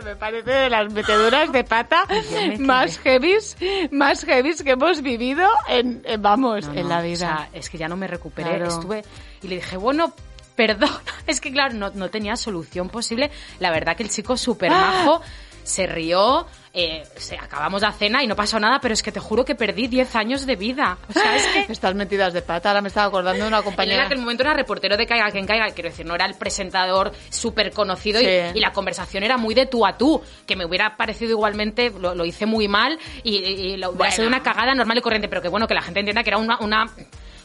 Que 0.00 0.04
me 0.06 0.16
parece 0.16 0.50
de 0.50 0.70
las 0.70 0.92
meteduras 0.92 1.52
de 1.52 1.62
pata 1.64 2.04
me 2.32 2.58
más 2.58 2.98
heavies, 2.98 3.56
más 3.90 4.24
heavies 4.24 4.62
que 4.62 4.70
hemos 4.70 5.02
vivido 5.02 5.46
en, 5.68 6.02
en- 6.04 6.22
vamos, 6.22 6.66
No, 6.66 6.74
en 6.74 6.88
la 6.88 7.00
o 7.00 7.02
vida. 7.02 7.16
sea, 7.16 7.48
es 7.52 7.68
que 7.70 7.76
ya 7.78 7.86
no 7.88 7.96
me 7.96 8.06
recuperé. 8.06 8.50
Claro. 8.56 8.68
Estuve 8.68 9.04
y 9.42 9.48
le 9.48 9.56
dije, 9.56 9.76
bueno, 9.76 10.12
perdón. 10.56 10.90
Es 11.26 11.40
que 11.40 11.52
claro, 11.52 11.74
no, 11.74 11.90
no 11.90 12.08
tenía 12.08 12.34
solución 12.36 12.88
posible. 12.88 13.30
La 13.60 13.70
verdad 13.70 13.96
que 13.96 14.02
el 14.02 14.10
chico 14.10 14.36
súper 14.36 14.70
majo 14.70 15.20
se 15.62 15.86
rió. 15.86 16.46
Eh, 16.72 17.02
se, 17.16 17.36
acabamos 17.36 17.82
la 17.82 17.90
cena 17.92 18.22
y 18.22 18.26
no 18.28 18.36
pasó 18.36 18.60
nada, 18.60 18.78
pero 18.80 18.94
es 18.94 19.02
que 19.02 19.10
te 19.10 19.18
juro 19.18 19.44
que 19.44 19.54
perdí 19.56 19.88
10 19.88 20.14
años 20.16 20.46
de 20.46 20.54
vida. 20.56 20.98
O 21.08 21.12
sea, 21.12 21.34
es 21.36 21.46
que 21.46 21.60
Estás 21.72 21.94
metidas 21.94 22.32
de 22.32 22.42
pata, 22.42 22.68
ahora 22.70 22.80
me 22.80 22.88
estaba 22.88 23.06
acordando 23.08 23.42
de 23.42 23.48
una 23.48 23.58
Él 23.58 23.62
en 23.62 23.64
compañera. 23.64 24.04
aquel 24.04 24.18
momento 24.18 24.42
era 24.44 24.54
reportero 24.54 24.96
de 24.96 25.06
Caiga 25.06 25.30
quien 25.30 25.46
caiga, 25.46 25.66
quiero 25.70 25.90
decir, 25.90 26.06
no 26.06 26.14
era 26.14 26.26
el 26.26 26.34
presentador 26.34 27.12
súper 27.30 27.72
conocido 27.72 28.20
y- 28.20 28.24
Sí. 28.24 28.30
y, 28.54 28.60
la 28.60 28.72
conversación 28.72 29.22
era 29.24 29.36
muy 29.36 29.54
de 29.54 29.66
tú 29.66 29.84
a 29.84 29.96
tú, 29.98 30.22
que 30.46 30.54
me 30.56 30.64
hubiera 30.64 30.96
parecido 30.96 31.32
igualmente, 31.32 31.90
lo, 31.90 32.14
lo 32.14 32.24
hice 32.24 32.46
muy 32.46 32.68
mal 32.68 32.98
y, 33.24 33.36
y 33.36 33.76
lo 33.76 33.88
hubiera 33.88 33.98
Bueno. 33.98 34.12
sido 34.14 34.28
una 34.28 34.42
cagada 34.42 34.74
normal 34.74 34.98
y 34.98 35.00
corriente, 35.00 35.28
pero 35.28 35.42
que 35.42 35.48
bueno, 35.48 35.66
que 35.66 35.74
la 35.74 35.82
gente 35.82 36.00
entienda 36.00 36.22
que 36.22 36.30
era 36.30 36.38
una, 36.38 36.58
una 36.60 36.86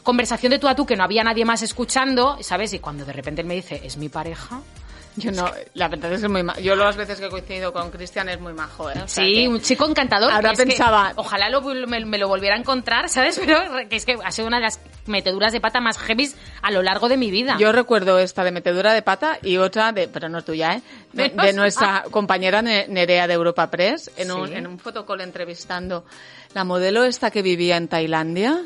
conversación 0.04 0.52
de 0.52 0.60
tú 0.60 0.68
a 0.68 0.76
tú, 0.76 0.86
que 0.86 0.96
no 0.96 1.04
había 1.04 1.24
nadie 1.24 1.46
más 1.46 1.64
escuchando, 1.64 2.38
¿sabes? 2.42 2.74
Y 2.74 2.80
cuando 2.80 3.06
de 3.06 3.14
repente 3.14 3.42
él 3.42 3.48
me 3.48 3.56
dice, 3.56 3.82
es 3.84 3.98
mi 3.98 4.08
pareja. 4.10 4.62
Yo 5.18 5.32
no, 5.32 5.50
la 5.76 5.88
verdad 5.88 6.12
es 6.14 6.20
que 6.20 6.26
es 6.26 6.32
muy 6.32 6.44
majo. 6.44 6.60
Yo 6.60 6.76
las 6.76 6.98
veces 6.98 7.20
que 7.20 7.28
he 7.28 7.30
coincidido 7.30 7.72
con 7.72 7.90
Cristian 7.90 8.28
es 8.30 8.40
muy 8.40 8.54
majo, 8.54 8.90
¿eh? 8.90 8.96
O 9.04 9.08
sea 9.08 9.24
Sí, 9.24 9.34
que- 9.34 9.48
un 9.48 9.62
chico 9.62 9.86
encantador. 9.88 10.32
Ahora 10.32 10.52
Es 10.52 10.60
que 10.60 10.66
pensaba- 10.66 11.14
ojalá 11.16 11.50
lo, 11.50 11.62
me, 11.62 12.04
me 12.06 12.18
lo 12.18 12.28
volviera 12.28 12.56
a 12.56 12.60
encontrar, 12.60 13.08
¿sabes? 13.10 13.40
Pero 13.46 13.60
que 13.90 13.96
es 13.96 14.06
que 14.06 14.18
ha 14.24 14.32
sido 14.32 14.48
una 14.48 14.58
de 14.58 14.64
las 14.64 14.80
meteduras 15.06 15.54
de 15.54 15.62
pata 15.62 15.80
más 15.80 15.98
heavy 15.98 16.32
a 16.62 16.72
lo 16.72 16.82
largo 16.84 17.08
de 17.10 17.18
mi 17.18 17.32
vida. 17.32 17.56
Yo 17.60 17.72
recuerdo 17.72 18.20
esta 18.20 18.44
de 18.44 18.52
metedura 18.52 18.94
de 18.94 19.02
pata 19.04 19.40
y 19.42 19.58
otra 19.58 19.92
de, 19.92 20.08
pero 20.08 20.28
no 20.30 20.40
es 20.40 20.46
tuya, 20.46 20.74
¿eh? 20.76 20.82
De, 21.14 21.30
de 21.30 21.54
nuestra 21.54 22.04
compañera 22.12 22.62
Ne- 22.62 22.88
Nerea 22.90 23.28
de 23.28 23.34
Europa 23.36 23.70
Press 23.72 24.12
en 24.18 24.32
un, 24.32 24.48
Sí. 24.50 24.54
en 24.56 24.68
un 24.68 24.80
fotocall 24.80 25.22
entrevistando 25.22 26.06
la 26.54 26.64
modelo 26.64 27.04
esta 27.04 27.32
que 27.32 27.42
vivía 27.42 27.78
en 27.78 27.88
Tailandia. 27.88 28.64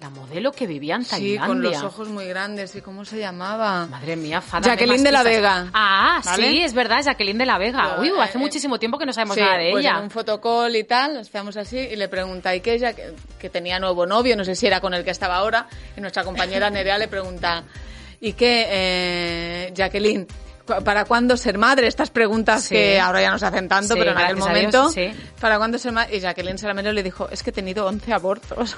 La 0.00 0.08
modelo 0.08 0.50
que 0.52 0.66
vivía 0.66 0.94
en 0.96 1.04
Sí, 1.04 1.10
Tailandia. 1.10 1.46
con 1.46 1.62
los 1.62 1.82
ojos 1.82 2.08
muy 2.08 2.24
grandes. 2.26 2.74
¿Y 2.74 2.80
cómo 2.80 3.04
se 3.04 3.18
llamaba? 3.18 3.86
Madre 3.86 4.16
mía, 4.16 4.40
Fada. 4.40 4.66
Jacqueline 4.66 5.02
de 5.04 5.12
la 5.12 5.22
Vega. 5.22 5.66
Ah, 5.74 6.22
¿Vale? 6.24 6.48
sí, 6.48 6.62
es 6.62 6.72
verdad, 6.72 7.02
Jacqueline 7.04 7.36
de 7.36 7.44
la 7.44 7.58
Vega. 7.58 7.96
Uy, 8.00 8.10
hace 8.18 8.38
eh, 8.38 8.40
muchísimo 8.40 8.78
tiempo 8.78 8.96
que 8.96 9.04
no 9.04 9.12
sabemos 9.12 9.34
Sí, 9.34 9.42
nada 9.42 9.58
de 9.58 9.72
pues 9.72 9.84
ella. 9.84 9.98
en 9.98 10.04
un 10.04 10.10
fotocall 10.10 10.74
y 10.74 10.84
tal, 10.84 11.18
estábamos 11.18 11.56
así 11.58 11.76
y 11.78 11.96
le 11.96 12.08
pregunta, 12.08 12.56
¿y 12.56 12.60
qué 12.62 12.72
ella 12.74 12.94
que, 12.94 13.14
que 13.38 13.50
tenía 13.50 13.78
nuevo 13.78 14.06
novio? 14.06 14.36
No 14.36 14.44
sé 14.44 14.54
si 14.54 14.66
era 14.66 14.80
con 14.80 14.94
el 14.94 15.04
que 15.04 15.10
estaba 15.10 15.36
ahora. 15.36 15.66
Y 15.94 16.00
nuestra 16.00 16.24
compañera 16.24 16.70
Nerea 16.70 16.96
le 16.96 17.06
pregunta, 17.08 17.62
¿y 18.22 18.32
qué, 18.32 18.66
eh, 18.70 19.72
Jacqueline? 19.74 20.26
¿Para 20.82 21.04
cuándo 21.04 21.36
ser 21.36 21.58
madre? 21.58 21.88
Estas 21.88 22.10
preguntas 22.10 22.62
Sí. 22.64 22.74
que 22.74 22.98
ahora 23.00 23.20
ya 23.20 23.30
no 23.32 23.38
se 23.38 23.44
hacen 23.44 23.68
tanto, 23.68 23.92
Sí, 23.94 23.98
pero 24.00 24.12
en 24.12 24.18
aquel 24.18 24.36
Dios, 24.36 24.48
momento, 24.48 24.88
sí. 24.88 25.10
¿para 25.40 25.58
cuándo 25.58 25.76
ser 25.78 25.92
madre? 25.92 26.16
Y 26.16 26.20
Jacqueline 26.20 26.56
Salamero 26.56 26.90
le 26.92 27.02
dijo, 27.02 27.28
es 27.30 27.42
que 27.42 27.50
he 27.50 27.52
tenido 27.52 27.84
11 27.86 28.12
abortos. 28.14 28.76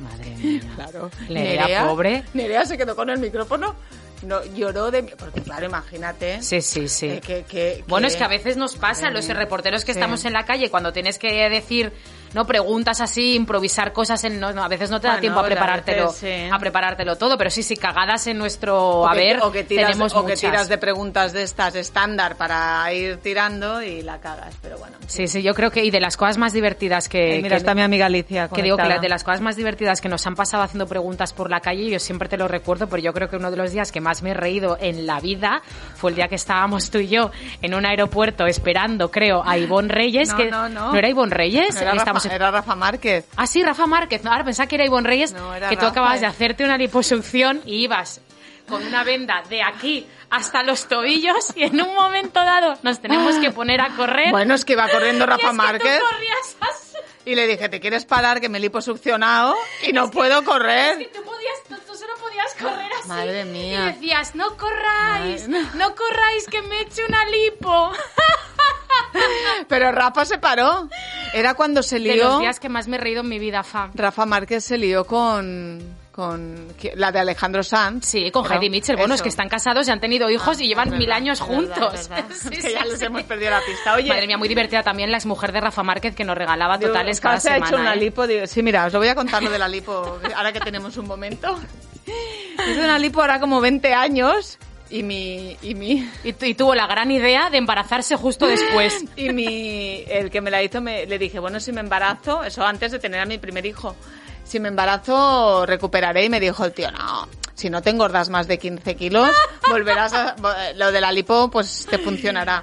Madre 0.00 0.30
mía. 0.36 0.60
Claro. 0.74 1.10
Nerea, 1.28 1.86
pobre. 1.86 2.24
Nerea 2.34 2.64
se 2.66 2.76
quedó 2.76 2.94
con 2.96 3.10
el 3.10 3.18
micrófono 3.18 3.74
no, 4.22 4.42
lloró 4.54 4.90
de... 4.90 5.02
Porque 5.02 5.42
claro, 5.42 5.66
imagínate. 5.66 6.40
Sí, 6.42 6.62
sí, 6.62 6.88
sí. 6.88 7.06
eh, 7.06 7.20
que- 7.20 7.44
que- 7.44 7.84
Bueno, 7.86 8.06
que- 8.08 8.12
es 8.14 8.16
que 8.16 8.24
a 8.24 8.28
veces 8.28 8.56
nos 8.56 8.74
pasa, 8.76 9.10
los 9.10 9.28
reporteros 9.28 9.84
que 9.84 9.92
Sí. 9.92 9.98
estamos 9.98 10.24
en 10.24 10.32
la 10.32 10.44
calle, 10.46 10.70
cuando 10.70 10.90
tienes 10.92 11.18
que 11.18 11.48
decir, 11.50 11.92
no 12.34 12.46
preguntas 12.46 13.00
así, 13.00 13.34
improvisar 13.34 13.92
cosas, 13.92 14.22
en, 14.24 14.38
no, 14.40 14.52
no, 14.52 14.62
a 14.64 14.68
veces 14.68 14.90
no 14.90 15.00
te 15.00 15.06
da 15.06 15.14
Bueno, 15.14 15.20
tiempo 15.20 15.40
a 15.40 15.42
a 15.42 15.46
preparártelo, 15.46 16.06
veces, 16.08 16.18
sí. 16.44 16.50
a 16.52 16.58
preparártelo 16.58 17.16
todo, 17.16 17.38
pero 17.38 17.50
sí, 17.50 17.62
sí, 17.62 17.76
cagadas 17.76 18.26
en 18.26 18.38
nuestro 18.38 19.06
haber, 19.08 19.40
o 19.42 19.50
que 19.52 19.64
tiras, 19.64 19.86
tenemos 19.92 20.12
o 20.14 20.16
que 20.24 20.32
muchas. 20.34 20.40
tiras 20.40 20.68
de 20.68 20.78
preguntas 20.78 21.32
de 21.32 21.42
estas 21.42 21.74
estándar 21.76 22.36
para 22.36 22.92
ir 22.92 23.18
tirando 23.18 23.82
y 23.82 24.02
la 24.02 24.18
cagas, 24.20 24.54
pero 24.62 24.78
bueno. 24.78 24.96
Sí, 25.06 25.28
sí, 25.28 25.42
yo 25.42 25.54
creo 25.54 25.70
que, 25.70 25.84
y 25.84 25.90
de 25.90 26.00
las 26.00 26.16
cosas 26.16 26.36
más 26.38 26.52
divertidas 26.52 27.08
que... 27.08 27.36
Eh, 27.38 27.42
mira, 27.42 27.50
que- 27.50 27.56
está 27.56 27.74
mi 27.74 27.82
amiga 27.82 28.06
Alicia 28.06 28.48
que 28.48 28.62
digo 28.62 28.76
que 28.76 28.98
de 28.98 29.08
las 29.08 29.24
cosas 29.24 29.40
más 29.40 29.56
divertidas 29.56 30.00
que 30.00 30.08
nos 30.08 30.26
han 30.26 30.34
pasado 30.34 30.62
haciendo 30.62 30.86
preguntas 30.86 31.32
por 31.32 31.50
la 31.50 31.60
calle, 31.60 31.88
yo 31.90 31.98
siempre 31.98 32.28
te 32.28 32.36
lo 32.36 32.48
recuerdo, 32.48 32.88
pero 32.88 33.02
yo 33.02 33.12
creo 33.12 33.28
que 33.28 33.36
uno 33.36 33.50
de 33.50 33.56
los 33.56 33.70
días 33.72 33.92
que 33.92 34.00
más 34.00 34.22
me 34.22 34.30
he 34.30 34.34
reído 34.34 34.76
en 34.80 35.06
la 35.06 35.20
vida 35.20 35.62
fue 35.94 36.10
el 36.10 36.16
día 36.16 36.28
que 36.28 36.34
estábamos 36.34 36.90
tú 36.90 36.98
y 36.98 37.08
yo 37.08 37.30
en 37.62 37.74
un 37.74 37.86
aeropuerto 37.86 38.46
esperando, 38.46 39.10
creo, 39.10 39.42
a 39.44 39.56
Ivonne 39.58 39.88
Reyes. 39.92 40.30
No, 40.30 40.36
que, 40.36 40.50
no, 40.50 40.68
no. 40.68 40.94
era 40.94 41.08
Ivonne 41.08 41.34
Reyes? 41.34 41.74
No, 41.74 41.80
era, 41.82 41.92
Estamos 41.94 42.15
Rafa, 42.16 42.28
en- 42.28 42.34
era 42.34 42.50
Rafa 42.50 42.74
Márquez. 42.74 43.24
Ah, 43.36 43.46
sí, 43.46 43.62
Rafa 43.62 43.86
Márquez. 43.86 44.22
No, 44.24 44.32
ahora 44.32 44.44
pensaba 44.44 44.66
que 44.66 44.74
era 44.76 44.84
Ivonne 44.84 45.08
Reyes, 45.08 45.32
No, 45.32 45.54
era 45.54 45.68
que 45.68 45.76
tú 45.76 45.82
Rafa, 45.82 45.92
acababas 45.92 46.20
de 46.20 46.26
hacerte 46.26 46.64
una 46.64 46.76
liposucción 46.78 47.62
y 47.64 47.84
ibas 47.84 48.20
con 48.68 48.84
una 48.84 49.04
venda 49.04 49.42
de 49.48 49.62
aquí 49.62 50.06
hasta 50.28 50.64
los 50.64 50.88
tobillos 50.88 51.52
y 51.54 51.62
en 51.62 51.80
un 51.80 51.94
momento 51.94 52.40
dado 52.44 52.76
nos 52.82 53.00
tenemos 53.00 53.36
que 53.36 53.52
poner 53.52 53.80
a 53.80 53.90
correr. 53.90 54.30
Bueno, 54.30 54.54
es 54.54 54.64
que 54.64 54.72
iba 54.72 54.88
corriendo 54.88 55.24
Y 55.26 55.26
Rafa 55.28 55.42
es 55.44 55.50
que 55.50 55.56
Márquez 55.56 55.98
tú 56.00 56.04
corrías 56.04 56.92
y 57.24 57.34
le 57.34 57.46
dije, 57.48 57.68
¿te 57.68 57.80
quieres 57.80 58.04
parar 58.04 58.40
que 58.40 58.48
me 58.48 58.58
he 58.58 58.60
liposuccionado 58.60 59.56
y 59.86 59.92
no 59.92 60.10
puedo 60.12 60.44
correr? 60.44 60.92
Es 61.00 61.08
que 61.08 61.18
tú 61.18 61.24
podías, 61.24 61.84
tú, 61.86 61.94
solo 61.96 62.12
podías 62.20 62.54
correr 62.54 62.90
así. 63.00 63.08
Madre 63.08 63.44
mía. 63.44 63.80
Y 63.88 63.92
decías, 63.94 64.34
no 64.36 64.56
corráis, 64.56 65.48
Madre- 65.48 65.66
no 65.74 65.94
corráis 65.96 66.46
que 66.48 66.62
me 66.62 66.80
eche 66.82 67.02
una 67.08 67.24
lipo. 67.26 67.92
Pero 69.68 69.92
Rafa 69.92 70.24
se 70.24 70.38
paró. 70.38 70.88
Era 71.32 71.54
cuando 71.54 71.82
se 71.82 71.96
De 71.96 72.14
lió... 72.14 72.24
los 72.24 72.40
días 72.40 72.60
que 72.60 72.68
más 72.68 72.88
me 72.88 72.96
he 72.96 73.00
reído 73.00 73.20
en 73.22 73.28
mi 73.28 73.38
vida, 73.38 73.62
fa. 73.62 73.90
Rafa 73.94 74.26
Márquez 74.26 74.64
se 74.64 74.78
lió 74.78 75.04
con, 75.04 75.80
con 76.12 76.68
la 76.94 77.12
de 77.12 77.18
Alejandro 77.18 77.62
Sanz. 77.62 78.06
Sí, 78.06 78.30
con 78.30 78.50
Heidi 78.50 78.70
Mitchell. 78.70 78.96
Bueno, 78.96 79.14
es 79.14 79.22
que 79.22 79.28
están 79.28 79.48
casados 79.48 79.86
y 79.88 79.90
han 79.90 80.00
tenido 80.00 80.30
hijos 80.30 80.60
y 80.60 80.68
llevan 80.68 80.88
es 80.88 80.92
mil 80.94 81.00
verdad, 81.06 81.16
años 81.16 81.40
es 81.40 81.48
verdad, 81.48 81.56
juntos. 81.74 82.00
es 82.00 82.08
verdad. 82.08 82.24
Sí, 82.36 82.48
Es 82.52 82.62
que 82.64 82.68
sí, 82.70 82.72
ya 82.74 82.84
les 82.84 82.98
sí. 82.98 83.04
hemos 83.04 83.22
perdido 83.24 83.50
la 83.50 83.60
pista. 83.60 83.94
Oye, 83.94 84.08
Madre 84.08 84.26
mía, 84.26 84.38
muy 84.38 84.48
divertida 84.48 84.82
también 84.82 85.10
la 85.10 85.16
exmujer 85.18 85.52
de 85.52 85.60
Rafa 85.60 85.82
Márquez 85.82 86.14
que 86.14 86.24
nos 86.24 86.36
regalaba 86.36 86.78
digo, 86.78 86.92
totales 86.92 87.20
cada 87.20 87.40
se 87.40 87.50
ha 87.50 87.56
hecho 87.58 87.76
una 87.76 87.94
¿eh? 87.94 87.98
lipo. 87.98 88.26
Digo, 88.26 88.46
sí, 88.46 88.62
mira, 88.62 88.86
os 88.86 88.92
lo 88.92 88.98
voy 89.00 89.08
a 89.08 89.14
contar 89.14 89.42
lo 89.42 89.50
de 89.50 89.58
la 89.58 89.68
lipo 89.68 90.18
ahora 90.36 90.52
que 90.52 90.60
tenemos 90.60 90.96
un 90.96 91.06
momento. 91.06 91.58
Hice 92.06 92.80
una 92.80 92.98
lipo 92.98 93.20
ahora 93.20 93.40
como 93.40 93.60
20 93.60 93.92
años 93.92 94.58
y 94.90 95.02
mi... 95.02 95.56
Y 95.62 95.74
mi 95.74 96.08
Y, 96.24 96.32
tu- 96.32 96.44
y 96.46 96.54
tuvo 96.54 96.74
la 96.74 96.86
gran 96.86 97.10
idea 97.10 97.50
de 97.50 97.58
embarazarse 97.58 98.16
justo 98.16 98.46
después. 98.46 99.04
Y 99.16 99.30
mi, 99.30 100.04
el 100.08 100.30
que 100.30 100.40
me 100.40 100.50
la 100.50 100.62
hizo, 100.62 100.80
me, 100.80 101.06
le 101.06 101.18
dije, 101.18 101.38
bueno, 101.38 101.60
si 101.60 101.72
me 101.72 101.80
embarazo, 101.80 102.44
eso 102.44 102.64
antes 102.64 102.92
de 102.92 102.98
tener 102.98 103.20
a 103.20 103.26
mi 103.26 103.38
primer 103.38 103.64
hijo, 103.66 103.96
si 104.44 104.60
me 104.60 104.68
embarazo 104.68 105.66
recuperaré. 105.66 106.24
Y 106.24 106.28
me 106.28 106.40
dijo 106.40 106.64
el 106.64 106.72
tío, 106.72 106.90
no, 106.92 107.28
si 107.54 107.70
no 107.70 107.82
te 107.82 107.90
engordas 107.90 108.28
más 108.28 108.46
de 108.48 108.58
15 108.58 108.94
kilos, 108.96 109.30
volverás 109.68 110.12
a... 110.12 110.36
Lo 110.76 110.92
de 110.92 111.00
la 111.00 111.10
lipo, 111.12 111.50
pues 111.50 111.86
te 111.90 111.98
funcionará. 111.98 112.62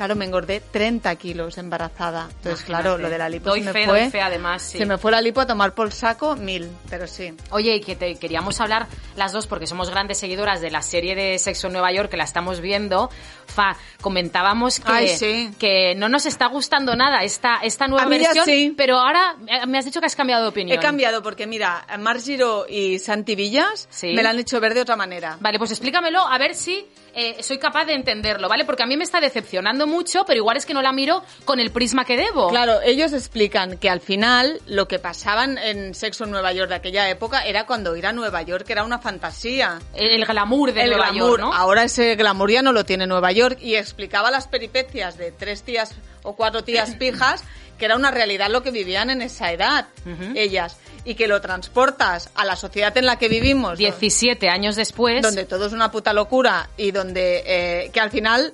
Claro, 0.00 0.16
me 0.16 0.24
engordé 0.24 0.60
30 0.60 1.14
kilos 1.16 1.58
embarazada. 1.58 2.26
Entonces, 2.36 2.64
claro, 2.64 2.96
lo 2.96 3.10
de 3.10 3.18
la 3.18 3.28
lipo 3.28 3.50
Doy 3.50 3.60
se 3.60 3.66
me 3.66 3.72
fe, 3.74 3.84
fue... 3.84 4.00
doy 4.00 4.10
fe, 4.10 4.22
además, 4.22 4.62
sí. 4.62 4.78
Se 4.78 4.86
me 4.86 4.96
fue 4.96 5.12
la 5.12 5.20
lipo 5.20 5.42
a 5.42 5.46
tomar 5.46 5.74
por 5.74 5.92
saco 5.92 6.36
mil, 6.36 6.70
pero 6.88 7.06
sí. 7.06 7.34
Oye, 7.50 7.74
y 7.76 7.80
que 7.82 7.96
te 7.96 8.14
queríamos 8.14 8.62
hablar 8.62 8.86
las 9.16 9.32
dos 9.32 9.46
porque 9.46 9.66
somos 9.66 9.90
grandes 9.90 10.16
seguidoras 10.16 10.62
de 10.62 10.70
la 10.70 10.80
serie 10.80 11.14
de 11.14 11.38
Sexo 11.38 11.66
en 11.66 11.74
Nueva 11.74 11.92
York 11.92 12.08
que 12.08 12.16
la 12.16 12.24
estamos 12.24 12.62
viendo. 12.62 13.10
Fa, 13.44 13.76
comentábamos 14.00 14.80
que, 14.80 14.90
Ay, 14.90 15.08
sí. 15.08 15.50
que 15.58 15.94
no 15.96 16.08
nos 16.08 16.24
está 16.24 16.46
gustando 16.46 16.96
nada 16.96 17.22
esta, 17.22 17.56
esta 17.62 17.86
nueva 17.86 18.06
versión, 18.06 18.46
sí. 18.46 18.72
pero 18.74 18.96
ahora 18.96 19.36
me 19.68 19.76
has 19.76 19.84
dicho 19.84 20.00
que 20.00 20.06
has 20.06 20.16
cambiado 20.16 20.44
de 20.44 20.48
opinión. 20.48 20.78
He 20.78 20.80
cambiado 20.80 21.22
porque, 21.22 21.46
mira, 21.46 21.84
Mar 21.98 22.18
Giro 22.22 22.64
y 22.66 22.98
Santi 23.00 23.34
Villas 23.34 23.86
Sí. 23.90 24.14
me 24.14 24.22
la 24.22 24.30
han 24.30 24.38
hecho 24.38 24.60
ver 24.60 24.72
de 24.72 24.80
otra 24.80 24.96
manera. 24.96 25.36
Vale, 25.40 25.58
pues 25.58 25.72
explícamelo 25.72 26.26
a 26.26 26.38
ver 26.38 26.54
si 26.54 26.86
eh, 27.14 27.42
soy 27.42 27.58
capaz 27.58 27.84
de 27.84 27.94
entenderlo, 27.94 28.48
¿vale? 28.48 28.64
Porque 28.64 28.82
a 28.82 28.86
mí 28.86 28.96
me 28.96 29.04
está 29.04 29.20
decepcionando 29.20 29.86
mucho, 29.86 30.24
pero 30.26 30.38
igual 30.38 30.56
es 30.56 30.66
que 30.66 30.74
no 30.74 30.82
la 30.82 30.92
miro 30.92 31.22
con 31.44 31.60
el 31.60 31.70
prisma 31.70 32.04
que 32.04 32.16
debo. 32.16 32.48
Claro, 32.48 32.80
ellos 32.82 33.12
explican 33.12 33.78
que 33.78 33.90
al 33.90 34.00
final 34.00 34.60
lo 34.66 34.88
que 34.88 34.98
pasaban 34.98 35.58
en 35.58 35.94
Sexo 35.94 36.24
en 36.24 36.30
Nueva 36.30 36.52
York 36.52 36.68
de 36.68 36.76
aquella 36.76 37.08
época 37.08 37.42
era 37.44 37.66
cuando 37.66 37.96
ir 37.96 38.06
a 38.06 38.12
Nueva 38.12 38.42
York 38.42 38.68
era 38.68 38.84
una 38.84 38.98
fantasía. 38.98 39.78
El, 39.94 40.10
el 40.10 40.24
glamour 40.26 40.72
de 40.72 40.82
el 40.82 40.90
Nueva 40.90 41.10
glamour, 41.10 41.30
York, 41.30 41.40
¿no? 41.40 41.54
ahora 41.54 41.84
ese 41.84 42.14
glamour 42.16 42.50
ya 42.50 42.62
no 42.62 42.72
lo 42.72 42.84
tiene 42.84 43.06
Nueva 43.06 43.32
York 43.32 43.58
y 43.60 43.76
explicaba 43.76 44.30
las 44.30 44.48
peripecias 44.48 45.16
de 45.16 45.32
tres 45.32 45.62
tías 45.62 45.94
o 46.22 46.36
cuatro 46.36 46.62
tías 46.64 46.94
pijas 46.98 47.44
que 47.80 47.86
era 47.86 47.96
una 47.96 48.10
realidad 48.10 48.50
lo 48.50 48.62
que 48.62 48.70
vivían 48.70 49.10
en 49.10 49.22
esa 49.22 49.50
edad 49.50 49.88
ellas. 50.36 50.76
Y 51.02 51.14
que 51.14 51.26
lo 51.26 51.40
transportas 51.40 52.28
a 52.34 52.44
la 52.44 52.56
sociedad 52.56 52.94
en 52.98 53.06
la 53.06 53.16
que 53.16 53.28
vivimos 53.28 53.78
17 53.78 54.50
años 54.50 54.76
después. 54.76 55.22
donde 55.22 55.46
todo 55.46 55.66
es 55.66 55.72
una 55.72 55.90
puta 55.90 56.12
locura 56.12 56.68
y 56.76 56.90
donde 56.90 57.42
eh, 57.46 57.90
que 57.90 58.00
al 58.00 58.10
final 58.10 58.52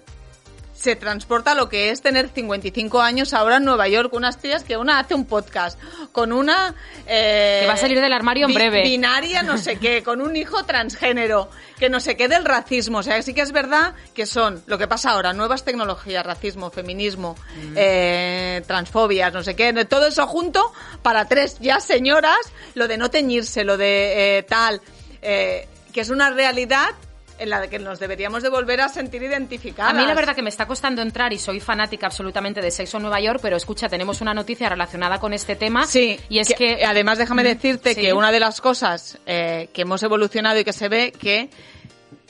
se 0.86 0.94
transporta 0.94 1.56
lo 1.56 1.68
que 1.68 1.90
es 1.90 2.00
tener 2.00 2.28
55 2.28 3.00
años 3.02 3.34
ahora 3.34 3.56
en 3.56 3.64
Nueva 3.64 3.88
York, 3.88 4.12
unas 4.14 4.38
tías 4.38 4.62
que 4.62 4.76
una 4.76 5.00
hace 5.00 5.14
un 5.16 5.24
podcast, 5.24 5.76
con 6.12 6.32
una... 6.32 6.76
eh, 7.08 7.58
Que 7.62 7.66
va 7.66 7.72
a 7.72 7.76
salir 7.76 8.00
del 8.00 8.12
armario 8.12 8.46
en 8.46 8.54
breve. 8.54 8.82
Binaria, 8.84 9.42
no 9.42 9.58
sé 9.58 9.80
qué, 9.80 10.04
con 10.04 10.20
un 10.20 10.36
hijo 10.36 10.64
transgénero, 10.64 11.50
que 11.80 11.90
no 11.90 11.98
sé 11.98 12.16
qué 12.16 12.28
del 12.28 12.44
racismo. 12.44 12.98
O 12.98 13.02
sea, 13.02 13.20
sí 13.22 13.34
que 13.34 13.40
es 13.40 13.50
verdad 13.50 13.94
que 14.14 14.26
son 14.26 14.62
lo 14.66 14.78
que 14.78 14.86
pasa 14.86 15.10
ahora, 15.10 15.32
nuevas 15.32 15.64
tecnologías, 15.64 16.24
racismo, 16.24 16.70
feminismo, 16.70 17.34
Mm. 17.56 17.74
eh, 17.76 18.62
transfobias, 18.68 19.32
no 19.32 19.42
sé 19.42 19.56
qué, 19.56 19.72
todo 19.86 20.06
eso 20.06 20.24
junto 20.28 20.72
para 21.02 21.26
tres 21.26 21.56
ya 21.58 21.80
señoras, 21.80 22.38
lo 22.74 22.86
de 22.86 22.96
no 22.96 23.10
teñirse, 23.10 23.64
lo 23.64 23.76
de 23.76 24.38
eh, 24.38 24.42
tal, 24.44 24.80
eh, 25.20 25.66
que 25.92 26.02
es 26.02 26.10
una 26.10 26.30
realidad 26.30 26.90
en 27.38 27.50
la 27.50 27.66
que 27.68 27.78
nos 27.78 27.98
deberíamos 27.98 28.42
de 28.42 28.48
volver 28.48 28.80
a 28.80 28.88
sentir 28.88 29.22
identificadas. 29.22 29.92
A 29.92 29.96
mí 29.96 30.06
la 30.06 30.14
verdad 30.14 30.34
que 30.34 30.42
me 30.42 30.48
está 30.50 30.66
costando 30.66 31.02
entrar 31.02 31.32
y 31.32 31.38
soy 31.38 31.60
fanática 31.60 32.06
absolutamente 32.06 32.60
de 32.60 32.70
Sexo 32.70 32.96
en 32.96 33.02
Nueva 33.04 33.20
York, 33.20 33.40
pero 33.42 33.56
escucha, 33.56 33.88
tenemos 33.88 34.20
una 34.20 34.34
noticia 34.34 34.68
relacionada 34.68 35.18
con 35.20 35.32
este 35.32 35.56
tema. 35.56 35.86
Sí, 35.86 36.18
y 36.28 36.38
es 36.38 36.52
que, 36.54 36.84
además 36.84 37.18
déjame 37.18 37.42
decirte 37.44 37.94
sí. 37.94 38.00
que 38.00 38.12
una 38.12 38.32
de 38.32 38.40
las 38.40 38.60
cosas 38.60 39.18
eh, 39.26 39.68
que 39.72 39.82
hemos 39.82 40.02
evolucionado 40.02 40.58
y 40.58 40.64
que 40.64 40.72
se 40.72 40.88
ve 40.88 41.12
que 41.12 41.50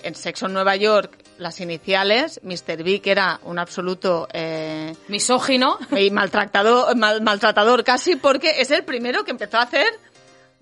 en 0.02 0.14
Sexo 0.14 0.46
en 0.46 0.52
Nueva 0.52 0.76
York 0.76 1.16
las 1.38 1.60
iniciales, 1.60 2.40
Mr. 2.42 2.82
Big 2.82 3.06
era 3.06 3.40
un 3.44 3.58
absoluto 3.58 4.26
eh, 4.32 4.94
misógino. 5.08 5.78
y 5.96 6.10
maltratador, 6.10 6.96
mal- 6.96 7.20
maltratador 7.22 7.84
casi 7.84 8.16
porque 8.16 8.60
es 8.60 8.70
el 8.70 8.84
primero 8.84 9.24
que 9.24 9.32
empezó 9.32 9.58
a 9.58 9.62
hacer 9.62 9.86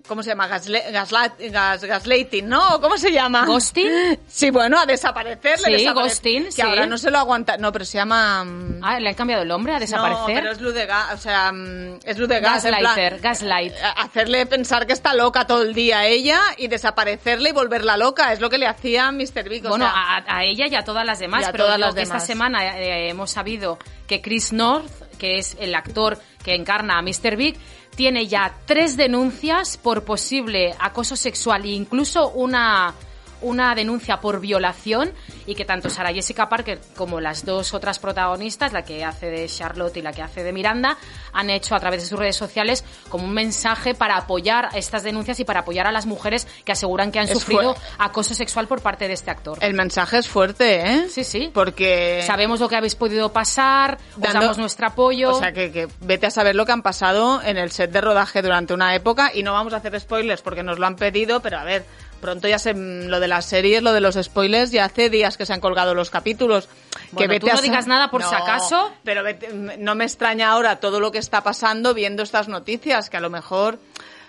¿Cómo 0.07 0.21
se 0.23 0.29
llama? 0.29 0.47
Gasle- 0.47 0.91
gas- 0.91 1.83
gaslighting, 1.83 2.47
¿no? 2.47 2.75
¿O 2.75 2.81
¿Cómo 2.81 2.97
se 2.97 3.11
llama? 3.11 3.45
¿Ghosting? 3.45 4.19
Sí, 4.27 4.49
bueno, 4.51 4.79
a 4.79 4.85
desaparecer. 4.85 5.57
Sí, 5.59 5.71
desaparece- 5.71 5.93
ghosting, 5.93 6.43
Que 6.45 6.51
sí. 6.51 6.61
ahora 6.61 6.85
no 6.85 6.97
se 6.97 7.09
lo 7.11 7.17
aguanta. 7.17 7.57
No, 7.57 7.71
pero 7.71 7.85
se 7.85 7.97
llama... 7.97 8.43
mm, 8.43 8.79
Ah, 8.83 8.99
le 8.99 9.09
han 9.09 9.15
cambiado 9.15 9.41
el 9.43 9.47
nombre 9.47 9.73
a 9.73 9.79
desaparecer. 9.79 10.19
No, 10.35 10.41
pero 10.41 10.51
es 10.51 10.61
luz 10.61 10.73
de 10.73 10.85
gas, 10.85 11.13
o 11.13 11.17
sea, 11.17 11.51
mm, 11.51 11.99
es 12.03 12.17
luz 12.19 12.27
de 12.29 12.39
gas. 12.39 12.63
en 12.65 12.71
plan, 12.75 12.83
Gaslighter, 12.83 13.19
gaslight. 13.21 13.73
eh, 13.73 13.77
Hacerle 13.97 14.45
pensar 14.45 14.85
que 14.85 14.93
está 14.93 15.13
loca 15.13 15.47
todo 15.47 15.63
el 15.63 15.73
día 15.73 15.99
a 15.99 16.05
ella 16.07 16.39
y 16.57 16.67
desaparecerle 16.67 17.49
y 17.49 17.53
volverla 17.53 17.97
loca. 17.97 18.31
Es 18.33 18.39
lo 18.39 18.49
que 18.49 18.57
le 18.57 18.67
hacía 18.67 19.11
Mr. 19.11 19.49
Big. 19.49 19.65
o 19.65 19.69
Bueno, 19.69 19.85
sea, 19.85 19.93
a, 20.17 20.37
a 20.37 20.43
ella 20.43 20.67
y 20.67 20.75
a 20.75 20.83
todas 20.83 21.05
las 21.05 21.19
demás, 21.19 21.47
pero 21.51 21.65
todas 21.65 21.79
las 21.79 21.95
que 21.95 22.01
esta 22.01 22.15
demás. 22.15 22.27
semana 22.27 22.77
eh, 22.79 23.09
hemos 23.09 23.31
sabido 23.31 23.79
que 24.07 24.21
Chris 24.21 24.53
North, 24.53 24.91
que 25.17 25.39
es 25.39 25.55
el 25.59 25.73
actor 25.73 26.19
que 26.43 26.53
encarna 26.53 26.99
a 26.99 27.01
Mr. 27.01 27.35
Big, 27.37 27.57
tiene 27.95 28.27
ya 28.27 28.53
tres 28.65 28.97
denuncias 28.97 29.77
por 29.77 30.03
posible 30.03 30.75
acoso 30.79 31.15
sexual 31.15 31.65
e 31.65 31.69
incluso 31.69 32.29
una 32.29 32.93
una 33.41 33.75
denuncia 33.75 34.17
por 34.19 34.39
violación 34.39 35.11
y 35.45 35.55
que 35.55 35.65
tanto 35.65 35.89
Sara 35.89 36.13
Jessica 36.13 36.49
Parker 36.49 36.79
como 36.95 37.19
las 37.21 37.45
dos 37.45 37.73
otras 37.73 37.99
protagonistas, 37.99 38.73
la 38.73 38.83
que 38.83 39.03
hace 39.03 39.27
de 39.27 39.47
Charlotte 39.47 39.97
y 39.97 40.01
la 40.01 40.13
que 40.13 40.21
hace 40.21 40.43
de 40.43 40.53
Miranda, 40.53 40.97
han 41.33 41.49
hecho 41.49 41.75
a 41.75 41.79
través 41.79 42.01
de 42.01 42.07
sus 42.07 42.17
redes 42.19 42.35
sociales 42.35 42.83
como 43.09 43.25
un 43.25 43.33
mensaje 43.33 43.93
para 43.95 44.17
apoyar 44.17 44.69
estas 44.75 45.03
denuncias 45.03 45.39
y 45.39 45.45
para 45.45 45.61
apoyar 45.61 45.87
a 45.87 45.91
las 45.91 46.05
mujeres 46.05 46.47
que 46.63 46.71
aseguran 46.71 47.11
que 47.11 47.19
han 47.19 47.25
Es 47.25 47.31
sufrido 47.33 47.75
acoso 47.97 48.33
sexual 48.33 48.67
por 48.67 48.81
parte 48.81 49.07
de 49.07 49.13
este 49.13 49.31
actor. 49.31 49.57
el 49.61 49.73
mensaje 49.73 50.17
es 50.17 50.27
fuerte, 50.27 50.81
¿eh? 50.91 51.07
Sí, 51.09 51.23
sí. 51.23 51.51
Porque... 51.53 52.23
Sabemos 52.25 52.59
lo 52.59 52.69
que 52.69 52.75
habéis 52.75 52.95
podido 52.95 53.31
pasar, 53.33 53.97
os 54.15 54.21
Dando- 54.21 54.41
damos 54.41 54.57
nuestro 54.57 54.87
apoyo. 54.87 55.31
O 55.35 55.39
sea, 55.39 55.51
que, 55.51 55.71
que 55.71 55.87
vete 56.01 56.27
a 56.27 56.31
saber 56.31 56.55
lo 56.55 56.65
que 56.65 56.71
han 56.71 56.81
pasado 56.81 57.41
en 57.43 57.57
el 57.57 57.71
set 57.71 57.91
de 57.91 58.01
rodaje 58.01 58.41
durante 58.41 58.73
una 58.73 58.95
época 58.95 59.31
y 59.33 59.43
no 59.43 59.53
vamos 59.53 59.73
a 59.73 59.77
hacer 59.77 59.99
spoilers 59.99 60.41
porque 60.41 60.63
nos 60.63 60.79
lo 60.79 60.85
han 60.87 60.95
pedido, 60.95 61.41
pero 61.41 61.57
a 61.57 61.63
ver, 61.63 61.85
pronto 62.21 62.47
ya 62.47 62.59
se, 62.59 62.73
lo 62.73 63.19
de 63.19 63.27
las 63.27 63.45
series, 63.45 63.81
lo 63.83 63.93
de 63.93 64.01
los 64.01 64.15
spoilers, 64.15 64.71
ya 64.71 64.85
hace 64.85 65.09
días 65.09 65.37
que 65.37 65.45
se 65.45 65.53
han 65.53 65.59
colgado 65.61 65.93
los 65.93 66.09
capítulos. 66.09 66.67
Bueno, 67.11 67.17
que 67.19 67.27
vete 67.27 67.39
tú 67.41 67.47
no 67.53 67.59
a 67.59 67.61
digas 67.61 67.87
nada 67.87 68.09
por 68.11 68.23
si 68.23 68.33
acaso. 68.35 68.91
Pero 69.03 69.23
vete- 69.23 69.77
no 69.77 69.95
me 69.95 70.05
extraña 70.05 70.49
ahora 70.51 70.77
todo 70.77 70.99
lo 70.99 71.11
que 71.11 71.19
está 71.19 71.41
pasando 71.41 71.93
viendo 71.93 72.23
estas 72.23 72.47
noticias, 72.47 73.09
que 73.09 73.17
a 73.17 73.21
lo 73.21 73.29
mejor 73.29 73.77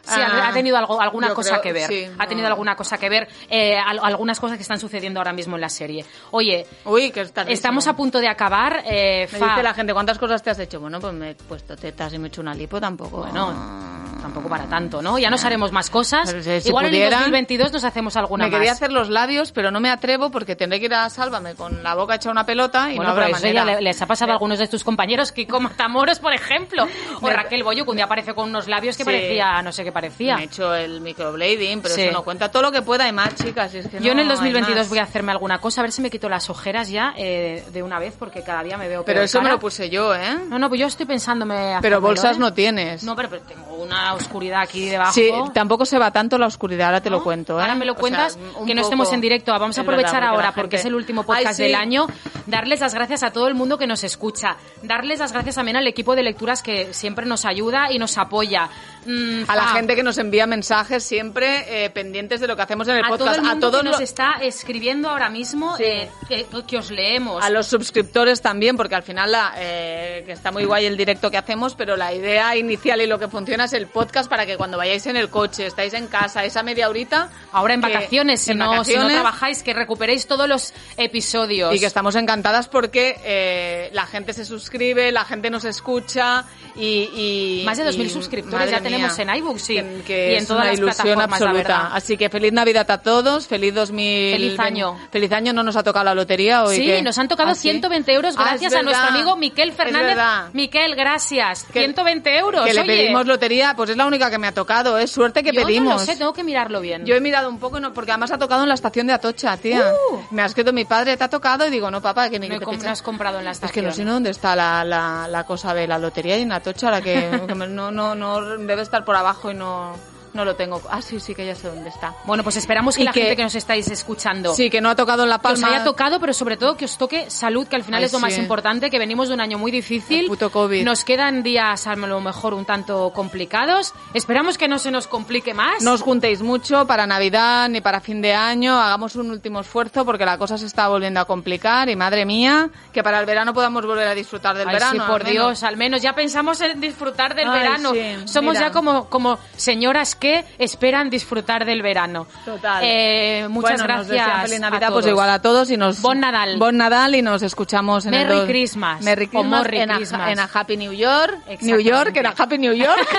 Sí, 0.09 0.21
ha 0.21 0.51
Ah, 0.51 0.53
tenido 0.53 0.77
algo, 0.77 1.01
alguna 1.01 1.35
cosa 1.35 1.59
creo- 1.59 1.63
que 1.63 1.73
ver. 1.73 1.89
sí, 1.89 2.07
ha 2.17 2.29
tenido 2.29 2.47
no. 2.49 2.55
alguna 2.55 2.77
cosa 2.77 2.97
que 2.97 3.09
ver, 3.09 3.27
eh, 3.51 3.77
al- 3.77 3.99
algunas 4.05 4.39
cosas 4.39 4.57
que 4.57 4.63
están 4.63 4.79
sucediendo 4.79 5.19
ahora 5.19 5.33
mismo 5.33 5.57
en 5.57 5.61
la 5.63 5.69
serie. 5.69 6.05
Oye, 6.31 6.65
Uy, 6.85 7.11
que 7.11 7.27
estamos 7.49 7.89
a 7.89 7.97
punto 7.97 8.21
de 8.21 8.29
acabar. 8.29 8.85
eh, 8.87 9.27
Me 9.33 9.39
Fa, 9.39 9.49
dice 9.49 9.63
la 9.65 9.75
gente, 9.75 9.93
¿cuántas 9.93 10.17
cosas 10.19 10.45
te 10.45 10.51
has 10.51 10.61
hecho? 10.61 10.79
Bueno, 10.79 11.01
pues 11.01 11.13
me 11.13 11.31
he 11.31 11.35
puesto 11.35 11.77
tetas 11.77 12.13
y 12.15 12.19
me 12.21 12.27
he 12.27 12.29
hecho 12.29 12.41
una 12.41 12.55
lipo, 12.55 12.81
tampoco. 12.81 13.17
Bueno. 13.23 14.06
Tampoco 14.21 14.49
para 14.49 14.65
tanto, 14.67 15.03
¿no? 15.03 15.19
Ya 15.19 15.31
nos 15.31 15.45
haremos 15.45 15.73
más 15.73 15.91
cosas. 15.91 16.31
Si- 16.31 16.69
Igual 16.69 16.87
en 16.87 16.95
el 16.95 16.99
pudiera, 16.99 17.17
2022 17.19 17.73
nos 17.73 17.85
hacemos 17.85 18.17
alguna 18.17 18.45
me 18.45 18.51
más. 18.51 18.59
quería 18.59 18.73
hacer 18.73 18.93
los 18.93 19.09
labios, 19.09 19.53
pero 19.53 19.71
no 19.71 19.81
me 19.81 19.91
atrevo 19.91 20.31
porque 20.31 20.57
tendré 20.57 20.79
que 20.81 20.87
ir 20.87 20.95
a 20.95 21.09
Sálvame 21.11 21.55
con 21.55 21.83
la 21.83 21.95
boca 21.95 22.15
hecha 22.17 22.31
una 22.31 22.45
pelota 22.47 22.91
y 22.91 22.97
Bueno, 22.97 23.05
no 23.05 23.11
habrá 23.13 23.27
pero 23.27 23.37
eso 23.37 23.47
manera. 23.47 23.75
ya 23.75 23.81
les 23.81 24.03
ha 24.03 24.07
pasado 24.07 24.33
a 24.33 24.35
algunos 24.35 24.59
de 24.59 24.67
tus 24.69 24.85
compañeros, 24.85 25.33
Kiko 25.33 25.61
Matamoros, 25.61 26.19
por 26.19 26.33
ejemplo. 26.33 26.87
O 27.21 27.27
Me- 27.27 27.33
Raquel 27.33 27.63
Bollo, 27.63 27.85
que 27.85 27.91
un 27.91 27.97
día 27.97 28.05
apareció 28.07 28.35
con 28.35 28.49
unos 28.49 28.69
labios 28.69 28.97
que 28.97 29.05
Sí. 29.05 29.11
parecía, 29.11 29.63
no 29.63 29.73
sé 29.73 29.85
qué 29.85 29.93
parecía. 29.93 30.37
Me 30.37 30.43
he 30.43 30.47
hecho 30.47 30.75
el 30.75 31.01
microblading, 31.01 31.83
pero 31.83 31.95
Sí. 31.95 32.03
eso 32.03 32.13
no 32.13 32.23
cuenta. 32.25 32.51
Todo 32.51 32.63
lo 32.63 32.73
que 32.73 32.83
pueda 32.83 33.07
y 33.09 33.13
más, 33.13 33.35
chicas. 33.35 33.75
y 33.75 33.79
es 33.79 33.89
que 33.89 34.01
Yo 34.01 34.13
en 34.13 34.19
el 34.19 34.25
hay 34.29 34.35
2022 34.35 34.79
más. 34.81 34.89
voy 34.89 34.99
a 34.99 35.03
hacerme 35.03 35.33
alguna 35.33 35.59
cosa, 35.59 35.81
a 35.81 35.85
ver 35.85 35.93
si 35.93 36.03
me 36.03 36.11
quito 36.11 36.29
las 36.29 36.49
ojeras 36.51 36.89
ya 36.89 37.13
eh, 37.17 37.65
de 37.73 37.83
una 37.83 37.99
vez, 37.99 38.15
porque 38.19 38.43
cada 38.43 38.63
día 38.63 38.77
me 38.77 38.89
veo 38.89 39.05
Pero 39.05 39.17
peor 39.17 39.25
eso 39.25 39.43
me 39.43 39.51
lo 39.51 39.59
puse 39.59 39.89
yo, 39.91 40.15
¿eh? 40.15 40.37
No, 40.49 40.59
no, 40.59 40.69
pues 40.69 40.81
yo 40.81 40.87
estoy 40.87 41.07
pensándome 41.07 41.77
Pero 41.83 42.01
bolsas 42.01 42.37
¿eh? 42.37 42.41
no 42.41 42.53
tienes. 42.53 43.03
No, 43.05 43.15
pero, 43.17 43.29
pero 43.31 43.43
tengo 43.43 43.66
una 43.79 44.15
oscuridad 44.15 44.61
aquí 44.63 44.87
debajo. 44.89 45.13
Sí, 45.13 45.31
tampoco 45.55 45.85
se 45.87 45.99
va 45.99 46.11
tanto 46.11 46.39
la 46.39 46.47
oscuridad, 46.47 46.89
ahora 46.89 47.01
te 47.01 47.11
¿no? 47.11 47.17
lo 47.19 47.23
cuento, 47.25 47.59
¿eh? 47.59 47.63
Ahora 47.63 47.75
me 47.75 47.85
lo 47.85 47.93
O 47.93 47.95
sea, 47.97 48.01
cuentas, 48.01 48.39
que 48.67 48.75
no 48.75 48.81
estemos 48.83 49.13
en 49.13 49.21
directo. 49.21 49.53
Vamos 49.53 49.79
a 49.79 49.83
aprovechar 49.83 50.15
verdad, 50.15 50.29
ahora, 50.31 50.53
porque 50.53 50.77
gente- 50.77 50.77
es 50.77 50.85
el 50.87 50.95
último 50.95 51.23
Ay, 51.23 51.27
podcast 51.27 51.57
sí. 51.57 51.63
del 51.65 51.75
año, 51.75 52.07
darles 52.47 52.81
las 52.81 52.95
gracias 52.95 53.23
a 53.23 53.33
todo 53.33 53.49
el 53.49 53.55
mundo 53.55 53.79
que 53.79 53.87
nos 53.87 54.05
escucha. 54.05 54.57
Darles 54.83 55.19
las 55.19 55.33
gracias 55.33 55.55
también 55.57 55.77
al 55.77 55.87
equipo 55.87 56.15
de 56.17 56.23
lecturas 56.23 56.63
que 56.63 56.93
siempre 56.93 57.27
nos 57.27 57.45
ayuda 57.45 57.91
y 57.93 57.99
nos 57.99 58.19
apoya. 58.19 58.69
Mm, 59.07 59.45
A 59.49 59.57
la 59.57 59.69
gente 59.69 59.95
que 59.95 60.03
nos 60.03 60.19
envía 60.19 60.47
mensajes 60.47 61.05
siempre 61.05 61.85
eh, 61.85 61.91
pendientes 61.91 62.41
de 62.41 62.47
lo 62.47 62.57
que 62.57 62.63
hacemos 62.63 62.89
en 62.89 62.97
el 62.97 63.05
a 63.05 63.09
todo 63.09 63.19
podcast. 63.19 63.37
el 63.39 63.43
mundo 63.45 63.67
a 63.67 63.71
todos 63.71 63.83
que 63.83 63.89
nos 63.91 63.99
lo- 63.99 64.05
está 64.05 64.33
escribiendo 64.43 65.09
ahora 65.09 65.31
mismo, 65.31 65.77
Sí. 65.77 65.85
eh, 65.85 66.11
que, 66.29 66.47
que 66.67 66.79
os 66.79 66.91
leemos. 66.91 67.45
A 67.45 67.51
los 67.51 67.67
suscriptores 67.67 68.43
también, 68.43 68.77
porque 68.77 68.95
al 68.95 69.03
final 69.03 69.31
la, 69.33 69.55
eh, 69.57 70.23
que 70.27 70.33
está 70.33 70.51
muy 70.51 70.65
guay 70.65 70.87
el 70.87 70.97
directo 70.97 71.31
que 71.31 71.37
hacemos, 71.39 71.75
pero 71.75 71.97
la 71.97 72.13
idea 72.13 72.57
inicial 72.57 73.01
y 73.01 73.07
lo 73.07 73.19
que 73.19 73.29
funciona 73.29 73.65
es 73.67 73.73
el 73.73 73.87
podcast 73.87 74.29
para 74.29 74.45
que 74.47 74.57
cuando 74.57 74.77
vayáis 74.79 75.07
en 75.07 75.17
el 75.17 75.29
coche, 75.31 75.67
estáis 75.67 75.95
en 75.95 76.07
casa, 76.09 76.45
esa 76.45 76.63
media 76.63 76.89
horita... 76.89 77.31
Ahora 77.53 77.75
en 77.75 77.81
vacaciones, 77.81 78.41
si, 78.43 78.51
en 78.53 78.59
no, 78.59 78.65
si 78.65 78.71
no 78.71 78.77
vacaciones, 78.79 79.13
trabajáis, 79.15 79.63
que 79.63 79.73
recuperéis 79.73 80.27
todos 80.27 80.49
los 80.49 80.75
episodios. 80.97 81.75
Y 81.75 81.79
que 81.81 81.87
estamos 81.87 82.15
encantadas 82.17 82.69
porque 82.69 83.91
la 83.93 84.07
gente 84.07 84.33
se 84.33 84.45
suscribe, 84.45 85.13
la 85.13 85.25
gente 85.25 85.51
nos 85.51 85.65
escucha 85.65 86.45
y... 86.75 87.61
y- 87.61 87.63
Más 87.65 87.79
de 87.79 87.85
2.000 87.85 88.07
y, 88.07 88.11
suscriptores 88.11 88.71
ya 88.71 88.81
tenemos 88.81 88.96
en 89.19 89.31
iBooks, 89.37 89.63
sí. 89.63 89.75
Que, 89.77 90.03
que 90.07 90.31
Y 90.33 90.35
en 90.35 90.43
es 90.43 90.47
todas 90.49 90.63
una 90.63 90.71
las 90.71 90.79
ilusión 90.79 91.21
absoluta. 91.21 91.95
Así 91.95 92.17
que 92.17 92.29
feliz 92.29 92.53
Navidad 92.53 92.91
a 92.91 92.99
todos, 92.99 93.47
feliz 93.47 93.75
2000... 93.75 94.33
Feliz 94.33 94.59
año. 94.61 94.99
Feliz 95.11 95.33
año, 95.33 95.53
no 95.53 95.63
nos 95.63 95.77
ha 95.77 95.83
tocado 95.83 96.05
la 96.05 96.15
lotería 96.15 96.65
hoy. 96.65 96.77
Sí, 96.77 97.03
nos 97.03 97.17
han 97.19 97.29
tocado 97.29 97.51
¿Ah, 97.51 97.55
sí? 97.55 97.71
120 97.71 98.13
euros 98.13 98.35
Ah, 98.39 98.43
es 98.55 98.61
gracias 98.61 98.75
a 98.75 98.83
nuestro 98.83 99.09
amigo 99.09 99.37
Miquel 99.37 99.71
Es 99.71 99.75
Fernández. 99.77 100.17
Miquel, 100.53 100.95
gracias. 100.95 101.65
Que- 101.65 101.81
120 101.81 102.39
euros. 102.39 102.65
Que 102.65 102.75
le 102.75 102.85
pedimos 102.85 103.27
lotería, 103.27 103.75
pues 103.77 103.91
es 103.91 103.97
la 103.97 104.07
única 104.07 104.31
que 104.31 104.39
me 104.39 104.47
ha 104.47 104.53
tocado, 104.53 104.99
es 104.99 105.11
suerte 105.11 105.43
que 105.43 105.53
Yo 105.53 105.65
pedimos. 105.65 105.95
no 105.95 106.01
lo 106.01 106.05
sé, 106.07 106.17
tengo 106.17 106.33
que 106.33 106.45
mirarlo 106.45 106.81
bien. 106.81 107.05
Yo 107.05 107.15
he 107.15 107.21
mirado 107.21 107.49
un 107.49 107.59
poco, 107.59 107.81
no, 107.81 107.93
porque 107.93 108.11
además 108.13 108.31
ha 108.33 108.39
tocado 108.39 108.63
en 108.63 108.69
la 108.69 108.75
estación 108.75 109.07
de 109.07 109.13
Atocha, 109.13 109.57
tía. 109.57 109.93
Uh. 110.11 110.19
Me 110.31 110.43
ha 110.43 110.47
escrito 110.47 110.73
mi 110.73 110.85
padre, 110.85 111.17
¿te 111.17 111.25
ha 111.25 111.29
tocado? 111.29 111.67
Y 111.67 111.71
digo, 111.71 111.91
no, 111.91 112.01
papá, 112.01 112.29
que 112.31 112.39
ni 112.39 112.49
no 112.49 112.59
que 112.59 112.87
has 112.89 113.03
comprado 113.03 113.39
en 113.39 113.45
la 113.45 113.51
Es 113.53 113.57
estación. 113.59 113.85
que 113.85 113.89
no 113.89 113.95
sé 113.95 114.05
dónde 114.05 114.31
está 114.31 114.55
la, 114.57 114.85
la, 114.85 115.27
la 115.29 115.45
cosa 115.45 115.75
de 115.75 115.87
la 115.87 115.99
lotería 115.99 116.37
y 116.39 116.43
en 116.43 116.53
Atocha, 116.53 116.91
la 116.91 117.01
que, 117.03 117.29
no, 117.69 117.91
no, 117.91 118.15
no, 118.15 118.41
debe 118.59 118.83
estar 118.87 119.05
por 119.05 119.17
abajo 119.17 119.51
y 119.51 119.55
no, 119.55 119.97
no 120.37 120.45
lo 120.45 120.55
tengo. 120.55 120.81
Ah, 120.91 121.03
sí, 121.03 121.19
sí, 121.19 121.35
que 121.35 121.45
ya 121.45 121.55
sé 121.55 121.69
dónde 121.69 121.89
está. 121.89 122.15
Bueno, 122.25 122.43
pues 122.45 122.57
esperamos 122.57 122.95
que 122.97 123.03
Y 123.03 123.05
la 123.07 123.13
que- 123.13 123.21
gente 123.23 123.37
que 123.37 123.43
nos 123.43 123.55
estáis 123.55 123.89
escuchando 123.91 124.55
Sí, 124.55 124.71
que 124.71 124.81
no 124.81 124.91
ha 124.91 124.95
tocado 124.95 125.25
en 125.25 125.31
La 125.31 125.39
que 125.41 125.49
os 125.49 125.61
Palma. 125.61 125.69
haya 125.75 125.85
tocado, 125.85 126.21
pero 126.21 126.33
sobre 126.33 126.57
todo 126.57 126.77
que 126.77 126.85
os 126.85 126.97
toque 126.99 127.31
salud, 127.31 127.67
que 127.67 127.75
al 127.77 127.83
final 127.83 127.99
Ay, 128.01 128.05
es 128.07 128.13
lo 128.13 128.21
más 128.21 128.35
sí. 128.35 128.41
importante, 128.41 128.91
que 128.91 128.99
venimos 128.99 129.29
de 129.29 129.35
un 129.35 129.41
año 129.41 129.59
muy 129.59 129.71
difícil. 129.73 130.21
El 130.21 130.27
puto 130.27 130.51
COVID. 130.53 130.85
Nos 130.85 131.05
quedan 131.05 131.43
días 131.43 131.87
a 131.87 131.97
lo 131.97 132.21
mejor 132.21 132.55
un 132.55 132.65
tanto 132.65 133.11
complicados. 133.15 133.95
Esperamos 134.15 134.59
que 134.59 134.69
no 134.69 134.79
se 134.79 134.91
nos 134.91 135.07
complique 135.07 135.55
más. 135.55 135.83
No 135.83 135.93
os 135.93 136.03
juntéis 136.03 136.43
mucho 136.43 136.87
para 136.87 137.07
Navidad 137.07 137.69
ni 137.69 137.81
para 137.81 138.01
fin 138.01 138.21
de 138.23 138.35
año. 138.35 138.79
Hagamos 138.79 139.17
un 139.17 139.31
último 139.31 139.61
esfuerzo 139.61 140.05
porque 140.05 140.25
la 140.25 140.39
cosa 140.39 140.59
se 140.59 140.67
está 140.67 140.89
volviendo 140.89 141.21
a 141.21 141.25
complicar. 141.25 141.89
Y 141.89 141.97
madre 141.97 142.25
mía, 142.27 142.69
que 142.93 143.03
para 143.03 143.19
el 143.21 143.27
verano 143.27 143.55
podamos 143.55 143.85
volver 143.87 144.09
a 144.09 144.15
disfrutar 144.15 144.57
del 144.57 144.69
Ay, 144.69 144.75
verano. 144.75 144.93
sí, 144.93 144.99
al 145.01 145.07
por 145.07 145.25
menos. 145.25 145.33
Dios, 145.33 145.63
al 145.63 145.77
menos 145.77 146.03
ya 146.03 146.15
pensamos 146.15 146.61
en 146.61 146.81
disfrutar 146.81 147.35
del 147.35 147.49
Ay, 147.49 147.59
verano. 147.61 147.93
sí, 147.93 148.17
Somos 148.27 148.55
mira. 148.55 148.67
ya 148.69 148.73
como, 148.73 149.09
como 149.09 149.39
señoras 149.57 150.15
que 150.15 150.26
esperan 150.59 151.11
disfrutar 151.11 151.65
del 151.65 151.83
verano. 151.83 152.27
Total. 152.45 152.83
Eh, 152.85 153.47
muchas 153.49 153.79
Bueno, 153.79 153.97
nos 153.97 154.07
gracias. 154.09 154.27
desean 154.27 154.43
feliz 154.43 154.57
a 154.57 154.71
Navidad, 154.71 154.89
pues 154.93 155.05
todos. 155.05 155.13
igual 155.13 155.31
a 155.31 155.43
todos 155.43 155.71
y 155.71 155.77
nos 155.77 156.01
Bon 156.03 156.19
Nadal. 156.21 156.59
Bon 156.59 156.77
Nadal 156.77 157.15
y 157.15 157.23
nos 157.23 157.43
escuchamos 157.43 158.07
en 158.07 158.15
el 158.15 158.27
Merry 158.27 158.39
dos- 158.41 158.49
Christmas. 158.49 159.03
Merry 159.03 159.27
O 159.27 159.31
Christmas 159.31 159.61
Morry 159.63 159.79
en, 159.81 159.91
a, 159.91 159.97
Christmas. 159.97 160.31
en 160.33 160.39
a 160.41 160.51
Happy 160.53 160.77
New 160.77 160.93
York, 160.93 161.39
New. 161.61 161.81
York, 161.81 162.17
en 162.17 162.27
a 162.27 162.35
Happy 162.37 162.59
New 162.59 162.75
York. 162.75 163.09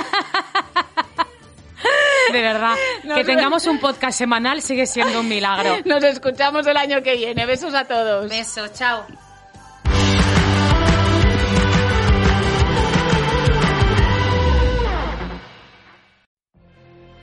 De 2.32 2.42
verdad, 2.42 2.74
Nos 3.04 3.18
que 3.18 3.24
tengamos 3.24 3.66
un 3.68 3.80
podcast 3.80 4.18
semanal 4.18 4.62
sigue 4.62 4.86
siendo 4.86 5.22
un 5.22 5.30
milagro. 5.30 5.78
nos 5.86 6.04
escuchamos 6.04 6.68
el 6.68 6.76
año 6.76 7.02
que 7.02 7.16
viene. 7.16 7.46
Besos 7.46 7.74
a 7.74 7.86
todos. 7.86 8.30
Beso, 8.30 8.68
chao. 8.70 9.06